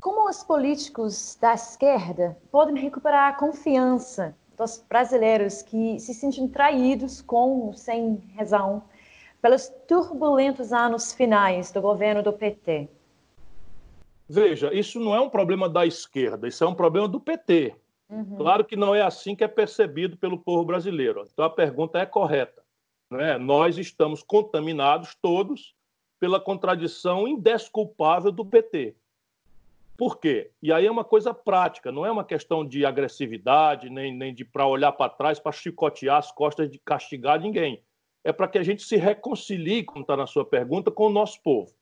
Como 0.00 0.28
os 0.28 0.42
políticos 0.42 1.36
da 1.40 1.54
esquerda 1.54 2.36
podem 2.50 2.74
recuperar 2.76 3.28
a 3.28 3.36
confiança 3.36 4.34
dos 4.56 4.84
brasileiros 4.88 5.62
que 5.62 5.98
se 5.98 6.14
sentem 6.14 6.48
traídos 6.48 7.20
com 7.20 7.66
ou 7.66 7.74
sem 7.74 8.22
razão 8.36 8.82
pelos 9.42 9.68
turbulentos 9.88 10.72
anos 10.72 11.12
finais 11.12 11.70
do 11.70 11.80
governo 11.80 12.22
do 12.22 12.32
PT? 12.32 12.88
Veja, 14.28 14.72
isso 14.72 15.00
não 15.00 15.14
é 15.14 15.20
um 15.20 15.28
problema 15.28 15.68
da 15.68 15.84
esquerda, 15.84 16.46
isso 16.46 16.62
é 16.62 16.66
um 16.66 16.74
problema 16.74 17.08
do 17.08 17.18
PT. 17.18 17.74
Uhum. 18.08 18.36
Claro 18.36 18.64
que 18.64 18.76
não 18.76 18.94
é 18.94 19.02
assim 19.02 19.34
que 19.34 19.44
é 19.44 19.48
percebido 19.48 20.16
pelo 20.16 20.38
povo 20.38 20.64
brasileiro. 20.64 21.26
Então 21.32 21.44
a 21.44 21.50
pergunta 21.50 21.98
é 21.98 22.06
correta. 22.06 22.62
Né? 23.10 23.36
Nós 23.38 23.76
estamos 23.76 24.22
contaminados 24.22 25.16
todos 25.20 25.74
pela 26.18 26.38
contradição 26.38 27.26
indesculpável 27.26 28.30
do 28.30 28.44
PT. 28.44 28.94
Por 29.96 30.18
quê? 30.18 30.50
E 30.62 30.72
aí 30.72 30.86
é 30.86 30.90
uma 30.90 31.04
coisa 31.04 31.34
prática, 31.34 31.92
não 31.92 32.06
é 32.06 32.10
uma 32.10 32.24
questão 32.24 32.66
de 32.66 32.86
agressividade, 32.86 33.90
nem, 33.90 34.14
nem 34.14 34.32
de 34.32 34.44
para 34.44 34.66
olhar 34.66 34.92
para 34.92 35.10
trás, 35.10 35.38
para 35.38 35.52
chicotear 35.52 36.16
as 36.16 36.32
costas, 36.32 36.70
de 36.70 36.78
castigar 36.78 37.40
ninguém. 37.40 37.82
É 38.24 38.32
para 38.32 38.48
que 38.48 38.58
a 38.58 38.62
gente 38.62 38.82
se 38.82 38.96
reconcilie, 38.96 39.84
como 39.84 40.00
está 40.00 40.16
na 40.16 40.26
sua 40.26 40.44
pergunta, 40.44 40.90
com 40.90 41.06
o 41.06 41.10
nosso 41.10 41.42
povo. 41.42 41.74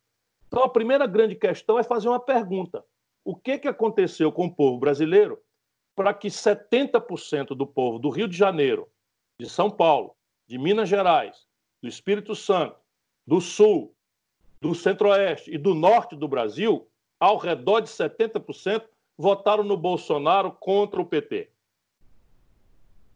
Então, 0.49 0.65
a 0.65 0.69
primeira 0.69 1.07
grande 1.07 1.37
questão 1.37 1.79
é 1.79 1.85
fazer 1.85 2.09
uma 2.09 2.19
pergunta: 2.19 2.85
o 3.25 3.37
que, 3.37 3.59
que 3.59 3.69
aconteceu 3.69 4.33
com 4.33 4.47
o 4.47 4.55
povo 4.55 4.79
brasileiro 4.79 5.39
para 5.95 6.15
que 6.15 6.29
70% 6.29 7.49
do 7.49 7.67
povo 7.67 7.99
do 7.99 8.09
Rio 8.09 8.27
de 8.27 8.37
Janeiro, 8.37 8.89
de 9.41 9.49
São 9.49 9.71
Paulo, 9.71 10.17
de 10.49 10.57
Minas 10.57 10.89
Gerais, 10.89 11.47
do 11.83 11.89
Espírito 11.89 12.35
Santo, 12.35 12.81
do 13.27 13.39
Sul, 13.39 13.95
do 14.61 14.75
Centro-Oeste 14.75 15.55
e 15.55 15.59
do 15.59 15.75
Norte 15.75 16.17
do 16.17 16.27
Brasil, 16.27 16.89
ao 17.21 17.37
redor 17.37 17.81
de 17.81 17.91
70%, 17.91 18.83
votaram 19.17 19.63
no 19.63 19.77
Bolsonaro 19.77 20.51
contra 20.53 21.01
o 21.01 21.07
PT. 21.07 21.51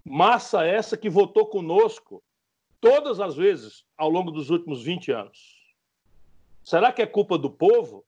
Massa 0.04 0.66
essa 0.66 0.96
que 0.96 1.08
votou 1.08 1.46
conosco 1.46 2.22
todas 2.80 3.18
as 3.18 3.34
vezes 3.34 3.84
ao 3.96 4.10
longo 4.10 4.30
dos 4.30 4.50
últimos 4.50 4.82
20 4.82 5.12
anos. 5.12 5.62
Será 6.62 6.92
que 6.92 7.00
é 7.00 7.06
culpa 7.06 7.38
do 7.38 7.50
povo? 7.50 8.04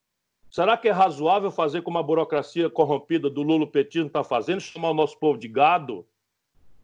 Será 0.50 0.76
que 0.76 0.88
é 0.88 0.92
razoável 0.92 1.50
fazer 1.50 1.82
como 1.82 1.98
a 1.98 2.02
burocracia 2.02 2.68
corrompida 2.68 3.30
do 3.30 3.42
Lula 3.42 3.66
Petismo 3.66 4.08
está 4.08 4.22
fazendo, 4.22 4.60
chamar 4.60 4.90
o 4.90 4.94
nosso 4.94 5.18
povo 5.18 5.38
de 5.38 5.48
gado, 5.48 6.06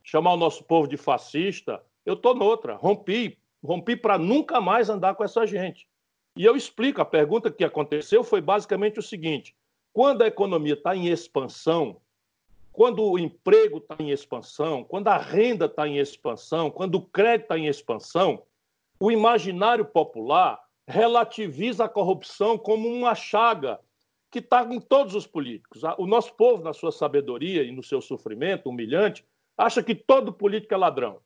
chamar 0.03 0.33
o 0.33 0.37
nosso 0.37 0.65
povo 0.65 0.89
de 0.89 0.97
fascista, 0.97 1.85
eu 2.05 2.15
estou 2.15 2.35
noutra, 2.35 2.75
rompi, 2.75 3.39
rompi 3.63 3.97
para 3.97 4.19
nunca 4.19 4.61
mais 4.61 4.89
andar 4.89 5.15
com 5.15 5.25
essa 5.25 5.47
gente. 5.47 5.87
E 6.37 6.45
eu 6.45 6.57
explico, 6.57 7.01
a 7.01 7.05
pergunta 7.05 7.51
que 7.51 7.65
aconteceu 7.65 8.25
foi 8.25 8.41
basicamente 8.41 8.99
o 8.99 9.03
seguinte: 9.03 9.55
quando 9.93 10.23
a 10.23 10.27
economia 10.27 10.75
está 10.75 10.95
em 10.95 11.09
expansão, 11.09 12.01
quando 12.73 13.05
o 13.05 13.19
emprego 13.19 13.79
está 13.79 13.97
em 13.99 14.11
expansão, 14.11 14.85
quando 14.85 15.09
a 15.09 15.19
renda 15.19 15.67
está 15.67 15.87
em 15.87 15.99
expansão, 15.99 16.71
quando 16.71 16.95
o 16.97 17.07
crédito 17.07 17.43
está 17.43 17.59
em 17.59 17.67
expansão, 17.67 18.43
o 18.99 19.11
imaginário 19.11 19.85
popular 19.85 20.63
relativiza 20.87 21.85
a 21.85 21.89
corrupção 21.89 22.57
como 22.57 22.89
uma 22.89 23.15
chaga 23.15 23.81
que 24.31 24.39
está 24.39 24.63
em 24.65 24.81
todos 24.81 25.15
os 25.15 25.27
políticos. 25.27 25.83
O 25.99 26.07
nosso 26.07 26.35
povo, 26.35 26.63
na 26.63 26.73
sua 26.73 26.93
sabedoria 26.93 27.65
e 27.65 27.73
no 27.73 27.83
seu 27.83 28.01
sofrimento 28.01 28.69
humilhante, 28.69 29.25
acha 29.59 29.83
que 29.83 29.95
todo 29.95 30.33
político 30.33 30.73
é 30.73 30.77
ladrão 30.77 31.21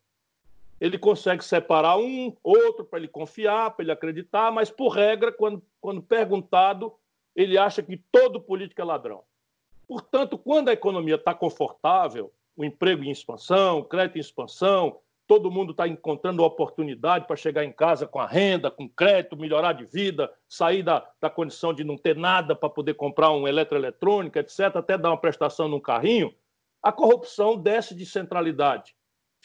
ele 0.85 0.99
consegue 0.99 1.43
separar 1.43 1.97
um, 1.97 2.37
outro 2.43 2.85
para 2.85 2.99
ele 2.99 3.09
confiar, 3.09 3.71
para 3.71 3.83
ele 3.83 3.91
acreditar, 3.91 4.53
mas 4.53 4.71
por 4.71 4.91
regra, 4.91 5.33
quando, 5.33 5.63
quando 5.81 6.03
perguntado, 6.03 6.93
ele 7.35 7.57
acha 7.57 7.83
que 7.83 7.97
todo 8.13 8.39
político 8.39 8.83
é 8.83 8.85
ladrão. 8.85 9.23
Portanto, 9.89 10.37
quando 10.37 10.69
a 10.69 10.75
economia 10.75 11.15
está 11.15 11.33
confortável, 11.33 12.31
o 12.55 12.63
emprego 12.63 13.03
em 13.03 13.11
expansão, 13.11 13.79
o 13.79 13.85
crédito 13.87 14.19
em 14.19 14.21
expansão, 14.21 14.99
todo 15.27 15.51
mundo 15.51 15.71
está 15.71 15.89
encontrando 15.89 16.45
oportunidade 16.45 17.27
para 17.27 17.35
chegar 17.35 17.65
em 17.65 17.73
casa 17.73 18.07
com 18.07 18.21
a 18.21 18.27
renda, 18.27 18.71
com 18.71 18.87
crédito, 18.87 19.39
melhorar 19.39 19.73
de 19.73 19.87
vida, 19.87 20.31
sair 20.47 20.83
da, 20.83 21.11
da 21.19 21.31
condição 21.31 21.73
de 21.73 21.83
não 21.83 21.97
ter 21.97 22.15
nada 22.15 22.55
para 22.55 22.69
poder 22.69 22.93
comprar 22.93 23.31
um 23.31 23.49
eletroeletrônica, 23.49 24.39
etc., 24.39 24.77
até 24.77 24.99
dar 24.99 25.09
uma 25.13 25.17
prestação 25.17 25.67
num 25.67 25.81
carrinho, 25.81 26.35
a 26.83 26.93
corrupção 26.93 27.57
desce 27.57 27.95
de 27.95 28.05
centralidade 28.05 28.95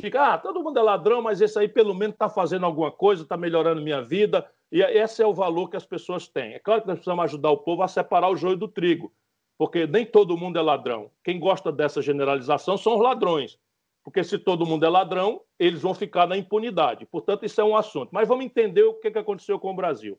fica, 0.01 0.33
ah, 0.33 0.37
todo 0.37 0.63
mundo 0.63 0.79
é 0.79 0.81
ladrão, 0.81 1.21
mas 1.21 1.41
esse 1.41 1.57
aí 1.59 1.67
pelo 1.67 1.93
menos 1.93 2.13
está 2.13 2.29
fazendo 2.29 2.65
alguma 2.65 2.91
coisa, 2.91 3.23
está 3.23 3.35
melhorando 3.35 3.81
minha 3.81 4.01
vida. 4.01 4.49
E 4.71 4.81
esse 4.81 5.21
é 5.21 5.27
o 5.27 5.33
valor 5.33 5.69
que 5.69 5.77
as 5.77 5.85
pessoas 5.85 6.27
têm. 6.27 6.53
É 6.53 6.59
claro 6.59 6.81
que 6.81 6.87
nós 6.87 6.97
precisamos 6.97 7.23
ajudar 7.25 7.51
o 7.51 7.57
povo 7.57 7.83
a 7.83 7.87
separar 7.87 8.29
o 8.29 8.35
joio 8.35 8.55
do 8.55 8.67
trigo, 8.67 9.11
porque 9.57 9.85
nem 9.87 10.05
todo 10.05 10.37
mundo 10.37 10.57
é 10.57 10.61
ladrão. 10.61 11.11
Quem 11.23 11.39
gosta 11.39 11.71
dessa 11.71 12.01
generalização 12.01 12.77
são 12.77 12.95
os 12.95 13.01
ladrões. 13.01 13.57
Porque 14.03 14.23
se 14.23 14.37
todo 14.37 14.65
mundo 14.65 14.85
é 14.85 14.89
ladrão, 14.89 15.41
eles 15.59 15.81
vão 15.81 15.93
ficar 15.93 16.25
na 16.25 16.37
impunidade. 16.37 17.05
Portanto, 17.05 17.45
isso 17.45 17.59
é 17.59 17.63
um 17.63 17.75
assunto. 17.75 18.09
Mas 18.11 18.27
vamos 18.27 18.45
entender 18.45 18.83
o 18.83 18.93
que 18.93 19.07
aconteceu 19.09 19.59
com 19.59 19.71
o 19.71 19.75
Brasil. 19.75 20.17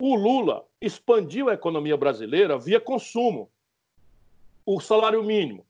O 0.00 0.16
Lula 0.16 0.64
expandiu 0.80 1.48
a 1.48 1.54
economia 1.54 1.96
brasileira 1.96 2.58
via 2.58 2.80
consumo. 2.80 3.48
O 4.66 4.80
salário 4.80 5.22
mínimo 5.22 5.64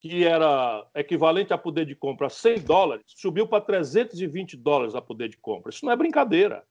que 0.00 0.24
era 0.24 0.86
equivalente 0.94 1.52
a 1.52 1.58
poder 1.58 1.84
de 1.84 1.94
compra 1.94 2.28
a 2.28 2.30
100 2.30 2.60
dólares, 2.60 3.04
subiu 3.06 3.46
para 3.46 3.60
320 3.60 4.56
dólares 4.56 4.94
a 4.94 5.02
poder 5.02 5.28
de 5.28 5.36
compra. 5.36 5.70
Isso 5.70 5.84
não 5.84 5.92
é 5.92 5.96
brincadeira. 5.96 6.64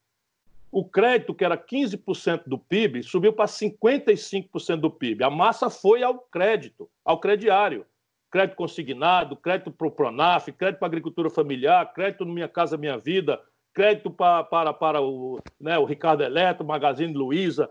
O 0.71 0.83
crédito, 0.83 1.33
que 1.33 1.45
era 1.45 1.57
15% 1.57 2.43
do 2.47 2.57
PIB, 2.57 3.03
subiu 3.03 3.31
para 3.31 3.45
55% 3.45 4.77
do 4.77 4.89
PIB. 4.89 5.23
A 5.23 5.29
massa 5.29 5.69
foi 5.69 6.01
ao 6.03 6.19
crédito, 6.19 6.89
ao 7.05 7.19
crediário. 7.19 7.85
Crédito 8.31 8.55
consignado, 8.55 9.35
crédito 9.35 9.71
para 9.71 9.87
o 9.87 9.91
Pronaf, 9.91 10.51
crédito 10.51 10.79
para 10.79 10.87
a 10.87 10.89
agricultura 10.89 11.29
familiar, 11.29 11.91
crédito 11.93 12.25
no 12.25 12.33
Minha 12.33 12.47
Casa 12.47 12.77
Minha 12.77 12.97
Vida, 12.97 13.41
crédito 13.73 14.11
para, 14.11 14.43
para, 14.43 14.73
para 14.73 15.01
o, 15.01 15.39
né, 15.59 15.77
o 15.77 15.85
Ricardo 15.85 16.23
Eletro, 16.23 16.65
Magazine 16.65 17.13
Luiza. 17.13 17.69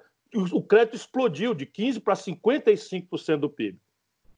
O, 0.53 0.63
crédito 0.63 0.97
explodiu 0.97 1.55
de 1.55 1.67
15% 1.67 2.03
para 2.03 2.15
55% 2.15 3.37
do 3.39 3.49
PIB. 3.49 3.79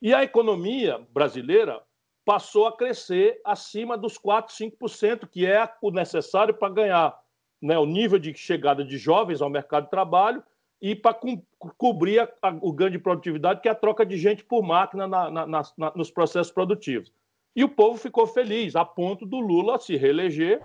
E 0.01 0.15
a 0.15 0.23
economia 0.23 1.01
brasileira 1.13 1.83
passou 2.25 2.67
a 2.67 2.77
crescer 2.77 3.41
acima 3.45 3.99
dos 3.99 4.17
4, 4.17 4.55
5%, 4.55 5.29
que 5.29 5.47
é 5.47 5.71
o 5.83 5.91
necessário 5.91 6.55
para 6.55 6.73
ganhar 6.73 7.21
né, 7.61 7.79
o 7.79 7.85
nível 7.85 8.19
de 8.19 8.33
chegada 8.35 8.85
de 8.85 8.97
jovens 8.97 9.43
ao 9.43 9.51
mercado 9.51 9.85
de 9.85 9.91
trabalho 9.91 10.43
e 10.81 10.95
para 10.95 11.13
co 11.13 11.43
cobrir 11.77 12.21
a, 12.21 12.29
a, 12.41 12.49
o 12.63 12.73
ganho 12.73 12.93
de 12.93 12.99
produtividade, 12.99 13.61
que 13.61 13.69
é 13.69 13.73
a 13.73 13.75
troca 13.75 14.07
de 14.07 14.17
gente 14.17 14.43
por 14.43 14.63
máquina 14.63 15.07
na, 15.07 15.31
na, 15.31 15.47
na, 15.47 15.93
nos 15.95 16.11
processos 16.11 16.53
produtivos. 16.53 17.13
E 17.55 17.63
o 17.63 17.69
povo 17.69 17.99
ficou 17.99 18.27
feliz, 18.27 18.75
a 18.77 18.85
ponto 18.85 19.27
do 19.27 19.39
Lula 19.39 19.79
se 19.79 19.97
reeleger 19.97 20.63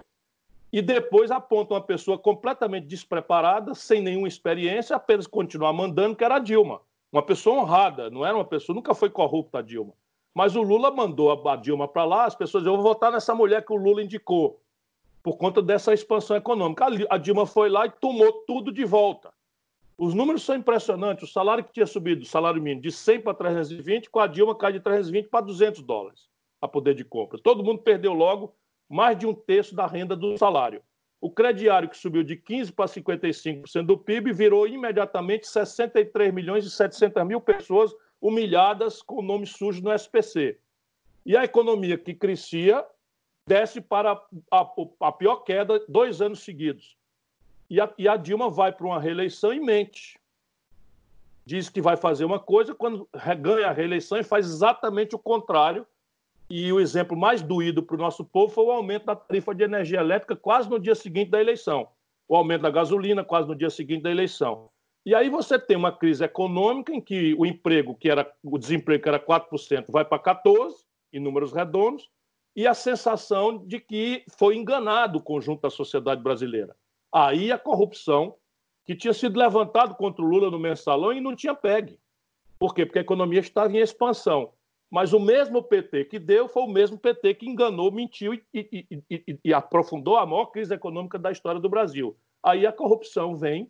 e 0.72 0.82
depois 0.82 1.32
aponta 1.32 1.74
uma 1.74 1.82
pessoa 1.82 2.18
completamente 2.18 2.86
despreparada, 2.88 3.74
sem 3.74 4.02
nenhuma 4.02 4.28
experiência, 4.28 4.96
apenas 4.96 5.28
continuar 5.28 5.74
mandando, 5.74 6.16
que 6.16 6.24
era 6.24 6.36
a 6.36 6.40
Dilma. 6.40 6.80
Uma 7.16 7.24
pessoa 7.24 7.62
honrada, 7.62 8.10
não 8.10 8.26
era 8.26 8.36
uma 8.36 8.44
pessoa, 8.44 8.76
nunca 8.76 8.94
foi 8.94 9.10
corrupta 9.10 9.60
a 9.60 9.62
Dilma. 9.62 9.94
Mas 10.34 10.54
o 10.54 10.62
Lula 10.62 10.92
mandou 10.92 11.32
a 11.32 11.56
Dilma 11.56 11.88
para 11.88 12.04
lá, 12.04 12.26
as 12.26 12.36
pessoas 12.36 12.62
diziam, 12.62 12.76
eu 12.76 12.82
vou 12.82 12.92
votar 12.92 13.10
nessa 13.10 13.34
mulher 13.34 13.66
que 13.66 13.72
o 13.72 13.78
Lula 13.78 14.04
indicou, 14.04 14.60
por 15.24 15.38
conta 15.38 15.62
dessa 15.62 15.94
expansão 15.94 16.36
econômica. 16.36 16.86
A 17.10 17.18
Dilma 17.18 17.46
foi 17.46 17.70
lá 17.70 17.86
e 17.86 17.90
tomou 17.90 18.44
tudo 18.46 18.70
de 18.70 18.84
volta. 18.84 19.32
Os 19.98 20.14
números 20.14 20.44
são 20.44 20.58
impressionantes. 20.58 21.30
O 21.30 21.32
salário 21.32 21.64
que 21.64 21.72
tinha 21.72 21.86
subido, 21.86 22.24
o 22.24 22.26
salário 22.26 22.62
mínimo, 22.62 22.82
de 22.82 22.92
100 22.92 23.22
para 23.22 23.34
320, 23.34 24.10
com 24.10 24.20
a 24.20 24.28
Dilma 24.28 24.54
cai 24.54 24.74
de 24.74 24.82
320 24.82 25.30
para 25.30 25.46
200 25.46 25.84
dólares 25.84 26.28
a 26.62 26.68
poder 26.68 26.96
de 26.96 27.06
compra. 27.06 27.40
Todo 27.42 27.64
mundo 27.64 27.80
perdeu 27.80 28.12
logo 28.12 28.54
mais 28.90 29.18
de 29.18 29.26
um 29.26 29.34
terço 29.34 29.74
da 29.74 29.88
renda 29.88 30.18
do 30.18 30.38
salário. 30.38 30.82
O 31.26 31.32
crediário, 31.32 31.90
que 31.90 31.98
subiu 31.98 32.22
de 32.22 32.38
15% 32.38 32.72
para 32.76 32.86
55% 32.86 33.84
do 33.84 33.98
PIB, 33.98 34.32
virou 34.32 34.68
imediatamente 34.68 35.48
63 35.48 36.32
milhões 36.32 36.64
e 36.64 36.70
700 36.70 37.26
mil 37.26 37.42
pessoas 37.42 37.92
humilhadas 38.22 39.02
com 39.02 39.16
o 39.16 39.22
nome 39.24 39.48
sujo 39.48 39.82
no 39.82 39.92
SPC. 39.92 40.60
E 41.26 41.36
a 41.36 41.44
economia 41.44 41.98
que 41.98 42.14
crescia 42.14 42.86
desce 43.48 43.82
para 43.82 44.22
a, 44.52 44.72
a 45.00 45.12
pior 45.12 45.38
queda 45.38 45.84
dois 45.90 46.22
anos 46.22 46.44
seguidos. 46.44 46.96
E 47.72 47.82
a, 47.82 47.92
e 47.98 48.08
a 48.08 48.18
Dilma 48.18 48.52
vai 48.52 48.72
para 48.72 48.86
uma 48.86 49.02
reeleição 49.02 49.52
e 49.52 49.60
mente. 49.60 50.20
Diz 51.44 51.70
que 51.70 51.82
vai 51.82 51.98
fazer 51.98 52.26
uma 52.26 52.40
coisa, 52.40 52.76
quando 52.76 53.10
ganha 53.42 53.70
a 53.70 53.74
reeleição 53.74 54.20
e 54.20 54.24
faz 54.24 54.46
exatamente 54.46 55.16
o 55.16 55.20
contrário. 55.20 55.88
E 56.50 56.72
o 56.72 56.80
exemplo 56.80 57.18
mais 57.18 57.42
doído 57.42 57.82
para 57.82 57.96
o 57.96 58.00
nosso 58.00 58.24
povo 58.24 58.54
foi 58.54 58.66
o 58.66 58.72
aumento 58.72 59.06
da 59.06 59.16
tarifa 59.16 59.54
de 59.54 59.64
energia 59.64 60.00
elétrica 60.00 60.36
quase 60.36 60.70
no 60.70 60.80
dia 60.80 60.94
seguinte 60.94 61.32
da 61.32 61.42
eleição. 61.42 61.88
O 62.28 62.36
aumento 62.36 62.62
da 62.62 62.70
gasolina 62.70 63.24
quase 63.24 63.48
no 63.48 63.56
dia 63.56 63.70
seguinte 63.70 64.04
da 64.04 64.12
eleição. 64.12 64.70
E 65.06 65.14
aí 65.14 65.30
você 65.30 65.60
tem 65.60 65.78
uma 65.78 65.92
crise 65.92 66.24
econômica 66.24 66.92
em 66.92 67.02
que 67.02 67.36
o 67.36 67.46
emprego, 67.46 67.96
que 67.96 68.10
era 68.10 68.32
o 68.44 68.58
desemprego 68.58 69.04
que 69.04 69.10
era 69.10 69.20
4%, 69.20 69.86
vai 69.90 70.04
para 70.04 70.18
14 70.18 70.76
em 71.14 71.20
números 71.20 71.54
redondos, 71.54 72.10
e 72.56 72.66
a 72.66 72.74
sensação 72.74 73.66
de 73.66 73.80
que 73.80 74.24
foi 74.38 74.56
enganado 74.56 75.20
o 75.20 75.22
conjunto 75.22 75.62
da 75.62 75.70
sociedade 75.70 76.22
brasileira. 76.22 76.76
Aí 77.14 77.52
a 77.52 77.58
corrupção 77.58 78.36
que 78.86 78.96
tinha 78.96 79.14
sido 79.14 79.38
levantado 79.38 79.96
contra 79.96 80.24
o 80.24 80.28
Lula 80.28 80.50
no 80.50 80.60
mensalão 80.60 81.12
e 81.12 81.20
não 81.20 81.36
tinha 81.36 81.54
pegue. 81.54 82.00
Por 82.58 82.74
quê? 82.74 82.86
Porque 82.86 83.00
a 83.00 83.02
economia 83.02 83.40
estava 83.40 83.72
em 83.74 83.80
expansão. 83.80 84.54
Mas 84.90 85.14
o 85.14 85.20
mesmo 85.20 85.64
PT 85.64 86.06
que 86.06 86.20
deu 86.20 86.48
foi 86.48 86.64
o 86.64 86.68
mesmo 86.68 86.98
PT 86.98 87.34
que 87.36 87.50
enganou, 87.50 87.92
mentiu 87.92 88.34
e, 88.34 88.44
e, 88.54 89.04
e, 89.10 89.40
e 89.44 89.54
aprofundou 89.54 90.18
a 90.18 90.26
maior 90.26 90.48
crise 90.48 90.74
econômica 90.74 91.18
da 91.18 91.32
história 91.32 91.60
do 91.60 91.70
Brasil. 91.70 92.16
Aí 92.44 92.66
a 92.66 92.72
corrupção 92.72 93.36
vem 93.36 93.70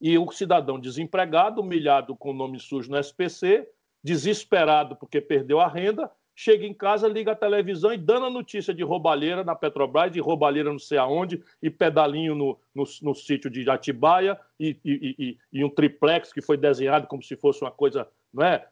e 0.00 0.18
o 0.18 0.30
cidadão 0.30 0.78
desempregado, 0.78 1.60
humilhado 1.60 2.14
com 2.16 2.30
o 2.30 2.34
nome 2.34 2.58
sujo 2.58 2.90
no 2.90 2.98
SPC, 2.98 3.68
desesperado 4.02 4.96
porque 4.96 5.20
perdeu 5.20 5.60
a 5.60 5.68
renda, 5.68 6.10
chega 6.34 6.64
em 6.64 6.72
casa, 6.72 7.08
liga 7.08 7.32
a 7.32 7.36
televisão 7.36 7.92
e 7.92 7.96
dando 7.96 8.26
a 8.26 8.30
notícia 8.30 8.72
de 8.72 8.84
roubalheira 8.84 9.42
na 9.42 9.56
Petrobras, 9.56 10.12
de 10.12 10.20
roubalheira 10.20 10.70
não 10.70 10.78
sei 10.78 10.96
aonde, 10.96 11.42
e 11.60 11.68
pedalinho 11.68 12.34
no, 12.34 12.58
no, 12.72 12.84
no 13.02 13.14
sítio 13.14 13.50
de 13.50 13.68
Atibaia, 13.68 14.38
e, 14.58 14.76
e, 14.84 15.16
e, 15.18 15.38
e, 15.52 15.64
um 15.64 15.68
triplex 15.68 16.32
que 16.32 16.40
foi 16.40 16.56
desenhado 16.56 17.08
como 17.08 17.22
se 17.24 17.34
fosse 17.34 17.62
uma 17.62 17.72
coisa 17.72 18.08
não 18.32 18.44
é, 18.44 18.66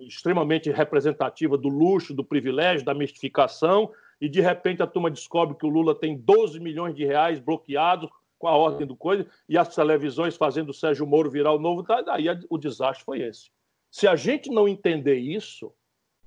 extremamente 0.00 0.70
representativa 0.70 1.58
do 1.58 1.68
luxo, 1.68 2.14
do 2.14 2.24
privilégio, 2.24 2.84
da 2.84 2.94
mistificação, 2.94 3.90
e 4.20 4.28
de 4.28 4.40
repente 4.40 4.82
a 4.82 4.86
turma 4.86 5.10
descobre 5.10 5.56
que 5.56 5.66
o 5.66 5.70
Lula 5.70 5.94
tem 5.94 6.16
12 6.16 6.60
milhões 6.60 6.94
de 6.94 7.04
reais 7.04 7.38
bloqueados 7.38 8.10
com 8.38 8.46
a 8.46 8.56
ordem 8.56 8.86
do 8.86 8.96
coisa, 8.96 9.26
e 9.48 9.58
as 9.58 9.74
televisões 9.74 10.36
fazendo 10.36 10.70
o 10.70 10.74
Sérgio 10.74 11.06
Moro 11.06 11.30
virar 11.30 11.52
o 11.52 11.58
novo, 11.58 11.82
daí 11.82 12.26
o 12.48 12.56
desastre 12.56 13.04
foi 13.04 13.20
esse. 13.20 13.50
Se 13.90 14.06
a 14.06 14.14
gente 14.14 14.50
não 14.50 14.68
entender 14.68 15.16
isso, 15.16 15.72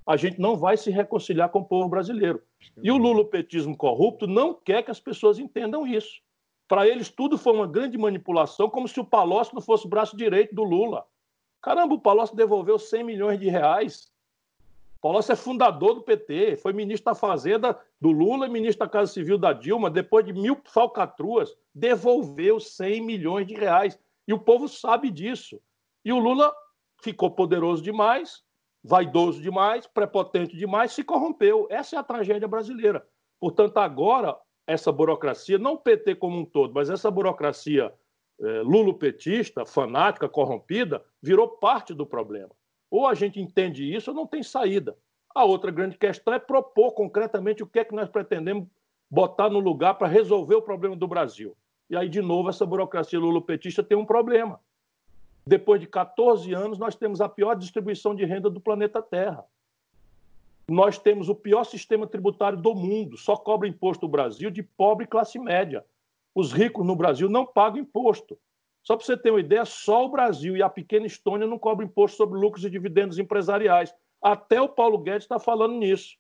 a 0.06 0.18
gente 0.18 0.40
não 0.40 0.58
vai 0.58 0.76
se 0.76 0.92
reconciliar 0.92 1.50
com 1.50 1.60
o 1.60 1.66
povo 1.66 1.88
brasileiro. 1.88 2.42
E 2.84 2.92
o 2.92 2.98
lulopetismo 2.98 3.78
corrupto 3.78 4.28
não 4.28 4.54
quer 4.54 4.84
que 4.84 4.92
as 4.92 5.00
pessoas 5.00 5.40
entendam 5.40 5.88
isso. 5.88 6.22
Para 6.68 6.88
eles, 6.88 7.10
tudo 7.10 7.38
foi 7.38 7.54
uma 7.54 7.68
grande 7.68 7.98
manipulação, 7.98 8.70
como 8.70 8.88
se 8.88 9.00
o 9.00 9.06
Palocci 9.06 9.54
não 9.54 9.62
fosse 9.62 9.86
o 9.86 9.90
braço 9.90 10.18
direito 10.18 10.56
do 10.56 10.64
Lula. 10.64 11.06
Caramba, 11.62 11.96
o 11.96 12.00
Palocci 12.00 12.36
devolveu 12.36 12.80
100 12.80 13.04
milhões 13.04 13.40
de 13.40 13.50
reais 13.50 14.12
Palocci 15.02 15.32
é 15.32 15.36
fundador 15.36 15.96
do 15.96 16.04
PT, 16.04 16.58
foi 16.58 16.74
ministro 16.74 17.12
da 17.12 17.16
Fazenda 17.16 17.78
do 18.00 18.12
Lula 18.12 18.48
ministro 18.48 18.86
da 18.86 18.92
Casa 18.92 19.12
Civil 19.12 19.36
da 19.36 19.52
Dilma. 19.52 19.90
Depois 19.90 20.24
de 20.24 20.32
mil 20.32 20.62
falcatruas, 20.64 21.58
devolveu 21.74 22.60
100 22.60 23.02
milhões 23.02 23.48
de 23.48 23.56
reais. 23.56 24.00
E 24.28 24.34
o 24.34 24.40
povo 24.40 24.68
sabe 24.68 25.10
disso. 25.10 25.60
E 26.06 26.14
o 26.14 26.20
Lula 26.20 26.54
ficou 27.02 27.32
poderoso 27.32 27.82
demais, 27.82 28.44
vaidoso 28.84 29.42
demais, 29.42 29.88
prepotente 29.88 30.56
demais, 30.56 30.92
se 30.92 31.04
corrompeu. 31.04 31.66
Essa 31.72 31.96
é 31.96 32.00
a 32.00 32.04
tragédia 32.04 32.48
brasileira. 32.48 33.04
Portanto, 33.40 33.78
agora, 33.80 34.38
essa 34.68 34.92
burocracia, 34.92 35.58
não 35.58 35.74
o 35.74 35.80
PT 35.80 36.14
como 36.16 36.38
um 36.38 36.46
todo, 36.46 36.76
mas 36.76 36.92
essa 36.92 37.10
burocracia 37.10 37.92
lulopetista, 38.64 39.66
fanática, 39.66 40.28
corrompida, 40.28 41.04
virou 41.22 41.48
parte 41.48 41.94
do 41.94 42.06
problema. 42.06 42.50
Ou 42.90 43.08
a 43.08 43.14
gente 43.14 43.40
entende 43.40 43.94
isso 43.94 44.12
ou 44.12 44.16
não 44.16 44.26
tem 44.26 44.42
saída. 44.42 44.98
A 45.34 45.46
outra 45.46 45.72
grande 45.72 45.98
questão 45.98 46.34
é 46.34 46.40
propor 46.40 46.92
concretamente 46.92 47.64
o 47.64 47.68
que 47.68 47.80
é 47.80 47.86
que 47.86 47.96
nós 47.96 48.10
pretendemos 48.10 48.68
botar 49.10 49.50
no 49.50 49.60
lugar 49.60 49.96
para 49.96 50.08
resolver 50.08 50.56
o 50.56 50.62
problema 50.62 50.96
do 50.96 51.08
Brasil. 51.08 51.56
E 51.90 51.96
aí, 51.96 52.10
de 52.10 52.22
novo, 52.22 52.50
essa 52.50 52.66
burocracia 52.66 53.20
lulopetista 53.20 53.84
tem 53.84 53.98
um 53.98 54.06
problema. 54.06 54.60
Depois 55.46 55.80
de 55.82 55.88
14 55.88 56.54
anos, 56.54 56.78
nós 56.78 56.96
temos 56.96 57.22
a 57.22 57.28
pior 57.28 57.56
distribuição 57.56 58.16
de 58.16 58.26
renda 58.26 58.50
do 58.50 58.60
planeta 58.60 59.02
Terra. 59.02 59.46
Nós 60.70 60.98
temos 60.98 61.28
o 61.30 61.36
pior 61.36 61.64
sistema 61.64 62.08
tributário 62.08 62.58
do 62.58 62.74
mundo. 62.74 63.18
Só 63.18 63.36
cobra 63.36 63.68
imposto 63.68 64.06
o 64.06 64.10
Brasil 64.10 64.50
de 64.50 64.64
pobre 64.64 65.06
classe 65.06 65.38
média. 65.38 65.86
Os 66.34 66.52
ricos 66.52 66.86
no 66.86 66.96
Brasil 66.96 67.30
não 67.30 67.46
pagam 67.46 67.80
imposto. 67.80 68.38
Só 68.84 68.96
para 68.96 69.06
você 69.06 69.18
ter 69.18 69.32
uma 69.32 69.40
ideia, 69.40 69.66
só 69.66 70.06
o 70.06 70.10
Brasil 70.10 70.58
e 70.58 70.64
a 70.64 70.70
pequena 70.70 71.06
Estônia 71.06 71.46
não 71.46 71.60
cobram 71.60 71.88
imposto 71.88 72.18
sobre 72.18 72.40
lucros 72.40 72.66
e 72.66 72.70
dividendos 72.70 73.20
empresariais. 73.20 73.94
Até 74.22 74.62
o 74.62 74.70
Paulo 74.70 74.98
Guedes 74.98 75.24
está 75.24 75.40
falando 75.40 75.76
nisso. 75.76 76.16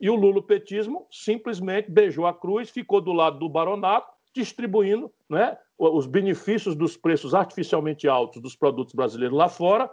E 0.00 0.10
o 0.10 0.14
lulopetismo 0.14 1.06
simplesmente 1.10 1.90
beijou 1.90 2.26
a 2.26 2.34
cruz, 2.34 2.70
ficou 2.70 3.00
do 3.00 3.12
lado 3.12 3.38
do 3.38 3.48
baronato, 3.48 4.12
distribuindo 4.34 5.12
né, 5.28 5.56
os 5.78 6.06
benefícios 6.06 6.74
dos 6.74 6.96
preços 6.96 7.34
artificialmente 7.34 8.08
altos 8.08 8.42
dos 8.42 8.56
produtos 8.56 8.94
brasileiros 8.94 9.36
lá 9.36 9.48
fora, 9.48 9.90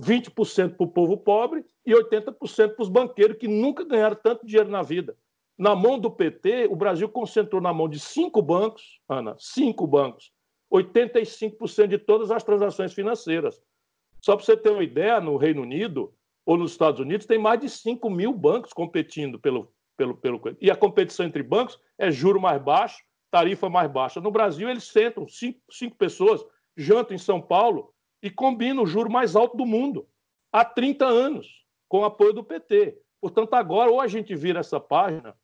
20% 0.00 0.76
para 0.76 0.84
o 0.84 0.88
povo 0.88 1.16
pobre 1.16 1.64
e 1.84 1.92
80% 1.92 2.74
para 2.74 2.82
os 2.82 2.88
banqueiros 2.88 3.36
que 3.36 3.46
nunca 3.46 3.84
ganharam 3.84 4.16
tanto 4.16 4.46
dinheiro 4.46 4.70
na 4.70 4.82
vida. 4.82 5.16
Na 5.62 5.76
mão 5.76 5.96
do 5.96 6.10
PT, 6.10 6.66
o 6.68 6.74
Brasil 6.74 7.08
concentrou 7.08 7.62
na 7.62 7.72
mão 7.72 7.88
de 7.88 8.00
cinco 8.00 8.42
bancos, 8.42 9.00
Ana, 9.08 9.36
cinco 9.38 9.86
bancos, 9.86 10.32
85% 10.72 11.86
de 11.86 11.98
todas 11.98 12.32
as 12.32 12.42
transações 12.42 12.92
financeiras. 12.92 13.62
Só 14.20 14.34
para 14.34 14.44
você 14.44 14.56
ter 14.56 14.70
uma 14.70 14.82
ideia, 14.82 15.20
no 15.20 15.36
Reino 15.36 15.62
Unido 15.62 16.12
ou 16.44 16.56
nos 16.56 16.72
Estados 16.72 16.98
Unidos 16.98 17.26
tem 17.26 17.38
mais 17.38 17.60
de 17.60 17.68
5 17.68 18.10
mil 18.10 18.32
bancos 18.32 18.72
competindo 18.72 19.38
pelo, 19.38 19.72
pelo, 19.96 20.16
pelo. 20.16 20.40
E 20.60 20.68
a 20.68 20.74
competição 20.74 21.26
entre 21.26 21.44
bancos 21.44 21.78
é 21.96 22.10
juro 22.10 22.40
mais 22.40 22.60
baixo, 22.60 22.98
tarifa 23.30 23.70
mais 23.70 23.88
baixa. 23.88 24.20
No 24.20 24.32
Brasil, 24.32 24.68
eles 24.68 24.88
sentam, 24.88 25.28
cinco, 25.28 25.60
cinco 25.70 25.94
pessoas, 25.94 26.44
jantam 26.76 27.14
em 27.14 27.18
São 27.18 27.40
Paulo 27.40 27.94
e 28.20 28.28
combinam 28.28 28.82
o 28.82 28.86
juro 28.86 29.08
mais 29.08 29.36
alto 29.36 29.56
do 29.56 29.64
mundo 29.64 30.08
há 30.50 30.64
30 30.64 31.06
anos, 31.06 31.46
com 31.88 32.00
o 32.00 32.04
apoio 32.04 32.32
do 32.32 32.42
PT. 32.42 32.98
Portanto, 33.20 33.54
agora 33.54 33.92
ou 33.92 34.00
a 34.00 34.08
gente 34.08 34.34
vira 34.34 34.58
essa 34.58 34.80
página, 34.80 35.36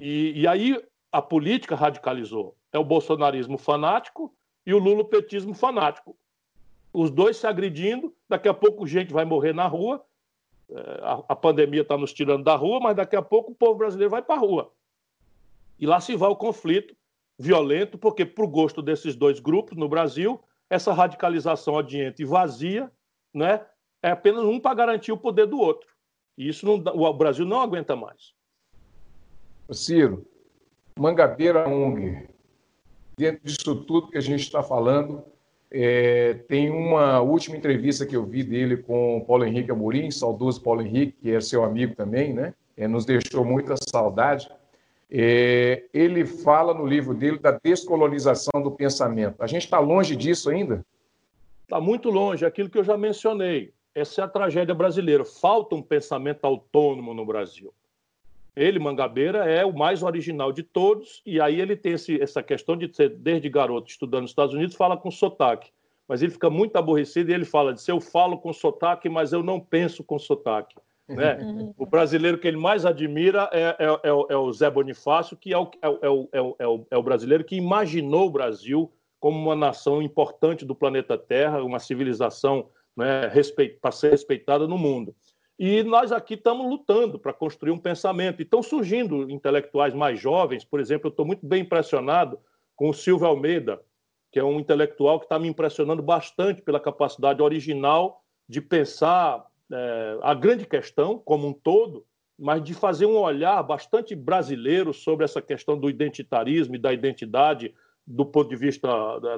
e, 0.00 0.40
e 0.40 0.46
aí 0.46 0.80
a 1.10 1.20
política 1.20 1.74
radicalizou. 1.74 2.56
é 2.72 2.78
o 2.78 2.84
bolsonarismo 2.84 3.58
fanático 3.58 4.34
e 4.66 4.74
o 4.74 4.78
lulopetismo 4.78 5.54
fanático. 5.54 6.16
Os 6.92 7.10
dois 7.10 7.36
se 7.36 7.46
agredindo, 7.46 8.14
daqui 8.28 8.48
a 8.48 8.54
pouco 8.54 8.86
gente 8.86 9.12
vai 9.12 9.24
morrer 9.24 9.52
na 9.52 9.66
rua, 9.66 10.04
é, 10.70 11.00
a, 11.28 11.34
pandemia 11.34 11.82
está 11.82 11.96
nos 11.96 12.12
tirando 12.12 12.44
da 12.44 12.54
rua, 12.54 12.78
mas 12.80 12.96
daqui 12.96 13.16
a 13.16 13.22
pouco 13.22 13.52
o 13.52 13.54
povo 13.54 13.78
brasileiro 13.78 14.10
vai 14.10 14.22
para 14.22 14.36
a 14.36 14.38
rua. 14.38 14.72
E 15.78 15.86
lá 15.86 16.00
se 16.00 16.14
vai 16.16 16.28
o 16.28 16.36
conflito 16.36 16.94
violento, 17.38 17.96
porque, 17.96 18.26
para 18.26 18.44
o 18.44 18.48
gosto 18.48 18.82
desses 18.82 19.14
dois 19.14 19.38
grupos 19.38 19.76
no 19.76 19.88
Brasil, 19.88 20.40
essa 20.68 20.92
radicalização 20.92 21.78
adiante 21.78 22.22
e 22.22 22.26
vazia 22.26 22.90
né, 23.32 23.64
é 24.02 24.10
apenas 24.10 24.42
um 24.42 24.58
para 24.58 24.74
garantir 24.74 25.12
o 25.12 25.16
poder 25.16 25.46
do 25.46 25.58
outro. 25.58 25.88
E 26.36 26.48
isso 26.48 26.66
não, 26.66 26.74
o 26.74 27.12
Brasil 27.12 27.46
não 27.46 27.60
aguenta 27.60 27.94
mais. 27.94 28.34
Ciro, 29.74 30.26
Mangabeira 30.98 31.68
Unger, 31.68 32.28
dentro 33.16 33.40
disso 33.44 33.74
tudo 33.74 34.08
que 34.08 34.18
a 34.18 34.22
gente 34.22 34.42
está 34.42 34.62
falando, 34.62 35.24
é, 35.70 36.34
tem 36.48 36.70
uma 36.70 37.20
última 37.20 37.56
entrevista 37.56 38.06
que 38.06 38.16
eu 38.16 38.24
vi 38.24 38.42
dele 38.42 38.78
com 38.78 39.22
Paulo 39.26 39.44
Henrique 39.44 39.70
Amorim, 39.70 40.10
saudoso 40.10 40.62
Paulo 40.62 40.80
Henrique, 40.80 41.18
que 41.20 41.30
é 41.30 41.40
seu 41.40 41.62
amigo 41.62 41.94
também, 41.94 42.32
né? 42.32 42.54
É, 42.76 42.88
nos 42.88 43.04
deixou 43.04 43.44
muita 43.44 43.74
saudade. 43.76 44.48
É, 45.10 45.84
ele 45.92 46.24
fala 46.24 46.72
no 46.72 46.86
livro 46.86 47.14
dele 47.14 47.38
da 47.38 47.50
descolonização 47.50 48.62
do 48.62 48.70
pensamento. 48.70 49.42
A 49.42 49.46
gente 49.46 49.64
está 49.64 49.78
longe 49.78 50.16
disso 50.16 50.48
ainda? 50.48 50.84
Está 51.64 51.80
muito 51.80 52.08
longe, 52.08 52.46
aquilo 52.46 52.70
que 52.70 52.78
eu 52.78 52.84
já 52.84 52.96
mencionei. 52.96 53.72
Essa 53.94 54.22
é 54.22 54.24
a 54.24 54.28
tragédia 54.28 54.74
brasileira. 54.74 55.24
Falta 55.24 55.74
um 55.74 55.82
pensamento 55.82 56.44
autônomo 56.44 57.12
no 57.12 57.26
Brasil. 57.26 57.74
Ele, 58.58 58.78
Mangabeira, 58.78 59.44
é 59.44 59.64
o 59.64 59.72
mais 59.72 60.02
original 60.02 60.52
de 60.52 60.62
todos, 60.62 61.22
e 61.24 61.40
aí 61.40 61.60
ele 61.60 61.76
tem 61.76 61.92
esse, 61.92 62.20
essa 62.20 62.42
questão 62.42 62.76
de 62.76 62.92
ser, 62.94 63.10
desde 63.10 63.48
garoto, 63.48 63.88
estudando 63.88 64.22
nos 64.22 64.32
Estados 64.32 64.54
Unidos, 64.54 64.74
fala 64.74 64.96
com 64.96 65.10
sotaque. 65.10 65.70
Mas 66.08 66.22
ele 66.22 66.32
fica 66.32 66.50
muito 66.50 66.76
aborrecido 66.76 67.30
e 67.30 67.34
ele 67.34 67.44
fala: 67.44 67.72
de, 67.72 67.88
eu 67.88 68.00
falo 68.00 68.38
com 68.38 68.52
sotaque, 68.52 69.08
mas 69.08 69.32
eu 69.32 69.42
não 69.42 69.60
penso 69.60 70.02
com 70.02 70.18
sotaque. 70.18 70.74
Né? 71.06 71.36
Uhum. 71.36 71.74
O 71.78 71.86
brasileiro 71.86 72.36
que 72.36 72.48
ele 72.48 72.56
mais 72.56 72.84
admira 72.84 73.48
é, 73.52 73.76
é, 73.78 73.86
é, 73.86 74.10
é 74.30 74.36
o 74.36 74.52
Zé 74.52 74.70
Bonifácio, 74.70 75.36
que 75.36 75.54
é 75.54 75.58
o, 75.58 75.70
é, 75.80 76.08
o, 76.08 76.28
é, 76.32 76.66
o, 76.66 76.86
é 76.90 76.96
o 76.98 77.02
brasileiro 77.02 77.44
que 77.44 77.56
imaginou 77.56 78.26
o 78.26 78.30
Brasil 78.30 78.92
como 79.20 79.38
uma 79.38 79.56
nação 79.56 80.02
importante 80.02 80.64
do 80.64 80.74
planeta 80.74 81.16
Terra, 81.16 81.62
uma 81.62 81.78
civilização 81.78 82.68
né, 82.96 83.30
para 83.80 83.92
ser 83.92 84.10
respeitada 84.10 84.66
no 84.66 84.76
mundo. 84.76 85.14
E 85.58 85.82
nós 85.82 86.12
aqui 86.12 86.34
estamos 86.34 86.68
lutando 86.68 87.18
para 87.18 87.32
construir 87.32 87.72
um 87.72 87.78
pensamento. 87.78 88.40
E 88.40 88.44
estão 88.44 88.62
surgindo 88.62 89.28
intelectuais 89.28 89.92
mais 89.92 90.20
jovens, 90.20 90.64
por 90.64 90.78
exemplo, 90.78 91.08
eu 91.08 91.10
estou 91.10 91.26
muito 91.26 91.44
bem 91.44 91.62
impressionado 91.62 92.38
com 92.76 92.88
o 92.88 92.94
Silvio 92.94 93.26
Almeida, 93.26 93.82
que 94.30 94.38
é 94.38 94.44
um 94.44 94.60
intelectual 94.60 95.18
que 95.18 95.26
está 95.26 95.36
me 95.36 95.48
impressionando 95.48 96.00
bastante 96.00 96.62
pela 96.62 96.78
capacidade 96.78 97.42
original 97.42 98.22
de 98.48 98.60
pensar 98.60 99.44
é, 99.72 100.18
a 100.22 100.32
grande 100.32 100.64
questão 100.64 101.18
como 101.18 101.48
um 101.48 101.52
todo, 101.52 102.06
mas 102.38 102.62
de 102.62 102.72
fazer 102.72 103.06
um 103.06 103.16
olhar 103.16 103.60
bastante 103.64 104.14
brasileiro 104.14 104.94
sobre 104.94 105.24
essa 105.24 105.42
questão 105.42 105.76
do 105.76 105.90
identitarismo 105.90 106.76
e 106.76 106.78
da 106.78 106.92
identidade 106.92 107.74
do 108.06 108.24
ponto 108.24 108.48
de 108.48 108.56
vista 108.56 108.88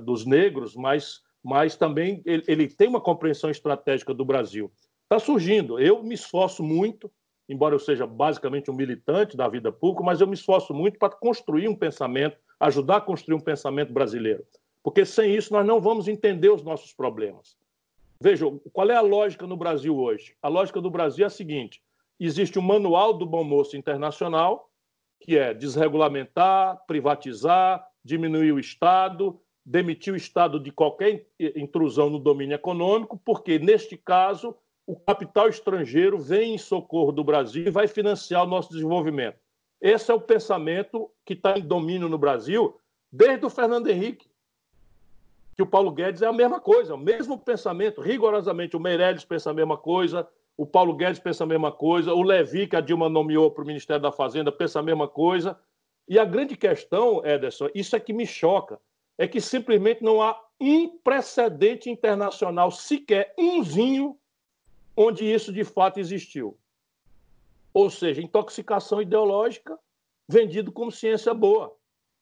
dos 0.00 0.26
negros, 0.26 0.76
mas, 0.76 1.22
mas 1.42 1.76
também 1.76 2.22
ele, 2.26 2.44
ele 2.46 2.68
tem 2.68 2.88
uma 2.88 3.00
compreensão 3.00 3.48
estratégica 3.48 4.12
do 4.12 4.24
Brasil 4.24 4.70
está 5.10 5.18
surgindo. 5.18 5.80
Eu 5.80 6.04
me 6.04 6.14
esforço 6.14 6.62
muito, 6.62 7.10
embora 7.48 7.74
eu 7.74 7.80
seja 7.80 8.06
basicamente 8.06 8.70
um 8.70 8.74
militante 8.74 9.36
da 9.36 9.48
vida 9.48 9.72
pública, 9.72 10.04
mas 10.04 10.20
eu 10.20 10.26
me 10.26 10.34
esforço 10.34 10.72
muito 10.72 11.00
para 11.00 11.10
construir 11.10 11.66
um 11.68 11.74
pensamento, 11.74 12.36
ajudar 12.60 12.98
a 12.98 13.00
construir 13.00 13.34
um 13.34 13.40
pensamento 13.40 13.92
brasileiro. 13.92 14.46
Porque 14.84 15.04
sem 15.04 15.34
isso 15.34 15.52
nós 15.52 15.66
não 15.66 15.80
vamos 15.80 16.06
entender 16.06 16.48
os 16.48 16.62
nossos 16.62 16.92
problemas. 16.92 17.56
Vejam, 18.20 18.60
qual 18.72 18.88
é 18.88 18.94
a 18.94 19.00
lógica 19.00 19.48
no 19.48 19.56
Brasil 19.56 19.98
hoje? 19.98 20.36
A 20.40 20.48
lógica 20.48 20.80
do 20.80 20.90
Brasil 20.90 21.24
é 21.24 21.26
a 21.26 21.30
seguinte: 21.30 21.82
existe 22.18 22.58
o 22.58 22.62
um 22.62 22.64
Manual 22.64 23.12
do 23.12 23.26
Bom 23.26 23.42
Moço 23.42 23.76
Internacional, 23.76 24.70
que 25.18 25.36
é 25.36 25.52
desregulamentar, 25.52 26.84
privatizar, 26.86 27.84
diminuir 28.04 28.52
o 28.52 28.60
Estado, 28.60 29.40
demitir 29.66 30.12
o 30.12 30.16
Estado 30.16 30.60
de 30.60 30.70
qualquer 30.70 31.26
intrusão 31.56 32.08
no 32.08 32.18
domínio 32.18 32.54
econômico, 32.54 33.20
porque, 33.24 33.58
neste 33.58 33.96
caso, 33.96 34.54
o 34.90 34.96
capital 34.96 35.48
estrangeiro 35.48 36.18
vem 36.18 36.54
em 36.54 36.58
socorro 36.58 37.12
do 37.12 37.22
Brasil 37.22 37.64
e 37.64 37.70
vai 37.70 37.86
financiar 37.86 38.42
o 38.42 38.48
nosso 38.48 38.72
desenvolvimento. 38.72 39.38
Esse 39.80 40.10
é 40.10 40.14
o 40.14 40.20
pensamento 40.20 41.08
que 41.24 41.34
está 41.34 41.56
em 41.56 41.62
domínio 41.62 42.08
no 42.08 42.18
Brasil 42.18 42.76
desde 43.12 43.46
o 43.46 43.50
Fernando 43.50 43.86
Henrique. 43.86 44.28
Que 45.54 45.62
o 45.62 45.66
Paulo 45.66 45.92
Guedes 45.92 46.22
é 46.22 46.26
a 46.26 46.32
mesma 46.32 46.58
coisa, 46.58 46.96
o 46.96 46.98
mesmo 46.98 47.38
pensamento, 47.38 48.00
rigorosamente. 48.00 48.76
O 48.76 48.80
Meirelles 48.80 49.24
pensa 49.24 49.50
a 49.50 49.54
mesma 49.54 49.78
coisa, 49.78 50.26
o 50.56 50.66
Paulo 50.66 50.96
Guedes 50.96 51.20
pensa 51.20 51.44
a 51.44 51.46
mesma 51.46 51.70
coisa, 51.70 52.12
o 52.12 52.22
Levi, 52.22 52.66
que 52.66 52.74
a 52.74 52.80
Dilma 52.80 53.08
nomeou 53.08 53.48
para 53.48 53.62
o 53.62 53.66
Ministério 53.66 54.02
da 54.02 54.10
Fazenda, 54.10 54.50
pensa 54.50 54.80
a 54.80 54.82
mesma 54.82 55.06
coisa. 55.06 55.56
E 56.08 56.18
a 56.18 56.24
grande 56.24 56.56
questão, 56.56 57.24
Ederson, 57.24 57.68
isso 57.76 57.94
é 57.94 58.00
que 58.00 58.12
me 58.12 58.26
choca, 58.26 58.80
é 59.16 59.28
que 59.28 59.40
simplesmente 59.40 60.02
não 60.02 60.20
há 60.20 60.36
um 60.60 60.98
precedente 60.98 61.88
internacional 61.88 62.72
sequer, 62.72 63.32
umzinho, 63.38 64.18
onde 65.02 65.24
isso 65.24 65.50
de 65.50 65.64
fato 65.64 65.98
existiu. 65.98 66.58
Ou 67.72 67.88
seja, 67.88 68.20
intoxicação 68.20 69.00
ideológica 69.00 69.78
vendido 70.28 70.70
como 70.70 70.92
ciência 70.92 71.32
boa. 71.32 71.74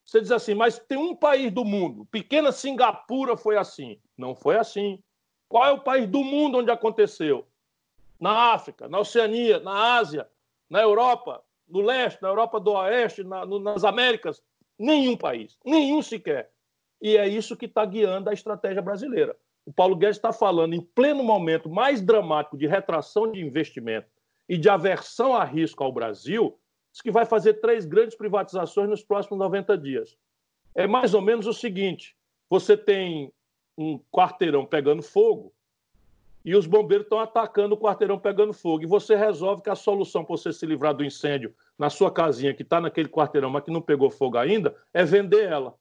Você 0.04 0.20
diz 0.20 0.30
assim, 0.30 0.54
mas 0.54 0.78
tem 0.78 0.96
um 0.96 1.14
país 1.14 1.52
do 1.52 1.64
mundo, 1.64 2.06
pequena 2.06 2.52
Singapura 2.52 3.36
foi 3.36 3.56
assim. 3.56 4.00
Não 4.16 4.32
foi 4.32 4.56
assim. 4.56 5.02
Qual 5.48 5.66
é 5.66 5.72
o 5.72 5.80
país 5.80 6.08
do 6.08 6.22
mundo 6.22 6.58
onde 6.58 6.70
aconteceu? 6.70 7.48
Na 8.20 8.52
África, 8.52 8.88
na 8.88 9.00
Oceania, 9.00 9.58
na 9.58 9.96
Ásia, 9.96 10.28
na 10.70 10.80
Europa, 10.80 11.42
no 11.66 11.80
leste, 11.80 12.22
na 12.22 12.28
Europa 12.28 12.60
do 12.60 12.72
Oeste, 12.72 13.24
na, 13.24 13.44
no, 13.44 13.58
nas 13.58 13.82
Américas. 13.82 14.40
Nenhum 14.78 15.16
país, 15.16 15.58
nenhum 15.64 16.00
sequer. 16.00 16.52
E 17.02 17.16
é 17.16 17.26
isso 17.26 17.56
que 17.56 17.66
está 17.66 17.84
guiando 17.84 18.30
a 18.30 18.32
estratégia 18.32 18.82
brasileira 18.82 19.36
o 19.68 19.72
Paulo 19.72 19.94
Guedes 19.94 20.16
está 20.16 20.32
falando 20.32 20.72
em 20.72 20.80
pleno 20.80 21.22
momento 21.22 21.68
mais 21.68 22.00
dramático 22.00 22.56
de 22.56 22.66
retração 22.66 23.30
de 23.30 23.44
investimento 23.44 24.08
e 24.48 24.56
de 24.56 24.66
aversão 24.66 25.36
a 25.36 25.44
risco 25.44 25.84
ao 25.84 25.92
Brasil, 25.92 26.58
diz 26.90 27.02
que 27.02 27.10
vai 27.10 27.26
fazer 27.26 27.60
três 27.60 27.84
grandes 27.84 28.16
privatizações 28.16 28.88
nos 28.88 29.02
próximos 29.02 29.38
90 29.38 29.76
dias. 29.76 30.16
É 30.74 30.86
mais 30.86 31.12
ou 31.12 31.20
menos 31.20 31.46
o 31.46 31.52
seguinte: 31.52 32.16
você 32.48 32.78
tem 32.78 33.30
um 33.76 34.00
quarteirão 34.10 34.64
pegando 34.64 35.02
fogo 35.02 35.52
e 36.42 36.56
os 36.56 36.66
bombeiros 36.66 37.04
estão 37.04 37.20
atacando 37.20 37.74
o 37.74 37.78
quarteirão 37.78 38.18
pegando 38.18 38.54
fogo. 38.54 38.84
E 38.84 38.86
você 38.86 39.14
resolve 39.14 39.60
que 39.60 39.68
a 39.68 39.74
solução 39.74 40.24
para 40.24 40.34
você 40.34 40.50
se 40.50 40.64
livrar 40.64 40.94
do 40.94 41.04
incêndio 41.04 41.54
na 41.78 41.90
sua 41.90 42.10
casinha, 42.10 42.54
que 42.54 42.62
está 42.62 42.80
naquele 42.80 43.10
quarteirão, 43.10 43.50
mas 43.50 43.64
que 43.64 43.70
não 43.70 43.82
pegou 43.82 44.08
fogo 44.08 44.38
ainda, 44.38 44.74
é 44.94 45.04
vender 45.04 45.44
ela. 45.44 45.74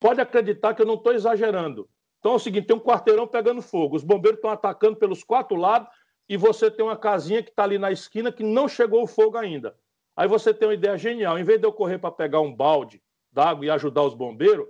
Pode 0.00 0.22
acreditar 0.22 0.72
que 0.72 0.80
eu 0.80 0.86
não 0.86 0.94
estou 0.94 1.12
exagerando. 1.12 1.86
Então 2.26 2.32
é 2.32 2.36
o 2.38 2.40
seguinte: 2.40 2.66
tem 2.66 2.74
um 2.74 2.80
quarteirão 2.80 3.24
pegando 3.24 3.62
fogo, 3.62 3.94
os 3.94 4.02
bombeiros 4.02 4.38
estão 4.38 4.50
atacando 4.50 4.96
pelos 4.96 5.22
quatro 5.22 5.54
lados 5.54 5.88
e 6.28 6.36
você 6.36 6.68
tem 6.68 6.84
uma 6.84 6.96
casinha 6.96 7.40
que 7.40 7.50
está 7.50 7.62
ali 7.62 7.78
na 7.78 7.92
esquina 7.92 8.32
que 8.32 8.42
não 8.42 8.66
chegou 8.66 9.04
o 9.04 9.06
fogo 9.06 9.38
ainda. 9.38 9.76
Aí 10.16 10.26
você 10.26 10.52
tem 10.52 10.66
uma 10.66 10.74
ideia 10.74 10.98
genial: 10.98 11.38
em 11.38 11.44
vez 11.44 11.60
de 11.60 11.66
eu 11.68 11.72
correr 11.72 11.98
para 11.98 12.10
pegar 12.10 12.40
um 12.40 12.52
balde 12.52 13.00
d'água 13.30 13.64
e 13.64 13.70
ajudar 13.70 14.02
os 14.02 14.12
bombeiros, 14.12 14.66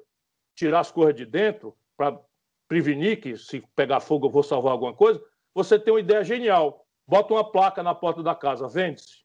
tirar 0.54 0.80
as 0.80 0.92
coisas 0.92 1.14
de 1.14 1.24
dentro 1.24 1.74
para 1.96 2.20
prevenir 2.68 3.22
que 3.22 3.38
se 3.38 3.64
pegar 3.74 4.00
fogo 4.00 4.26
eu 4.26 4.30
vou 4.30 4.42
salvar 4.42 4.72
alguma 4.72 4.92
coisa, 4.92 5.18
você 5.54 5.78
tem 5.78 5.94
uma 5.94 6.00
ideia 6.00 6.22
genial. 6.22 6.84
Bota 7.09 7.32
uma 7.32 7.50
placa 7.50 7.82
na 7.82 7.94
porta 7.94 8.22
da 8.22 8.34
casa, 8.34 8.68
vende-se. 8.68 9.24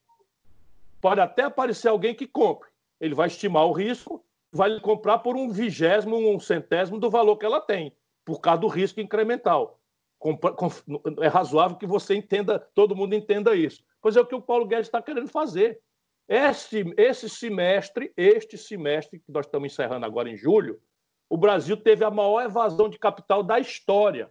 Pode 1.02 1.20
até 1.20 1.42
aparecer 1.42 1.88
alguém 1.88 2.14
que 2.14 2.26
compre. 2.26 2.70
Ele 2.98 3.14
vai 3.14 3.26
estimar 3.26 3.66
o 3.66 3.72
risco, 3.72 4.24
vai 4.50 4.80
comprar 4.80 5.18
por 5.18 5.36
um 5.36 5.50
vigésimo, 5.50 6.16
um 6.16 6.40
centésimo 6.40 6.98
do 6.98 7.10
valor 7.10 7.36
que 7.36 7.44
ela 7.44 7.60
tem 7.60 7.94
por 8.24 8.40
causa 8.40 8.60
do 8.60 8.68
risco 8.68 9.00
incremental. 9.00 9.78
É 11.20 11.26
razoável 11.26 11.76
que 11.76 11.86
você 11.86 12.14
entenda, 12.14 12.58
todo 12.74 12.94
mundo 12.94 13.14
entenda 13.14 13.54
isso. 13.56 13.84
Pois 14.00 14.16
é 14.16 14.20
o 14.20 14.26
que 14.26 14.34
o 14.34 14.42
Paulo 14.42 14.66
Guedes 14.66 14.86
está 14.86 15.02
querendo 15.02 15.28
fazer. 15.28 15.80
Esse, 16.28 16.84
esse 16.96 17.28
semestre, 17.28 18.12
este 18.16 18.56
semestre 18.56 19.18
que 19.18 19.32
nós 19.32 19.46
estamos 19.46 19.72
encerrando 19.72 20.06
agora 20.06 20.30
em 20.30 20.36
julho, 20.36 20.80
o 21.28 21.36
Brasil 21.36 21.76
teve 21.76 22.04
a 22.04 22.10
maior 22.10 22.42
evasão 22.42 22.88
de 22.88 22.98
capital 22.98 23.42
da 23.42 23.58
história. 23.58 24.30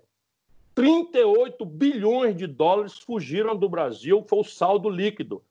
38 0.73 1.65
bilhões 1.65 2.35
de 2.35 2.47
dólares 2.47 2.97
fugiram 2.97 3.55
do 3.55 3.67
Brasil, 3.67 4.23
foi 4.27 4.39
o 4.39 4.43
saldo 4.43 4.89
líquido 4.89 5.43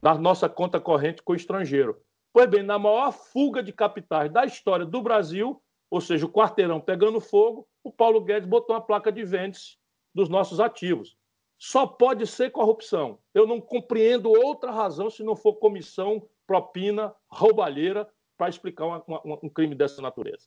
da 0.00 0.14
nossa 0.14 0.48
conta 0.48 0.80
corrente 0.80 1.22
com 1.22 1.32
o 1.32 1.36
estrangeiro. 1.36 2.00
Pois 2.32 2.48
bem, 2.48 2.62
na 2.62 2.78
maior 2.78 3.12
fuga 3.12 3.62
de 3.62 3.72
capitais 3.72 4.32
da 4.32 4.44
história 4.46 4.86
do 4.86 5.02
Brasil, 5.02 5.62
ou 5.92 6.00
seja, 6.00 6.24
o 6.24 6.32
quarteirão 6.32 6.80
pegando 6.80 7.20
fogo, 7.20 7.68
o 7.84 7.92
Paulo 7.92 8.22
Guedes 8.22 8.48
botou 8.48 8.74
uma 8.74 8.80
placa 8.80 9.12
de 9.12 9.22
vendas 9.26 9.78
dos 10.14 10.26
nossos 10.26 10.58
ativos. 10.58 11.18
Só 11.58 11.86
pode 11.86 12.26
ser 12.26 12.50
corrupção. 12.50 13.18
Eu 13.34 13.46
não 13.46 13.60
compreendo 13.60 14.30
outra 14.30 14.70
razão 14.70 15.10
se 15.10 15.22
não 15.22 15.36
for 15.36 15.56
comissão, 15.56 16.26
propina, 16.46 17.14
roubalheira 17.28 18.08
para 18.38 18.48
explicar 18.48 18.86
uma, 18.86 19.04
uma, 19.06 19.38
um 19.42 19.50
crime 19.50 19.74
dessa 19.74 20.00
natureza. 20.00 20.46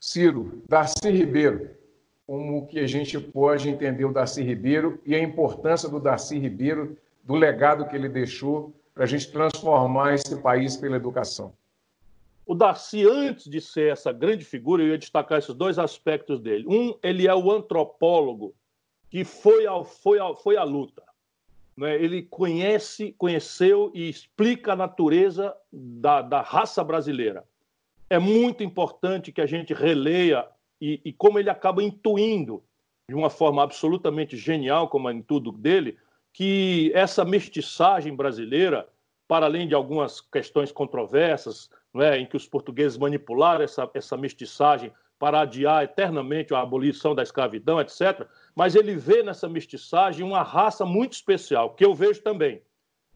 Ciro, 0.00 0.62
Darcy 0.66 1.10
Ribeiro, 1.10 1.76
como 2.26 2.66
que 2.66 2.80
a 2.80 2.86
gente 2.86 3.20
pode 3.20 3.68
entender 3.68 4.06
o 4.06 4.12
Darcy 4.12 4.42
Ribeiro 4.42 4.98
e 5.04 5.14
a 5.14 5.22
importância 5.22 5.86
do 5.86 6.00
Darcy 6.00 6.38
Ribeiro, 6.38 6.96
do 7.22 7.34
legado 7.34 7.86
que 7.86 7.94
ele 7.94 8.08
deixou 8.08 8.74
para 8.94 9.04
a 9.04 9.06
gente 9.06 9.30
transformar 9.30 10.14
esse 10.14 10.40
país 10.40 10.78
pela 10.78 10.96
educação? 10.96 11.52
O 12.44 12.54
Darcy, 12.54 13.06
antes 13.06 13.48
de 13.48 13.60
ser 13.60 13.92
essa 13.92 14.12
grande 14.12 14.44
figura, 14.44 14.82
eu 14.82 14.88
ia 14.88 14.98
destacar 14.98 15.38
esses 15.38 15.54
dois 15.54 15.78
aspectos 15.78 16.40
dele. 16.40 16.64
Um, 16.66 16.98
ele 17.02 17.26
é 17.28 17.34
o 17.34 17.50
antropólogo 17.50 18.54
que 19.08 19.24
foi, 19.24 19.66
ao, 19.66 19.84
foi, 19.84 20.18
foi 20.42 20.56
à 20.56 20.64
luta. 20.64 21.02
Né? 21.76 21.94
Ele 22.02 22.22
conhece, 22.22 23.14
conheceu 23.16 23.90
e 23.94 24.08
explica 24.08 24.72
a 24.72 24.76
natureza 24.76 25.54
da, 25.72 26.20
da 26.20 26.40
raça 26.40 26.82
brasileira. 26.82 27.44
É 28.10 28.18
muito 28.18 28.62
importante 28.62 29.32
que 29.32 29.40
a 29.40 29.46
gente 29.46 29.72
releia 29.72 30.46
e, 30.80 31.00
e 31.04 31.12
como 31.12 31.38
ele 31.38 31.48
acaba 31.48 31.82
intuindo, 31.82 32.62
de 33.08 33.14
uma 33.14 33.30
forma 33.30 33.62
absolutamente 33.62 34.36
genial, 34.36 34.88
como 34.88 35.08
é 35.08 35.12
em 35.12 35.22
tudo 35.22 35.52
dele, 35.52 35.96
que 36.32 36.90
essa 36.94 37.24
mestiçagem 37.24 38.14
brasileira, 38.14 38.88
para 39.28 39.46
além 39.46 39.68
de 39.68 39.74
algumas 39.74 40.20
questões 40.20 40.72
controversas, 40.72 41.70
é, 41.96 42.18
em 42.18 42.26
que 42.26 42.36
os 42.36 42.46
portugueses 42.46 42.96
manipularam 42.96 43.62
essa, 43.62 43.88
essa 43.94 44.16
mestiçagem 44.16 44.92
para 45.18 45.42
adiar 45.42 45.84
eternamente 45.84 46.52
a 46.52 46.60
abolição 46.60 47.14
da 47.14 47.22
escravidão, 47.22 47.80
etc. 47.80 48.26
Mas 48.56 48.74
ele 48.74 48.96
vê 48.96 49.22
nessa 49.22 49.48
mestiçagem 49.48 50.26
uma 50.26 50.42
raça 50.42 50.84
muito 50.84 51.12
especial, 51.12 51.74
que 51.74 51.84
eu 51.84 51.94
vejo 51.94 52.20
também. 52.22 52.60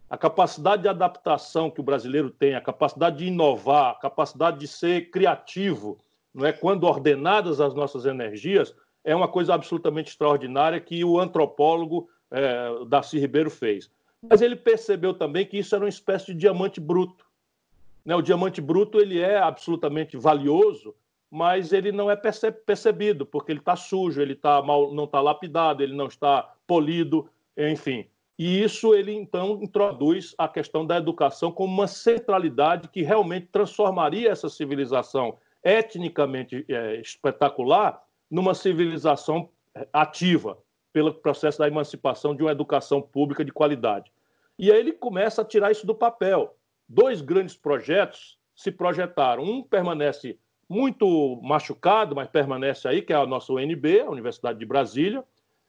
A 0.09 0.16
capacidade 0.16 0.83
de 0.83 0.89
adaptação 0.89 1.68
que 1.68 1.81
o 1.81 1.83
brasileiro 1.83 2.31
tem, 2.31 2.55
a 2.55 2.61
capacidade 2.61 3.18
de 3.18 3.27
inovar, 3.27 3.91
a 3.91 3.95
capacidade 3.99 4.61
de 4.61 4.68
ser 4.68 5.11
criativo, 5.11 5.99
não 6.33 6.47
é? 6.47 6.53
quando 6.53 6.85
ordenadas 6.85 7.61
as 7.61 7.74
nossas 7.74 8.07
energias, 8.07 8.72
é 9.03 9.16
uma 9.16 9.27
coisa 9.27 9.55
absolutamente 9.55 10.11
extraordinária 10.11 10.81
que 10.81 11.05
o 11.05 11.18
antropólogo 11.18 12.09
é, 12.31 12.85
Darcy 12.87 13.18
Ribeiro 13.18 13.51
fez. 13.51 13.91
Mas 14.22 14.43
ele 14.43 14.55
percebeu 14.55 15.12
também 15.12 15.45
que 15.45 15.59
isso 15.59 15.74
era 15.74 15.85
uma 15.85 15.89
espécie 15.89 16.27
de 16.27 16.35
diamante 16.35 16.81
bruto 16.81 17.26
né? 18.07 18.15
O 18.15 18.23
diamante 18.23 18.61
bruto 18.61 19.01
ele 19.01 19.21
é 19.21 19.37
absolutamente 19.37 20.17
valioso, 20.17 20.95
mas 21.29 21.73
ele 21.73 21.91
não 21.91 22.09
é 22.09 22.15
percebido 22.17 23.27
porque 23.27 23.51
ele 23.51 23.59
está 23.59 23.75
sujo, 23.75 24.23
ele 24.23 24.37
tá 24.37 24.63
mal, 24.63 24.95
não 24.95 25.05
está 25.05 25.21
lapidado, 25.21 25.83
ele 25.83 25.95
não 25.95 26.07
está 26.07 26.55
polido, 26.69 27.29
enfim. 27.59 28.07
E 28.39 28.63
isso 28.63 28.95
ele 28.95 29.13
então 29.13 29.59
introduz 29.61 30.35
a 30.39 30.47
questão 30.47 30.87
da 30.87 30.99
educação 30.99 31.51
como 31.51 31.73
uma 31.75 31.89
centralidade 31.89 32.89
que 32.89 33.03
realmente 33.03 33.49
transformaria 33.51 34.31
essa 34.31 34.49
civilização 34.49 35.39
etnicamente 35.65 36.65
é, 36.69 37.01
espetacular 37.01 38.01
numa 38.31 38.55
civilização 38.55 39.49
é, 39.75 39.89
ativa 39.93 40.59
pelo 40.93 41.13
processo 41.13 41.59
da 41.59 41.67
emancipação 41.67 42.37
de 42.37 42.43
uma 42.43 42.53
educação 42.53 43.03
pública 43.03 43.45
de 43.45 43.53
qualidade. 43.53 44.13
E 44.59 44.71
aí 44.71 44.79
ele 44.79 44.93
começa 44.93 45.43
a 45.43 45.45
tirar 45.45 45.73
isso 45.73 45.87
do 45.87 45.95
papel 45.95 46.56
dois 46.89 47.20
grandes 47.20 47.57
projetos 47.57 48.39
se 48.55 48.70
projetaram. 48.70 49.43
Um 49.43 49.62
permanece 49.62 50.39
muito 50.68 51.41
machucado, 51.43 52.14
mas 52.14 52.28
permanece 52.28 52.89
aí, 52.89 53.03
que 53.03 53.12
é 53.12 53.16
a 53.16 53.26
nossa 53.26 53.53
UNB, 53.53 54.01
a 54.01 54.11
Universidade 54.11 54.59
de 54.59 54.66
Brasília, 54.66 55.24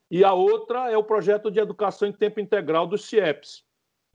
e 0.10 0.24
a 0.24 0.34
outra 0.34 0.90
é 0.92 0.98
o 0.98 1.04
projeto 1.04 1.52
de 1.52 1.60
educação 1.60 2.08
em 2.08 2.14
tempo 2.14 2.40
integral 2.40 2.88
dos 2.88 3.06
CIEPs, 3.06 3.64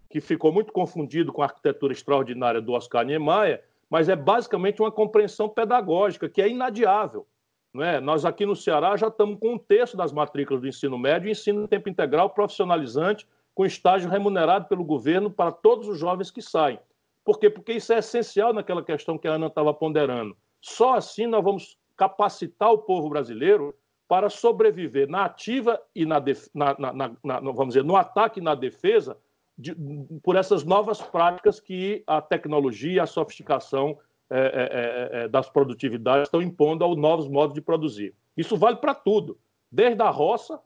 que 0.08 0.20
ficou 0.20 0.52
muito 0.52 0.72
confundido 0.72 1.32
com 1.32 1.42
a 1.42 1.46
arquitetura 1.46 1.92
extraordinária 1.92 2.60
do 2.60 2.72
Oscar 2.72 3.04
Niemeyer, 3.04 3.62
mas 3.88 4.08
é 4.08 4.16
basicamente 4.16 4.80
uma 4.80 4.90
compreensão 4.90 5.48
pedagógica 5.48 6.28
que 6.28 6.40
é 6.40 6.48
inadiável. 6.48 7.26
Não 7.72 7.82
é? 7.82 8.00
Nós 8.00 8.24
aqui 8.24 8.44
no 8.44 8.56
Ceará 8.56 8.96
já 8.96 9.08
estamos 9.08 9.38
com 9.38 9.54
um 9.54 9.58
terço 9.58 9.96
das 9.96 10.12
matrículas 10.12 10.60
do 10.60 10.68
ensino 10.68 10.98
médio 10.98 11.30
ensino 11.30 11.64
em 11.64 11.66
tempo 11.66 11.88
integral 11.88 12.30
profissionalizante, 12.30 13.26
com 13.54 13.64
estágio 13.66 14.10
remunerado 14.10 14.66
pelo 14.66 14.84
governo 14.84 15.30
para 15.30 15.52
todos 15.52 15.88
os 15.88 15.98
jovens 15.98 16.30
que 16.30 16.40
saem. 16.42 16.78
Por 17.24 17.38
quê? 17.38 17.48
Porque 17.48 17.72
isso 17.72 17.92
é 17.92 17.98
essencial 17.98 18.52
naquela 18.52 18.82
questão 18.82 19.16
que 19.16 19.28
a 19.28 19.34
Ana 19.34 19.46
estava 19.46 19.72
ponderando. 19.72 20.36
Só 20.60 20.94
assim 20.94 21.26
nós 21.26 21.42
vamos 21.42 21.78
capacitar 21.96 22.72
o 22.72 22.78
povo 22.78 23.08
brasileiro 23.08 23.74
para 24.08 24.28
sobreviver 24.28 25.08
na 25.08 25.24
ativa 25.24 25.80
e 25.94 26.04
na, 26.04 26.18
def... 26.18 26.48
na, 26.54 26.76
na, 26.78 27.16
na 27.22 27.40
vamos 27.40 27.68
dizer, 27.68 27.84
no 27.84 27.96
ataque 27.96 28.40
e 28.40 28.42
na 28.42 28.54
defesa 28.54 29.16
de, 29.56 29.74
por 30.22 30.36
essas 30.36 30.64
novas 30.64 31.00
práticas 31.00 31.60
que 31.60 32.02
a 32.06 32.20
tecnologia 32.20 33.02
a 33.02 33.06
sofisticação 33.06 33.98
é, 34.30 34.38
é, 34.38 34.40
é, 34.40 35.24
é, 35.24 35.28
das 35.28 35.48
produtividades 35.48 36.28
estão 36.28 36.40
impondo 36.40 36.84
aos 36.84 36.96
novos 36.96 37.28
modos 37.28 37.54
de 37.54 37.60
produzir. 37.60 38.14
Isso 38.36 38.56
vale 38.56 38.76
para 38.76 38.94
tudo, 38.94 39.38
desde 39.70 40.02
a 40.02 40.08
roça, 40.10 40.58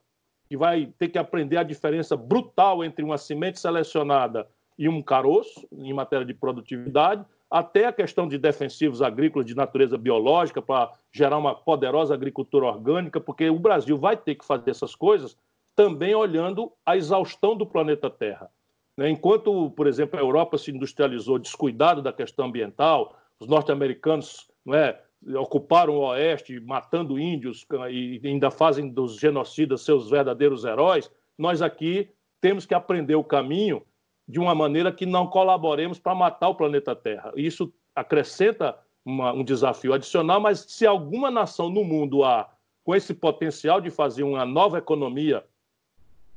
que 0.49 0.57
vai 0.57 0.93
ter 0.99 1.09
que 1.09 1.19
aprender 1.19 1.57
a 1.57 1.65
diferença 1.65 2.17
brutal 2.17 2.85
entre 2.85 3.05
uma 3.05 3.19
semente 3.19 3.59
selecionada 3.59 4.49
e 4.79 4.89
um 4.89 5.03
caroço 5.03 5.67
em 5.73 5.93
matéria 5.93 6.27
de 6.27 6.35
produtividade, 6.35 7.25
até 7.51 7.87
a 7.87 7.93
questão 7.93 8.27
de 8.27 8.39
defensivos 8.39 9.01
agrícolas 9.01 9.47
de 9.47 9.55
natureza 9.55 9.97
biológica 9.97 10.61
para 10.61 10.93
gerar 11.13 11.39
uma 11.39 11.55
poderosa 11.55 12.13
agricultura 12.13 12.67
orgânica, 12.67 13.21
porque 13.21 13.49
o 13.49 13.59
Brasil 13.59 13.97
vai 13.97 14.17
ter 14.17 14.35
que 14.35 14.45
fazer 14.45 14.71
essas 14.71 14.95
coisas 14.95 15.37
também 15.75 16.15
olhando 16.15 16.73
a 16.85 16.97
exaustão 16.97 17.57
do 17.57 17.67
planeta 17.67 18.11
Terra. 18.11 18.51
Né? 18.97 19.11
Enquanto, 19.11 19.71
por 19.71 19.87
exemplo, 19.87 20.19
a 20.19 20.23
Europa 20.23 20.59
se 20.59 20.71
industrializou 20.71 21.39
descuidado 21.39 22.03
da 22.03 22.13
questão 22.13 22.47
ambiental, 22.47 23.17
os 23.39 23.47
norte-americanos 23.47 24.49
é, 24.73 24.99
ocuparam 25.37 25.97
o 25.97 26.07
Oeste, 26.09 26.59
matando 26.61 27.19
índios 27.19 27.67
e 27.91 28.21
ainda 28.25 28.51
fazem 28.51 28.89
dos 28.89 29.19
genocidas 29.19 29.83
seus 29.83 30.09
verdadeiros 30.09 30.65
heróis, 30.65 31.11
nós 31.37 31.61
aqui 31.61 32.09
temos 32.41 32.65
que 32.65 32.75
aprender 32.75 33.15
o 33.15 33.25
caminho 33.25 33.83
de 34.29 34.41
uma 34.41 34.55
maneira 34.55 34.93
que 34.93 35.07
não 35.07 35.27
colaboremos 35.27 35.99
para 35.99 36.15
matar 36.15 36.49
o 36.49 36.55
planeta 36.55 36.95
Terra. 36.97 37.33
Isso 37.37 37.73
acrescenta 37.95 38.77
uma, 39.05 39.33
um 39.33 39.45
desafio 39.45 39.93
adicional, 39.93 40.41
mas 40.41 40.65
se 40.69 40.87
alguma 40.87 41.31
nação 41.31 41.71
no 41.71 41.85
mundo 41.85 42.25
há 42.25 42.51
com 42.83 42.95
esse 42.95 43.15
potencial 43.15 43.81
de 43.81 43.91
fazer 43.91 44.23
uma 44.23 44.45
nova 44.45 44.79
economia 44.79 45.45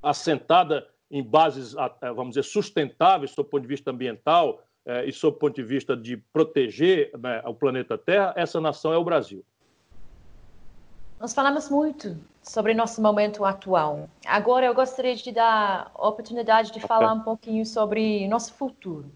assentada 0.01 0.87
em 1.11 1.23
bases, 1.23 1.75
vamos 2.15 2.29
dizer, 2.29 2.43
sustentáveis 2.43 3.33
do 3.35 3.43
ponto 3.43 3.61
de 3.61 3.67
vista 3.67 3.91
ambiental 3.91 4.61
eh, 4.85 5.07
e 5.07 5.11
do 5.11 5.31
ponto 5.33 5.55
de 5.55 5.63
vista 5.63 5.97
de 5.97 6.17
proteger 6.17 7.11
né, 7.17 7.41
o 7.45 7.53
planeta 7.53 7.97
Terra, 7.97 8.33
essa 8.35 8.61
nação 8.61 8.93
é 8.93 8.97
o 8.97 9.03
Brasil. 9.03 9.43
Nós 11.19 11.33
falamos 11.33 11.69
muito 11.69 12.15
sobre 12.41 12.73
nosso 12.73 13.01
momento 13.01 13.43
atual. 13.43 14.09
Agora 14.25 14.65
eu 14.65 14.73
gostaria 14.73 15.13
de 15.17 15.33
dar 15.33 15.91
a 15.93 16.07
oportunidade 16.07 16.71
de 16.71 16.79
falar 16.79 17.11
um 17.11 17.19
pouquinho 17.19 17.65
sobre 17.65 18.25
nosso 18.29 18.53
futuro. 18.53 19.11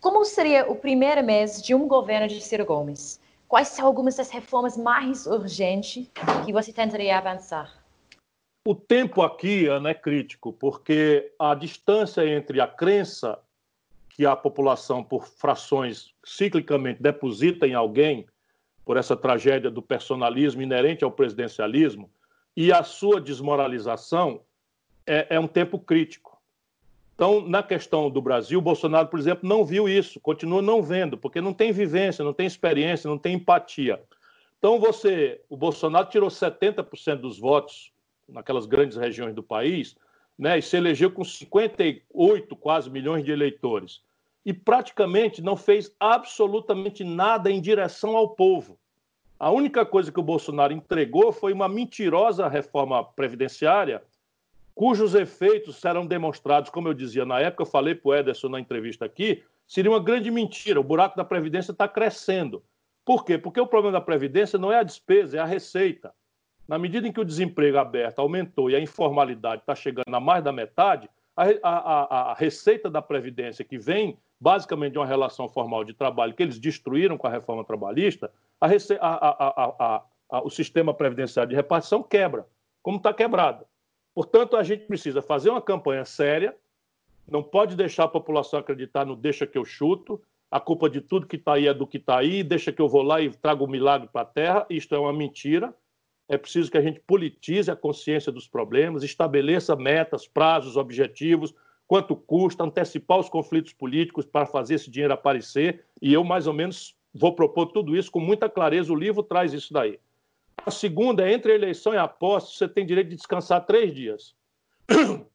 Como 0.00 0.24
seria 0.24 0.70
o 0.70 0.76
primeiro 0.76 1.24
mês 1.24 1.60
de 1.60 1.74
um 1.74 1.88
governo 1.88 2.28
de 2.28 2.40
Ciro 2.40 2.64
Gomes? 2.64 3.20
Quais 3.48 3.68
são 3.68 3.84
algumas 3.84 4.14
das 4.14 4.30
reformas 4.30 4.76
mais 4.76 5.26
urgentes 5.26 6.08
que 6.44 6.52
você 6.52 6.72
tentaria 6.72 7.18
avançar? 7.18 7.74
O 8.64 8.76
tempo 8.76 9.20
aqui 9.20 9.66
Ana, 9.66 9.90
é 9.90 9.94
crítico, 9.94 10.52
porque 10.52 11.32
a 11.40 11.56
distância 11.56 12.24
entre 12.24 12.60
a 12.60 12.68
crença 12.68 13.36
que 14.10 14.24
a 14.24 14.36
população, 14.36 15.02
por 15.02 15.26
frações 15.26 16.14
ciclicamente, 16.24 17.02
deposita 17.02 17.66
em 17.66 17.74
alguém 17.74 18.26
por 18.86 18.96
essa 18.96 19.16
tragédia 19.16 19.68
do 19.68 19.82
personalismo 19.82 20.62
inerente 20.62 21.02
ao 21.02 21.10
presidencialismo 21.10 22.08
e 22.56 22.72
a 22.72 22.84
sua 22.84 23.20
desmoralização 23.20 24.40
é, 25.04 25.26
é 25.28 25.40
um 25.40 25.48
tempo 25.48 25.76
crítico. 25.76 26.40
Então, 27.16 27.46
na 27.46 27.64
questão 27.64 28.08
do 28.08 28.22
Brasil, 28.22 28.60
Bolsonaro, 28.60 29.08
por 29.08 29.18
exemplo, 29.18 29.48
não 29.48 29.64
viu 29.64 29.88
isso, 29.88 30.20
continua 30.20 30.62
não 30.62 30.82
vendo, 30.82 31.18
porque 31.18 31.40
não 31.40 31.52
tem 31.52 31.72
vivência, 31.72 32.24
não 32.24 32.32
tem 32.32 32.46
experiência, 32.46 33.10
não 33.10 33.18
tem 33.18 33.34
empatia. 33.34 34.00
Então, 34.56 34.78
você, 34.78 35.40
o 35.48 35.56
Bolsonaro 35.56 36.08
tirou 36.08 36.28
70% 36.28 37.16
dos 37.16 37.40
votos 37.40 37.92
naquelas 38.28 38.66
grandes 38.66 38.96
regiões 38.96 39.34
do 39.34 39.42
país, 39.42 39.96
né, 40.38 40.58
e 40.58 40.62
se 40.62 40.76
elegeu 40.76 41.10
com 41.10 41.24
58 41.24 42.54
quase 42.54 42.88
milhões 42.88 43.24
de 43.24 43.32
eleitores 43.32 44.00
e 44.46 44.52
praticamente 44.52 45.42
não 45.42 45.56
fez 45.56 45.92
absolutamente 45.98 47.02
nada 47.02 47.50
em 47.50 47.60
direção 47.60 48.16
ao 48.16 48.28
povo. 48.28 48.78
A 49.40 49.50
única 49.50 49.84
coisa 49.84 50.12
que 50.12 50.20
o 50.20 50.22
Bolsonaro 50.22 50.72
entregou 50.72 51.32
foi 51.32 51.52
uma 51.52 51.68
mentirosa 51.68 52.46
reforma 52.46 53.02
previdenciária, 53.02 54.04
cujos 54.72 55.16
efeitos 55.16 55.76
serão 55.76 56.06
demonstrados, 56.06 56.70
como 56.70 56.86
eu 56.86 56.94
dizia 56.94 57.24
na 57.24 57.40
época, 57.40 57.64
eu 57.64 57.66
falei 57.66 57.96
para 57.96 58.08
o 58.08 58.14
Ederson 58.14 58.48
na 58.48 58.60
entrevista 58.60 59.04
aqui, 59.04 59.42
seria 59.66 59.90
uma 59.90 59.98
grande 59.98 60.30
mentira. 60.30 60.78
O 60.78 60.84
buraco 60.84 61.16
da 61.16 61.24
Previdência 61.24 61.72
está 61.72 61.88
crescendo. 61.88 62.62
Por 63.04 63.24
quê? 63.24 63.36
Porque 63.36 63.60
o 63.60 63.66
problema 63.66 63.98
da 63.98 64.04
Previdência 64.04 64.60
não 64.60 64.70
é 64.70 64.78
a 64.78 64.84
despesa, 64.84 65.38
é 65.38 65.40
a 65.40 65.44
receita. 65.44 66.14
Na 66.68 66.78
medida 66.78 67.08
em 67.08 67.12
que 67.12 67.20
o 67.20 67.24
desemprego 67.24 67.78
aberto 67.78 68.20
aumentou 68.20 68.70
e 68.70 68.76
a 68.76 68.80
informalidade 68.80 69.62
está 69.62 69.74
chegando 69.74 70.14
a 70.14 70.20
mais 70.20 70.44
da 70.44 70.52
metade, 70.52 71.10
a, 71.36 71.44
a, 71.62 72.30
a, 72.30 72.34
receita 72.34 72.88
da 72.88 73.02
Previdência 73.02 73.64
que 73.64 73.76
vem 73.76 74.16
basicamente 74.40 74.92
de 74.92 74.98
uma 74.98 75.06
relação 75.06 75.48
formal 75.48 75.84
de 75.84 75.94
trabalho 75.94 76.34
que 76.34 76.42
eles 76.42 76.58
destruíram 76.58 77.16
com 77.16 77.26
a 77.26 77.30
reforma 77.30 77.64
trabalhista, 77.64 78.30
a, 78.60 78.66
a, 78.68 80.04
a, 80.30 80.42
o 80.42 80.50
sistema 80.50 80.92
previdenciário 80.92 81.50
de 81.50 81.56
repartição 81.56 82.02
quebra, 82.02 82.46
como 82.82 82.98
está 82.98 83.12
quebrado. 83.12 83.66
Portanto, 84.14 84.56
a 84.56 84.62
gente 84.62 84.86
precisa 84.86 85.20
fazer 85.20 85.50
uma 85.50 85.62
campanha 85.62 86.04
séria, 86.04 86.56
não 87.28 87.42
pode 87.42 87.76
deixar 87.76 88.04
a 88.04 88.08
população 88.08 88.58
acreditar 88.58 89.04
no 89.04 89.16
deixa 89.16 89.46
que 89.46 89.58
eu 89.58 89.64
chuto, 89.64 90.20
a 90.50 90.60
culpa 90.60 90.88
de 90.88 91.00
tudo 91.00 91.26
que 91.26 91.36
está 91.36 91.54
aí 91.54 91.66
é 91.66 91.74
do 91.74 91.86
que 91.86 91.96
está 91.96 92.18
aí, 92.18 92.42
deixa 92.42 92.72
que 92.72 92.80
eu 92.80 92.88
vou 92.88 93.02
lá 93.02 93.20
e 93.20 93.30
trago 93.30 93.64
o 93.64 93.66
um 93.66 93.70
milagre 93.70 94.08
para 94.12 94.22
a 94.22 94.24
terra. 94.24 94.66
Isto 94.70 94.94
é 94.94 94.98
uma 94.98 95.12
mentira. 95.12 95.74
É 96.28 96.36
preciso 96.38 96.70
que 96.70 96.78
a 96.78 96.82
gente 96.82 97.00
politize 97.00 97.70
a 97.70 97.76
consciência 97.76 98.32
dos 98.32 98.48
problemas, 98.48 99.02
estabeleça 99.02 99.76
metas, 99.76 100.26
prazos, 100.26 100.76
objetivos, 100.76 101.54
quanto 101.86 102.16
custa, 102.16 102.64
antecipar 102.64 103.18
os 103.18 103.28
conflitos 103.28 103.72
políticos 103.72 104.24
para 104.24 104.46
fazer 104.46 104.74
esse 104.74 104.90
dinheiro 104.90 105.14
aparecer. 105.14 105.84
E 106.02 106.12
eu, 106.12 106.24
mais 106.24 106.46
ou 106.46 106.52
menos, 106.52 106.96
vou 107.14 107.34
propor 107.34 107.66
tudo 107.66 107.96
isso 107.96 108.10
com 108.10 108.20
muita 108.20 108.48
clareza. 108.48 108.92
O 108.92 108.96
livro 108.96 109.22
traz 109.22 109.52
isso 109.52 109.72
daí. 109.72 109.98
A 110.64 110.70
segunda 110.70 111.28
é 111.28 111.32
entre 111.32 111.52
a 111.52 111.54
eleição 111.54 111.94
e 111.94 111.96
a 111.96 112.08
posse, 112.08 112.56
você 112.56 112.68
tem 112.68 112.84
direito 112.84 113.10
de 113.10 113.16
descansar 113.16 113.64
três 113.66 113.94
dias. 113.94 114.34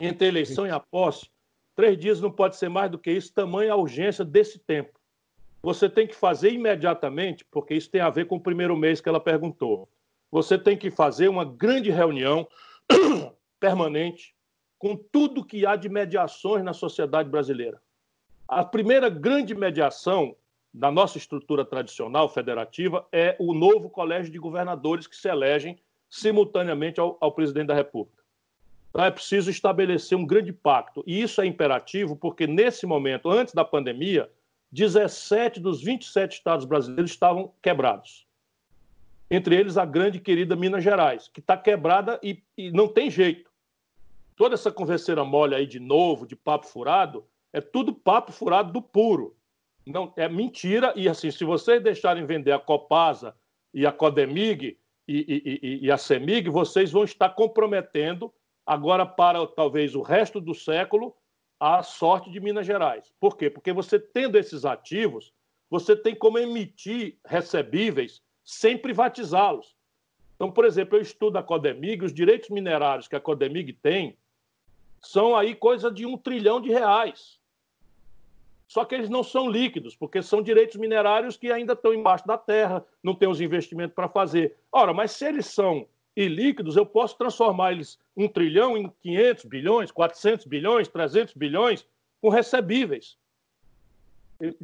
entre 0.00 0.26
a 0.26 0.28
eleição 0.28 0.66
e 0.66 0.70
a 0.70 0.80
posse, 0.80 1.28
três 1.74 1.98
dias 1.98 2.20
não 2.20 2.30
pode 2.30 2.56
ser 2.56 2.68
mais 2.68 2.90
do 2.90 2.98
que 2.98 3.10
isso, 3.10 3.32
tamanha 3.32 3.72
a 3.72 3.76
urgência 3.76 4.24
desse 4.24 4.58
tempo. 4.58 4.98
Você 5.62 5.88
tem 5.88 6.06
que 6.06 6.14
fazer 6.14 6.50
imediatamente, 6.50 7.44
porque 7.50 7.74
isso 7.74 7.90
tem 7.90 8.00
a 8.00 8.10
ver 8.10 8.26
com 8.26 8.36
o 8.36 8.40
primeiro 8.40 8.76
mês 8.76 9.00
que 9.00 9.08
ela 9.08 9.20
perguntou. 9.20 9.88
Você 10.30 10.58
tem 10.58 10.76
que 10.76 10.90
fazer 10.90 11.28
uma 11.28 11.44
grande 11.44 11.90
reunião 11.90 12.46
permanente 13.58 14.33
com 14.84 14.94
tudo 14.94 15.42
que 15.42 15.64
há 15.64 15.76
de 15.76 15.88
mediações 15.88 16.62
na 16.62 16.74
sociedade 16.74 17.30
brasileira. 17.30 17.80
A 18.46 18.62
primeira 18.62 19.08
grande 19.08 19.54
mediação 19.54 20.36
da 20.74 20.92
nossa 20.92 21.16
estrutura 21.16 21.64
tradicional 21.64 22.28
federativa 22.28 23.08
é 23.10 23.34
o 23.40 23.54
novo 23.54 23.88
colégio 23.88 24.30
de 24.30 24.38
governadores 24.38 25.06
que 25.06 25.16
se 25.16 25.26
elegem 25.26 25.78
simultaneamente 26.10 27.00
ao, 27.00 27.16
ao 27.18 27.32
presidente 27.32 27.68
da 27.68 27.74
República. 27.74 28.22
Então 28.90 29.02
é 29.02 29.10
preciso 29.10 29.50
estabelecer 29.50 30.18
um 30.18 30.26
grande 30.26 30.52
pacto. 30.52 31.02
E 31.06 31.22
isso 31.22 31.40
é 31.40 31.46
imperativo 31.46 32.14
porque, 32.14 32.46
nesse 32.46 32.84
momento, 32.84 33.30
antes 33.30 33.54
da 33.54 33.64
pandemia, 33.64 34.30
17 34.70 35.60
dos 35.60 35.82
27 35.82 36.32
estados 36.32 36.66
brasileiros 36.66 37.10
estavam 37.10 37.54
quebrados. 37.62 38.26
Entre 39.30 39.56
eles, 39.56 39.78
a 39.78 39.86
grande 39.86 40.20
querida 40.20 40.54
Minas 40.54 40.84
Gerais, 40.84 41.26
que 41.26 41.40
está 41.40 41.56
quebrada 41.56 42.20
e, 42.22 42.42
e 42.54 42.70
não 42.70 42.86
tem 42.86 43.10
jeito. 43.10 43.53
Toda 44.36 44.54
essa 44.54 44.72
converseira 44.72 45.24
mole 45.24 45.54
aí 45.54 45.66
de 45.66 45.78
novo, 45.78 46.26
de 46.26 46.34
papo 46.34 46.66
furado, 46.66 47.26
é 47.52 47.60
tudo 47.60 47.94
papo 47.94 48.32
furado 48.32 48.72
do 48.72 48.82
puro. 48.82 49.36
Não, 49.86 50.12
é 50.16 50.28
mentira. 50.28 50.92
E 50.96 51.08
assim, 51.08 51.30
se 51.30 51.44
vocês 51.44 51.82
deixarem 51.82 52.26
vender 52.26 52.52
a 52.52 52.58
Copasa 52.58 53.36
e 53.72 53.86
a 53.86 53.92
Codemig 53.92 54.78
e, 55.06 55.16
e, 55.16 55.60
e, 55.62 55.86
e 55.86 55.90
a 55.92 55.96
Semig, 55.96 56.48
vocês 56.48 56.90
vão 56.90 57.04
estar 57.04 57.30
comprometendo 57.30 58.32
agora 58.66 59.04
para 59.04 59.46
talvez 59.46 59.94
o 59.94 60.02
resto 60.02 60.40
do 60.40 60.54
século 60.54 61.14
a 61.60 61.82
sorte 61.82 62.30
de 62.30 62.40
Minas 62.40 62.66
Gerais. 62.66 63.12
Por 63.20 63.36
quê? 63.36 63.48
Porque 63.48 63.72
você 63.72 63.98
tendo 63.98 64.36
esses 64.36 64.64
ativos, 64.64 65.32
você 65.70 65.94
tem 65.94 66.14
como 66.14 66.38
emitir 66.38 67.18
recebíveis 67.24 68.22
sem 68.44 68.76
privatizá-los. 68.76 69.76
Então, 70.34 70.50
por 70.50 70.64
exemplo, 70.64 70.96
eu 70.98 71.02
estudo 71.02 71.38
a 71.38 71.42
Codemig, 71.42 72.04
os 72.04 72.12
direitos 72.12 72.50
minerários 72.50 73.06
que 73.06 73.16
a 73.16 73.20
Codemig 73.20 73.72
tem 73.74 74.18
são 75.04 75.36
aí 75.36 75.54
coisa 75.54 75.90
de 75.90 76.06
um 76.06 76.16
trilhão 76.16 76.60
de 76.60 76.70
reais. 76.70 77.38
Só 78.66 78.84
que 78.84 78.94
eles 78.94 79.08
não 79.08 79.22
são 79.22 79.48
líquidos, 79.48 79.94
porque 79.94 80.22
são 80.22 80.42
direitos 80.42 80.76
minerários 80.76 81.36
que 81.36 81.52
ainda 81.52 81.74
estão 81.74 81.94
embaixo 81.94 82.26
da 82.26 82.38
terra, 82.38 82.84
não 83.02 83.14
tem 83.14 83.28
os 83.28 83.40
investimentos 83.40 83.94
para 83.94 84.08
fazer. 84.08 84.56
Ora, 84.72 84.92
mas 84.92 85.12
se 85.12 85.26
eles 85.26 85.46
são 85.46 85.86
ilíquidos, 86.16 86.76
eu 86.76 86.86
posso 86.86 87.16
transformar 87.18 87.72
eles 87.72 87.98
um 88.16 88.26
trilhão 88.26 88.76
em 88.76 88.90
500 89.02 89.44
bilhões, 89.44 89.90
400 89.90 90.46
bilhões, 90.46 90.88
300 90.88 91.34
bilhões, 91.34 91.86
com 92.20 92.28
recebíveis. 92.28 93.18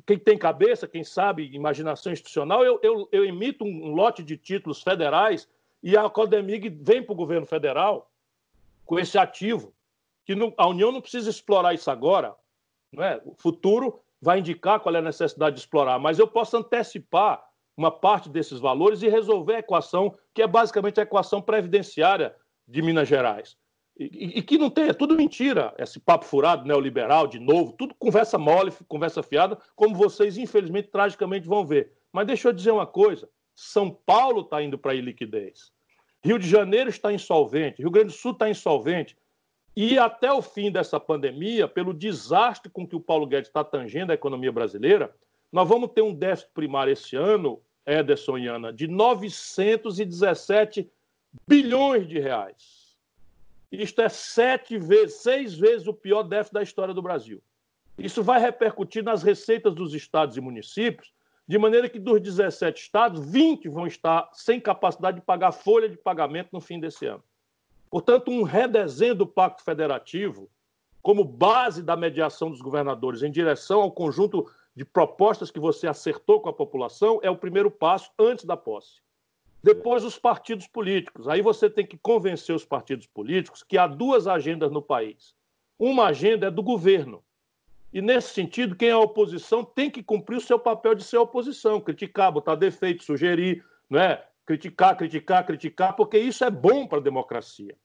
Quem 0.07 0.19
tem 0.19 0.39
cabeça, 0.39 0.89
quem 0.89 1.05
sabe 1.05 1.55
imaginação 1.55 2.13
institucional, 2.13 2.65
eu, 2.65 2.81
eu, 2.83 3.09
eu 3.13 3.25
emito 3.25 3.65
um 3.65 3.95
lote 3.95 4.23
de 4.23 4.37
títulos 4.37 4.83
federais 4.83 5.49
e 5.83 5.97
a 5.97 6.09
Codemig 6.09 6.69
vem 6.69 7.03
para 7.03 7.13
o 7.13 7.17
governo 7.17 7.47
federal 7.47 8.11
com 8.85 8.99
esse 8.99 9.17
ativo, 9.17 9.73
que 10.25 10.35
não, 10.35 10.53
a 10.57 10.67
União 10.69 10.93
não 10.93 11.01
precisa 11.01 11.31
explorar 11.31 11.75
isso 11.75 11.91
agora, 11.91 12.35
não 12.93 13.03
é? 13.05 13.21
O 13.25 13.35
futuro 13.39 14.01
vai 14.21 14.39
indicar 14.39 14.81
qual 14.81 14.95
é 14.95 14.99
a 14.99 15.03
necessidade 15.03 15.57
de 15.57 15.61
explorar, 15.63 15.99
mas 15.99 16.19
eu 16.19 16.27
posso 16.27 16.57
antecipar 16.57 17.43
uma 17.77 17.91
parte 17.91 18.29
desses 18.29 18.61
valores 18.61 19.03
e 19.03 19.09
resolver 19.09 19.55
a 19.55 19.59
equação, 19.61 20.15
que 20.35 20.43
é 20.43 20.47
basicamente 20.47 21.01
a 21.01 21.03
equação 21.03 21.41
previdenciária 21.41 22.35
de 22.69 22.83
Minas 22.83 23.09
Gerais. 23.09 23.57
E, 23.99 24.39
e, 24.39 24.43
que 24.43 24.57
não 24.57 24.71
tem, 24.71 24.89
é 24.89 24.95
tudo 24.95 25.17
mentira, 25.17 25.75
esse 25.79 26.01
papo 26.01 26.25
furado 26.25 26.67
neoliberal, 26.67 27.27
de 27.27 27.39
novo, 27.39 27.73
tudo 27.73 27.95
conversa 27.99 28.39
mole, 28.39 28.73
conversa 28.89 29.23
fiada, 29.23 29.59
como 29.77 29.95
vocês, 29.95 30.39
infelizmente, 30.39 30.89
tragicamente 30.89 31.47
vão 31.47 31.67
ver. 31.67 31.93
Mas 32.13 32.27
deixa 32.27 32.49
eu 32.49 32.53
dizer 32.53 32.71
uma 32.71 32.87
coisa: 32.87 33.29
São 33.55 33.91
Paulo 33.91 34.41
está 34.41 34.63
indo 34.63 34.79
para 34.79 34.93
a 34.93 34.95
liquidez. 34.95 35.71
Rio 36.25 36.39
de 36.39 36.49
Janeiro 36.49 36.89
está 36.89 37.13
insolvente, 37.13 37.83
Rio 37.83 37.91
Grande 37.91 38.09
do 38.09 38.13
Sul 38.13 38.33
está 38.33 38.49
insolvente, 38.49 39.17
e 39.77 39.99
até 39.99 40.33
o 40.33 40.43
fim 40.43 40.71
dessa 40.71 40.99
pandemia, 40.99 41.69
pelo 41.69 41.95
desastre 41.95 42.71
com 42.71 42.87
que 42.87 42.97
o 42.97 43.01
Paulo 43.01 43.27
Guedes 43.27 43.49
está 43.49 43.63
tangendo 43.63 44.13
a 44.13 44.15
economia 44.15 44.51
brasileira, 44.51 45.15
nós 45.53 45.69
vamos 45.69 45.91
ter 45.93 46.03
um 46.03 46.15
déficit 46.15 46.51
primário 46.53 46.93
esse 46.93 47.17
ano, 47.17 47.61
Ederson 47.87 48.39
e 48.39 48.47
Ana, 48.47 48.73
de 48.73 48.87
917 48.87 50.91
bilhões 51.47 52.09
de 52.09 52.19
reais. 52.19 52.97
Isto 53.71 54.03
é 54.03 54.09
sete 54.09 54.79
vezes, 54.79 55.17
seis 55.17 55.55
vezes 55.55 55.87
o 55.87 55.95
pior 55.95 56.25
déficit 56.25 56.55
da 56.55 56.63
história 56.63 56.93
do 56.93 57.03
Brasil. 57.03 57.41
Isso 57.97 58.23
vai 58.23 58.41
repercutir 58.41 59.05
nas 59.05 59.23
receitas 59.23 59.75
dos 59.75 59.95
estados 59.95 60.37
e 60.37 60.41
municípios, 60.41 61.13
de 61.47 61.59
maneira 61.59 61.89
que 61.89 61.99
dos 61.99 62.21
17 62.21 62.81
estados, 62.81 63.31
20 63.31 63.69
vão 63.69 63.87
estar 63.87 64.29
sem 64.33 64.61
capacidade 64.61 65.21
de 65.21 65.27
pagar 65.27 65.53
folha 65.53 65.89
de 65.89 65.97
pagamento 65.97 66.49
no 66.53 66.61
fim 66.61 66.81
desse 66.81 67.07
ano. 67.07 67.23
Portanto, 67.91 68.31
um 68.31 68.43
redesenho 68.43 69.17
do 69.17 69.27
Pacto 69.27 69.65
Federativo, 69.65 70.49
como 71.03 71.25
base 71.25 71.83
da 71.83 71.97
mediação 71.97 72.51
dos 72.51 72.61
governadores 72.61 73.23
em 73.23 73.31
direção 73.31 73.81
ao 73.81 73.91
conjunto 73.91 74.49
de 74.77 74.85
propostas 74.85 75.51
que 75.51 75.59
você 75.59 75.89
acertou 75.89 76.41
com 76.41 76.49
a 76.49 76.53
população, 76.53 77.19
é 77.23 77.29
o 77.29 77.37
primeiro 77.37 77.71
passo 77.71 78.11
antes 78.19 78.45
da 78.45 78.57
posse. 78.57 79.01
Depois, 79.63 80.05
os 80.05 80.19
partidos 80.19 80.67
políticos. 80.67 81.29
Aí 81.29 81.43
você 81.43 81.69
tem 81.69 81.85
que 81.85 81.99
convencer 81.99 82.55
os 82.55 82.65
partidos 82.65 83.07
políticos 83.07 83.63
que 83.63 83.77
há 83.77 83.87
duas 83.87 84.27
agendas 84.27 84.71
no 84.71 84.81
país. 84.81 85.35
Uma 85.79 86.07
agenda 86.07 86.47
é 86.47 86.51
do 86.51 86.63
governo. 86.63 87.23
E, 87.93 88.01
nesse 88.01 88.33
sentido, 88.33 88.77
quem 88.77 88.89
é 88.89 88.97
oposição 88.97 89.65
tem 89.65 89.91
que 89.91 90.03
cumprir 90.03 90.37
o 90.37 90.41
seu 90.41 90.59
papel 90.59 90.95
de 90.95 91.03
ser 91.03 91.19
oposição, 91.19 91.81
criticar, 91.81 92.31
botar 92.31 92.55
defeito, 92.55 93.03
sugerir, 93.03 93.65
não 93.89 94.01
é? 94.01 94.25
Criticar, 94.51 94.97
criticar, 94.97 95.47
criticar, 95.47 95.95
porque 95.95 96.19
isso 96.19 96.45
é 96.45 96.51
bom 96.51 96.85
para 96.85 96.99
a 96.99 97.03
democracia. 97.03 97.77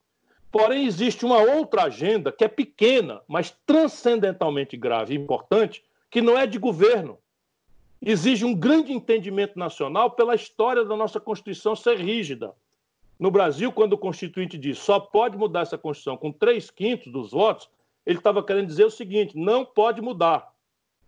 Porém, 0.51 0.87
existe 0.87 1.23
uma 1.23 1.37
outra 1.37 1.83
agenda 1.83 2.31
que 2.31 2.43
é 2.43 2.47
pequena, 2.47 3.21
mas 3.27 3.55
transcendentalmente 3.67 4.75
grave 4.75 5.13
e 5.13 5.17
importante, 5.17 5.83
que 6.09 6.23
não 6.23 6.35
é 6.35 6.47
de 6.47 6.57
governo. 6.57 7.19
Exige 8.01 8.43
um 8.43 8.55
grande 8.55 8.91
entendimento 8.91 9.59
nacional 9.59 10.09
pela 10.09 10.33
história 10.33 10.83
da 10.83 10.95
nossa 10.95 11.19
Constituição 11.19 11.75
ser 11.75 11.99
rígida. 11.99 12.51
No 13.19 13.29
Brasil, 13.29 13.71
quando 13.71 13.93
o 13.93 13.97
Constituinte 13.97 14.57
diz 14.57 14.79
só 14.79 14.99
pode 14.99 15.37
mudar 15.37 15.61
essa 15.61 15.77
Constituição 15.77 16.17
com 16.17 16.31
três 16.31 16.71
quintos 16.71 17.11
dos 17.11 17.29
votos, 17.29 17.69
ele 18.03 18.17
estava 18.17 18.43
querendo 18.43 18.65
dizer 18.65 18.85
o 18.85 18.91
seguinte: 18.91 19.37
não 19.37 19.63
pode 19.63 20.01
mudar. 20.01 20.51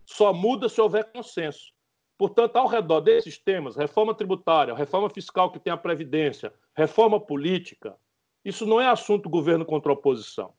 Só 0.06 0.32
muda 0.32 0.70
se 0.70 0.80
houver 0.80 1.12
consenso. 1.12 1.74
Portanto, 2.18 2.56
ao 2.56 2.68
redor 2.68 3.02
desses 3.02 3.38
temas, 3.38 3.76
reforma 3.76 4.14
tributária, 4.14 4.74
reforma 4.74 5.10
fiscal 5.10 5.52
que 5.52 5.60
tem 5.60 5.72
a 5.72 5.78
Previdência, 5.78 6.52
reforma 6.76 7.20
política, 7.20 7.96
isso 8.44 8.66
não 8.66 8.82
é 8.82 8.88
assunto 8.88 9.30
governo 9.30 9.66
contra 9.66 9.92
oposição. 9.92 10.54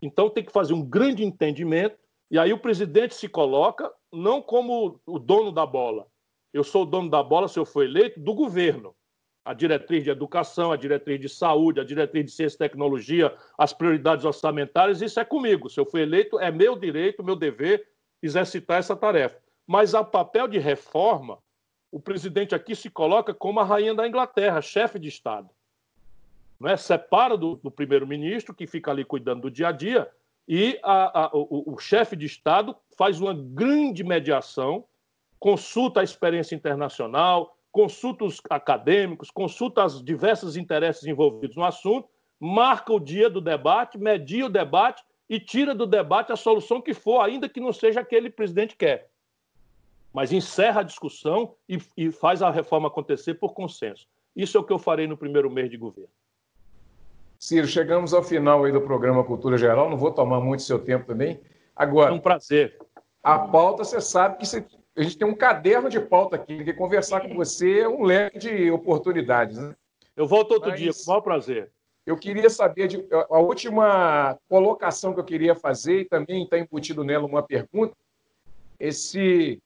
Então 0.00 0.30
tem 0.30 0.44
que 0.44 0.52
fazer 0.52 0.72
um 0.72 0.82
grande 0.82 1.24
entendimento, 1.24 1.98
e 2.30 2.38
aí 2.38 2.52
o 2.52 2.58
presidente 2.58 3.14
se 3.14 3.28
coloca 3.28 3.92
não 4.12 4.40
como 4.40 5.00
o 5.04 5.18
dono 5.18 5.52
da 5.52 5.66
bola. 5.66 6.06
Eu 6.52 6.64
sou 6.64 6.82
o 6.82 6.86
dono 6.86 7.10
da 7.10 7.22
bola, 7.22 7.48
se 7.48 7.58
eu 7.58 7.66
for 7.66 7.84
eleito, 7.84 8.18
do 8.20 8.34
governo. 8.34 8.94
A 9.44 9.52
diretriz 9.52 10.04
de 10.04 10.10
educação, 10.10 10.72
a 10.72 10.76
diretriz 10.76 11.20
de 11.20 11.28
saúde, 11.28 11.80
a 11.80 11.84
diretriz 11.84 12.24
de 12.24 12.30
ciência 12.30 12.56
e 12.56 12.58
tecnologia, 12.58 13.34
as 13.56 13.72
prioridades 13.72 14.24
orçamentárias, 14.24 15.02
isso 15.02 15.18
é 15.18 15.24
comigo. 15.24 15.68
Se 15.68 15.80
eu 15.80 15.86
for 15.86 15.98
eleito, 15.98 16.38
é 16.38 16.50
meu 16.50 16.76
direito, 16.76 17.24
meu 17.24 17.36
dever 17.36 17.88
exercitar 18.22 18.78
essa 18.78 18.94
tarefa. 18.96 19.38
Mas 19.68 19.94
ao 19.94 20.04
papel 20.04 20.48
de 20.48 20.58
reforma, 20.58 21.38
o 21.92 22.00
presidente 22.00 22.54
aqui 22.54 22.74
se 22.74 22.88
coloca 22.88 23.34
como 23.34 23.60
a 23.60 23.64
rainha 23.64 23.94
da 23.94 24.08
Inglaterra, 24.08 24.62
chefe 24.62 24.98
de 24.98 25.08
Estado. 25.08 25.50
Não 26.58 26.70
é? 26.70 26.76
Separa 26.76 27.36
do, 27.36 27.56
do 27.56 27.70
primeiro-ministro, 27.70 28.54
que 28.54 28.66
fica 28.66 28.90
ali 28.90 29.04
cuidando 29.04 29.42
do 29.42 29.50
dia 29.50 29.68
a 29.68 29.72
dia, 29.72 30.10
E 30.48 30.80
a, 30.82 31.26
a, 31.26 31.30
o, 31.34 31.74
o 31.74 31.78
chefe 31.78 32.16
de 32.16 32.24
Estado 32.24 32.74
faz 32.96 33.20
uma 33.20 33.34
grande 33.34 34.02
mediação, 34.02 34.86
consulta 35.38 36.00
a 36.00 36.04
experiência 36.04 36.56
internacional, 36.56 37.54
consulta 37.70 38.24
os 38.24 38.40
acadêmicos, 38.48 39.30
consulta 39.30 39.84
os 39.84 40.02
diversos 40.02 40.56
interesses 40.56 41.04
envolvidos 41.04 41.54
no 41.54 41.64
assunto, 41.64 42.08
marca 42.40 42.90
o 42.90 42.98
dia 42.98 43.28
do 43.28 43.42
debate, 43.42 43.98
media 43.98 44.46
o 44.46 44.48
debate 44.48 45.04
e 45.28 45.38
tira 45.38 45.74
do 45.74 45.86
debate 45.86 46.32
a 46.32 46.36
solução 46.36 46.80
que 46.80 46.94
for, 46.94 47.20
ainda 47.20 47.50
que 47.50 47.60
não 47.60 47.72
seja 47.72 48.00
aquele 48.00 48.30
presidente 48.30 48.74
quer. 48.74 49.10
Mas 50.18 50.32
encerra 50.32 50.80
a 50.80 50.82
discussão 50.82 51.54
e, 51.68 51.78
e 51.96 52.10
faz 52.10 52.42
a 52.42 52.50
reforma 52.50 52.88
acontecer 52.88 53.34
por 53.34 53.54
consenso. 53.54 54.04
Isso 54.34 54.58
é 54.58 54.60
o 54.60 54.64
que 54.64 54.72
eu 54.72 54.78
farei 54.78 55.06
no 55.06 55.16
primeiro 55.16 55.48
mês 55.48 55.70
de 55.70 55.76
governo. 55.76 56.10
Ciro, 57.38 57.68
chegamos 57.68 58.12
ao 58.12 58.20
final 58.20 58.64
aí 58.64 58.72
do 58.72 58.80
programa 58.80 59.22
Cultura 59.22 59.56
Geral, 59.56 59.88
não 59.88 59.96
vou 59.96 60.10
tomar 60.10 60.40
muito 60.40 60.64
seu 60.64 60.80
tempo 60.80 61.06
também. 61.06 61.40
Agora, 61.76 62.10
é 62.10 62.12
um 62.12 62.18
prazer. 62.18 62.76
A 63.22 63.38
pauta, 63.38 63.84
você 63.84 64.00
sabe 64.00 64.38
que 64.38 64.46
você, 64.46 64.66
a 64.96 65.02
gente 65.04 65.16
tem 65.16 65.28
um 65.28 65.36
caderno 65.36 65.88
de 65.88 66.00
pauta 66.00 66.34
aqui, 66.34 66.64
que 66.64 66.72
conversar 66.72 67.20
com 67.20 67.32
você 67.36 67.82
é 67.82 67.88
um 67.88 68.02
leque 68.02 68.40
de 68.40 68.72
oportunidades. 68.72 69.56
Né? 69.56 69.72
Eu 70.16 70.26
volto 70.26 70.50
outro 70.50 70.70
Mas, 70.70 70.80
dia, 70.80 70.92
com 70.92 71.00
o 71.00 71.06
maior 71.06 71.20
prazer. 71.20 71.70
Eu 72.04 72.16
queria 72.16 72.50
saber, 72.50 72.88
de, 72.88 73.06
a 73.30 73.38
última 73.38 74.36
colocação 74.48 75.14
que 75.14 75.20
eu 75.20 75.24
queria 75.24 75.54
fazer, 75.54 76.00
e 76.00 76.04
também 76.04 76.42
está 76.42 76.58
embutido 76.58 77.04
nela 77.04 77.24
uma 77.24 77.40
pergunta, 77.40 77.94
esse 78.80 79.62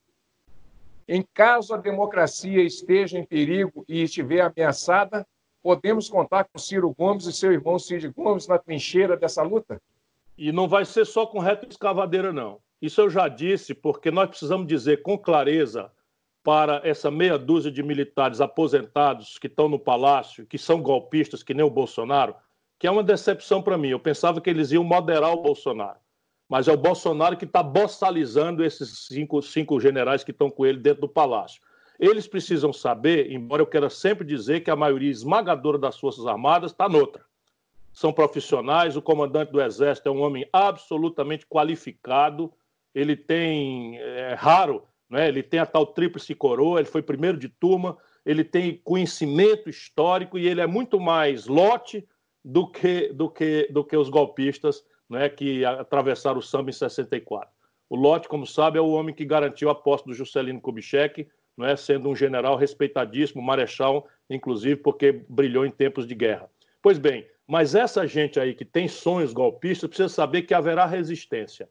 em 1.08 1.24
caso 1.34 1.74
a 1.74 1.76
democracia 1.76 2.62
esteja 2.62 3.18
em 3.18 3.24
perigo 3.24 3.84
e 3.88 4.02
estiver 4.02 4.40
ameaçada, 4.40 5.26
podemos 5.62 6.08
contar 6.08 6.44
com 6.44 6.58
Ciro 6.58 6.94
Gomes 6.96 7.26
e 7.26 7.32
seu 7.32 7.52
irmão 7.52 7.78
Cid 7.78 8.08
Gomes 8.08 8.46
na 8.48 8.58
trincheira 8.58 9.16
dessa 9.16 9.42
luta? 9.42 9.80
E 10.36 10.50
não 10.50 10.68
vai 10.68 10.84
ser 10.84 11.04
só 11.04 11.26
com 11.26 11.38
reto 11.38 11.68
escavadeira, 11.68 12.32
não. 12.32 12.58
Isso 12.80 13.00
eu 13.00 13.08
já 13.08 13.28
disse, 13.28 13.74
porque 13.74 14.10
nós 14.10 14.28
precisamos 14.28 14.66
dizer 14.66 15.02
com 15.02 15.16
clareza 15.16 15.90
para 16.42 16.80
essa 16.82 17.10
meia 17.10 17.38
dúzia 17.38 17.70
de 17.70 17.82
militares 17.82 18.40
aposentados 18.40 19.38
que 19.38 19.46
estão 19.46 19.68
no 19.68 19.78
palácio, 19.78 20.44
que 20.46 20.58
são 20.58 20.82
golpistas, 20.82 21.42
que 21.42 21.54
nem 21.54 21.64
o 21.64 21.70
Bolsonaro, 21.70 22.34
que 22.78 22.86
é 22.86 22.90
uma 22.90 23.04
decepção 23.04 23.62
para 23.62 23.78
mim. 23.78 23.90
Eu 23.90 24.00
pensava 24.00 24.40
que 24.40 24.50
eles 24.50 24.72
iam 24.72 24.82
moderar 24.82 25.32
o 25.32 25.42
Bolsonaro. 25.42 26.00
Mas 26.52 26.68
é 26.68 26.72
o 26.74 26.76
Bolsonaro 26.76 27.34
que 27.34 27.46
está 27.46 27.62
bossalizando 27.62 28.62
esses 28.62 29.06
cinco, 29.06 29.40
cinco 29.40 29.80
generais 29.80 30.22
que 30.22 30.32
estão 30.32 30.50
com 30.50 30.66
ele 30.66 30.78
dentro 30.78 31.00
do 31.00 31.08
palácio. 31.08 31.62
Eles 31.98 32.26
precisam 32.26 32.74
saber, 32.74 33.32
embora 33.32 33.62
eu 33.62 33.66
queira 33.66 33.88
sempre 33.88 34.22
dizer 34.22 34.60
que 34.60 34.70
a 34.70 34.76
maioria 34.76 35.10
esmagadora 35.10 35.78
das 35.78 35.98
Forças 35.98 36.26
Armadas 36.26 36.72
está 36.72 36.90
noutra. 36.90 37.24
São 37.90 38.12
profissionais, 38.12 38.98
o 38.98 39.00
comandante 39.00 39.50
do 39.50 39.62
Exército 39.62 40.10
é 40.10 40.12
um 40.12 40.20
homem 40.20 40.46
absolutamente 40.52 41.46
qualificado, 41.46 42.52
ele 42.94 43.16
tem, 43.16 43.96
é 43.96 44.34
raro, 44.34 44.82
né? 45.08 45.28
ele 45.28 45.42
tem 45.42 45.58
a 45.58 45.64
tal 45.64 45.86
tríplice 45.86 46.34
coroa, 46.34 46.80
ele 46.80 46.88
foi 46.90 47.00
primeiro 47.00 47.38
de 47.38 47.48
turma, 47.48 47.96
ele 48.26 48.44
tem 48.44 48.78
conhecimento 48.84 49.70
histórico 49.70 50.38
e 50.38 50.46
ele 50.46 50.60
é 50.60 50.66
muito 50.66 51.00
mais 51.00 51.46
lote 51.46 52.06
do 52.44 52.66
que, 52.70 53.10
do 53.10 53.30
que, 53.30 53.68
do 53.72 53.82
que 53.82 53.96
os 53.96 54.10
golpistas 54.10 54.84
né, 55.12 55.28
que 55.28 55.64
atravessaram 55.64 56.38
o 56.38 56.42
samba 56.42 56.70
em 56.70 56.72
64. 56.72 57.48
O 57.88 57.96
Lote, 57.96 58.28
como 58.28 58.46
sabe, 58.46 58.78
é 58.78 58.80
o 58.80 58.90
homem 58.90 59.14
que 59.14 59.24
garantiu 59.24 59.68
a 59.68 59.74
posse 59.74 60.06
do 60.06 60.14
Juscelino 60.14 60.60
Kubitschek, 60.60 61.28
não 61.56 61.66
é, 61.66 61.76
sendo 61.76 62.08
um 62.08 62.16
general 62.16 62.56
respeitadíssimo, 62.56 63.42
marechal, 63.42 64.08
inclusive 64.30 64.76
porque 64.76 65.12
brilhou 65.28 65.66
em 65.66 65.70
tempos 65.70 66.06
de 66.06 66.14
guerra. 66.14 66.48
Pois 66.80 66.98
bem, 66.98 67.26
mas 67.46 67.74
essa 67.74 68.06
gente 68.06 68.40
aí 68.40 68.54
que 68.54 68.64
tem 68.64 68.88
sonhos 68.88 69.34
golpistas 69.34 69.88
precisa 69.88 70.08
saber 70.08 70.42
que 70.42 70.54
haverá 70.54 70.86
resistência. 70.86 71.68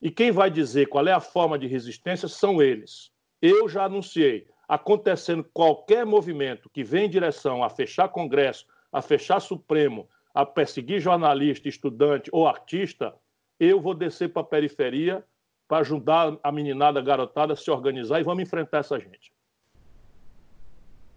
E 0.00 0.10
quem 0.10 0.30
vai 0.30 0.50
dizer 0.50 0.86
qual 0.86 1.06
é 1.06 1.12
a 1.12 1.20
forma 1.20 1.58
de 1.58 1.66
resistência 1.66 2.28
são 2.28 2.60
eles. 2.60 3.10
Eu 3.40 3.66
já 3.68 3.84
anunciei, 3.84 4.46
acontecendo 4.68 5.42
qualquer 5.54 6.04
movimento 6.04 6.68
que 6.68 6.84
vem 6.84 7.06
em 7.06 7.10
direção 7.10 7.64
a 7.64 7.70
fechar 7.70 8.08
Congresso, 8.08 8.66
a 8.92 9.00
fechar 9.00 9.40
Supremo, 9.40 10.06
a 10.36 10.44
perseguir 10.44 11.00
jornalista, 11.00 11.66
estudante 11.66 12.28
ou 12.30 12.46
artista, 12.46 13.14
eu 13.58 13.80
vou 13.80 13.94
descer 13.94 14.28
para 14.28 14.42
a 14.42 14.44
periferia 14.44 15.24
para 15.66 15.78
ajudar 15.78 16.36
a 16.42 16.52
meninada, 16.52 17.00
a 17.00 17.02
garotada 17.02 17.54
a 17.54 17.56
se 17.56 17.70
organizar 17.70 18.20
e 18.20 18.22
vamos 18.22 18.42
enfrentar 18.42 18.80
essa 18.80 19.00
gente. 19.00 19.32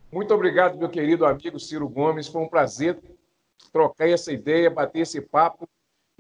Muito 0.10 0.34
obrigado, 0.34 0.78
meu 0.78 0.88
querido 0.88 1.26
amigo 1.26 1.60
Ciro 1.60 1.90
Gomes. 1.90 2.30
Foi 2.30 2.42
um 2.42 2.48
prazer 2.48 2.98
trocar 3.74 4.08
essa 4.08 4.32
ideia, 4.32 4.70
bater 4.70 5.02
esse 5.02 5.20
papo. 5.20 5.68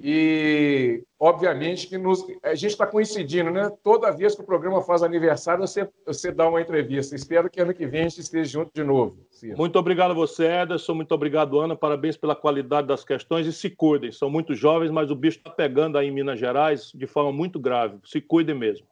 E, 0.01 1.03
obviamente, 1.19 1.87
que 1.87 1.97
nos, 1.97 2.25
a 2.41 2.55
gente 2.55 2.71
está 2.71 2.87
coincidindo, 2.87 3.51
né? 3.51 3.69
Toda 3.83 4.11
vez 4.11 4.33
que 4.33 4.41
o 4.41 4.45
programa 4.45 4.81
faz 4.81 5.03
aniversário, 5.03 5.59
você, 5.59 5.89
você 6.05 6.31
dá 6.31 6.47
uma 6.47 6.61
entrevista. 6.61 7.15
Espero 7.15 7.49
que 7.49 7.59
ano 7.59 7.73
que 7.73 7.85
vem 7.85 8.01
a 8.01 8.09
gente 8.09 8.21
esteja 8.21 8.49
junto 8.49 8.71
de 8.73 8.83
novo. 8.83 9.17
Ciro. 9.29 9.57
Muito 9.57 9.77
obrigado 9.77 10.11
a 10.11 10.13
você, 10.13 10.45
Ederson. 10.45 10.93
Muito 10.93 11.13
obrigado, 11.13 11.59
Ana. 11.59 11.75
Parabéns 11.75 12.15
pela 12.15 12.35
qualidade 12.35 12.87
das 12.87 13.03
questões 13.03 13.45
e 13.45 13.51
se 13.51 13.69
cuidem. 13.69 14.11
São 14.11 14.29
muito 14.29 14.55
jovens, 14.55 14.89
mas 14.89 15.11
o 15.11 15.15
bicho 15.15 15.39
está 15.39 15.49
pegando 15.49 15.97
aí 15.97 16.07
em 16.07 16.11
Minas 16.11 16.39
Gerais 16.39 16.91
de 16.95 17.05
forma 17.05 17.33
muito 17.33 17.59
grave. 17.59 17.99
Se 18.05 18.21
cuidem 18.21 18.55
mesmo. 18.55 18.87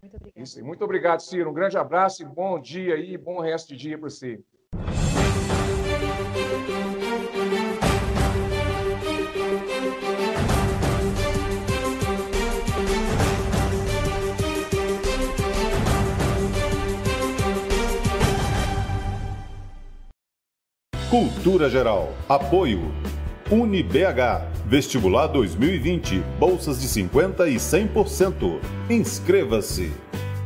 Muito 0.00 0.16
obrigado. 0.16 0.44
Isso, 0.44 0.64
muito 0.64 0.84
obrigado, 0.84 1.20
Ciro. 1.20 1.50
Um 1.50 1.54
grande 1.54 1.76
abraço 1.76 2.22
e 2.22 2.24
bom 2.24 2.60
dia 2.60 2.94
aí, 2.94 3.16
bom 3.16 3.40
resto 3.40 3.68
de 3.68 3.76
dia 3.76 3.98
para 3.98 4.08
você. 4.08 4.40
Cultura 21.10 21.70
Geral. 21.70 22.12
Apoio. 22.28 22.92
UniBH. 23.50 24.44
Vestibular 24.66 25.26
2020. 25.28 26.22
Bolsas 26.38 26.82
de 26.82 26.86
50% 26.86 27.48
e 27.48 27.54
100%. 27.56 28.60
Inscreva-se. 28.90 29.90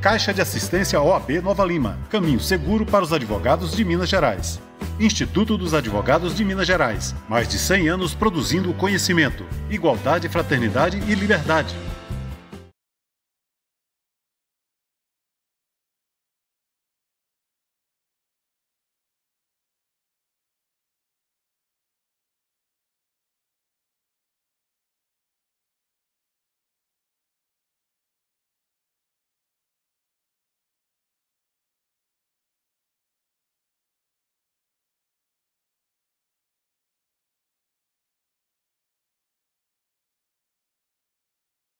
Caixa 0.00 0.32
de 0.32 0.40
Assistência 0.40 1.00
OAB 1.00 1.42
Nova 1.42 1.64
Lima. 1.64 1.98
Caminho 2.08 2.38
seguro 2.38 2.86
para 2.86 3.02
os 3.02 3.12
advogados 3.12 3.74
de 3.74 3.84
Minas 3.84 4.08
Gerais. 4.08 4.60
Instituto 5.00 5.58
dos 5.58 5.74
Advogados 5.74 6.32
de 6.32 6.44
Minas 6.44 6.68
Gerais. 6.68 7.12
Mais 7.28 7.48
de 7.48 7.58
100 7.58 7.88
anos 7.88 8.14
produzindo 8.14 8.72
conhecimento, 8.72 9.44
igualdade, 9.68 10.28
fraternidade 10.28 11.02
e 11.08 11.14
liberdade. 11.16 11.74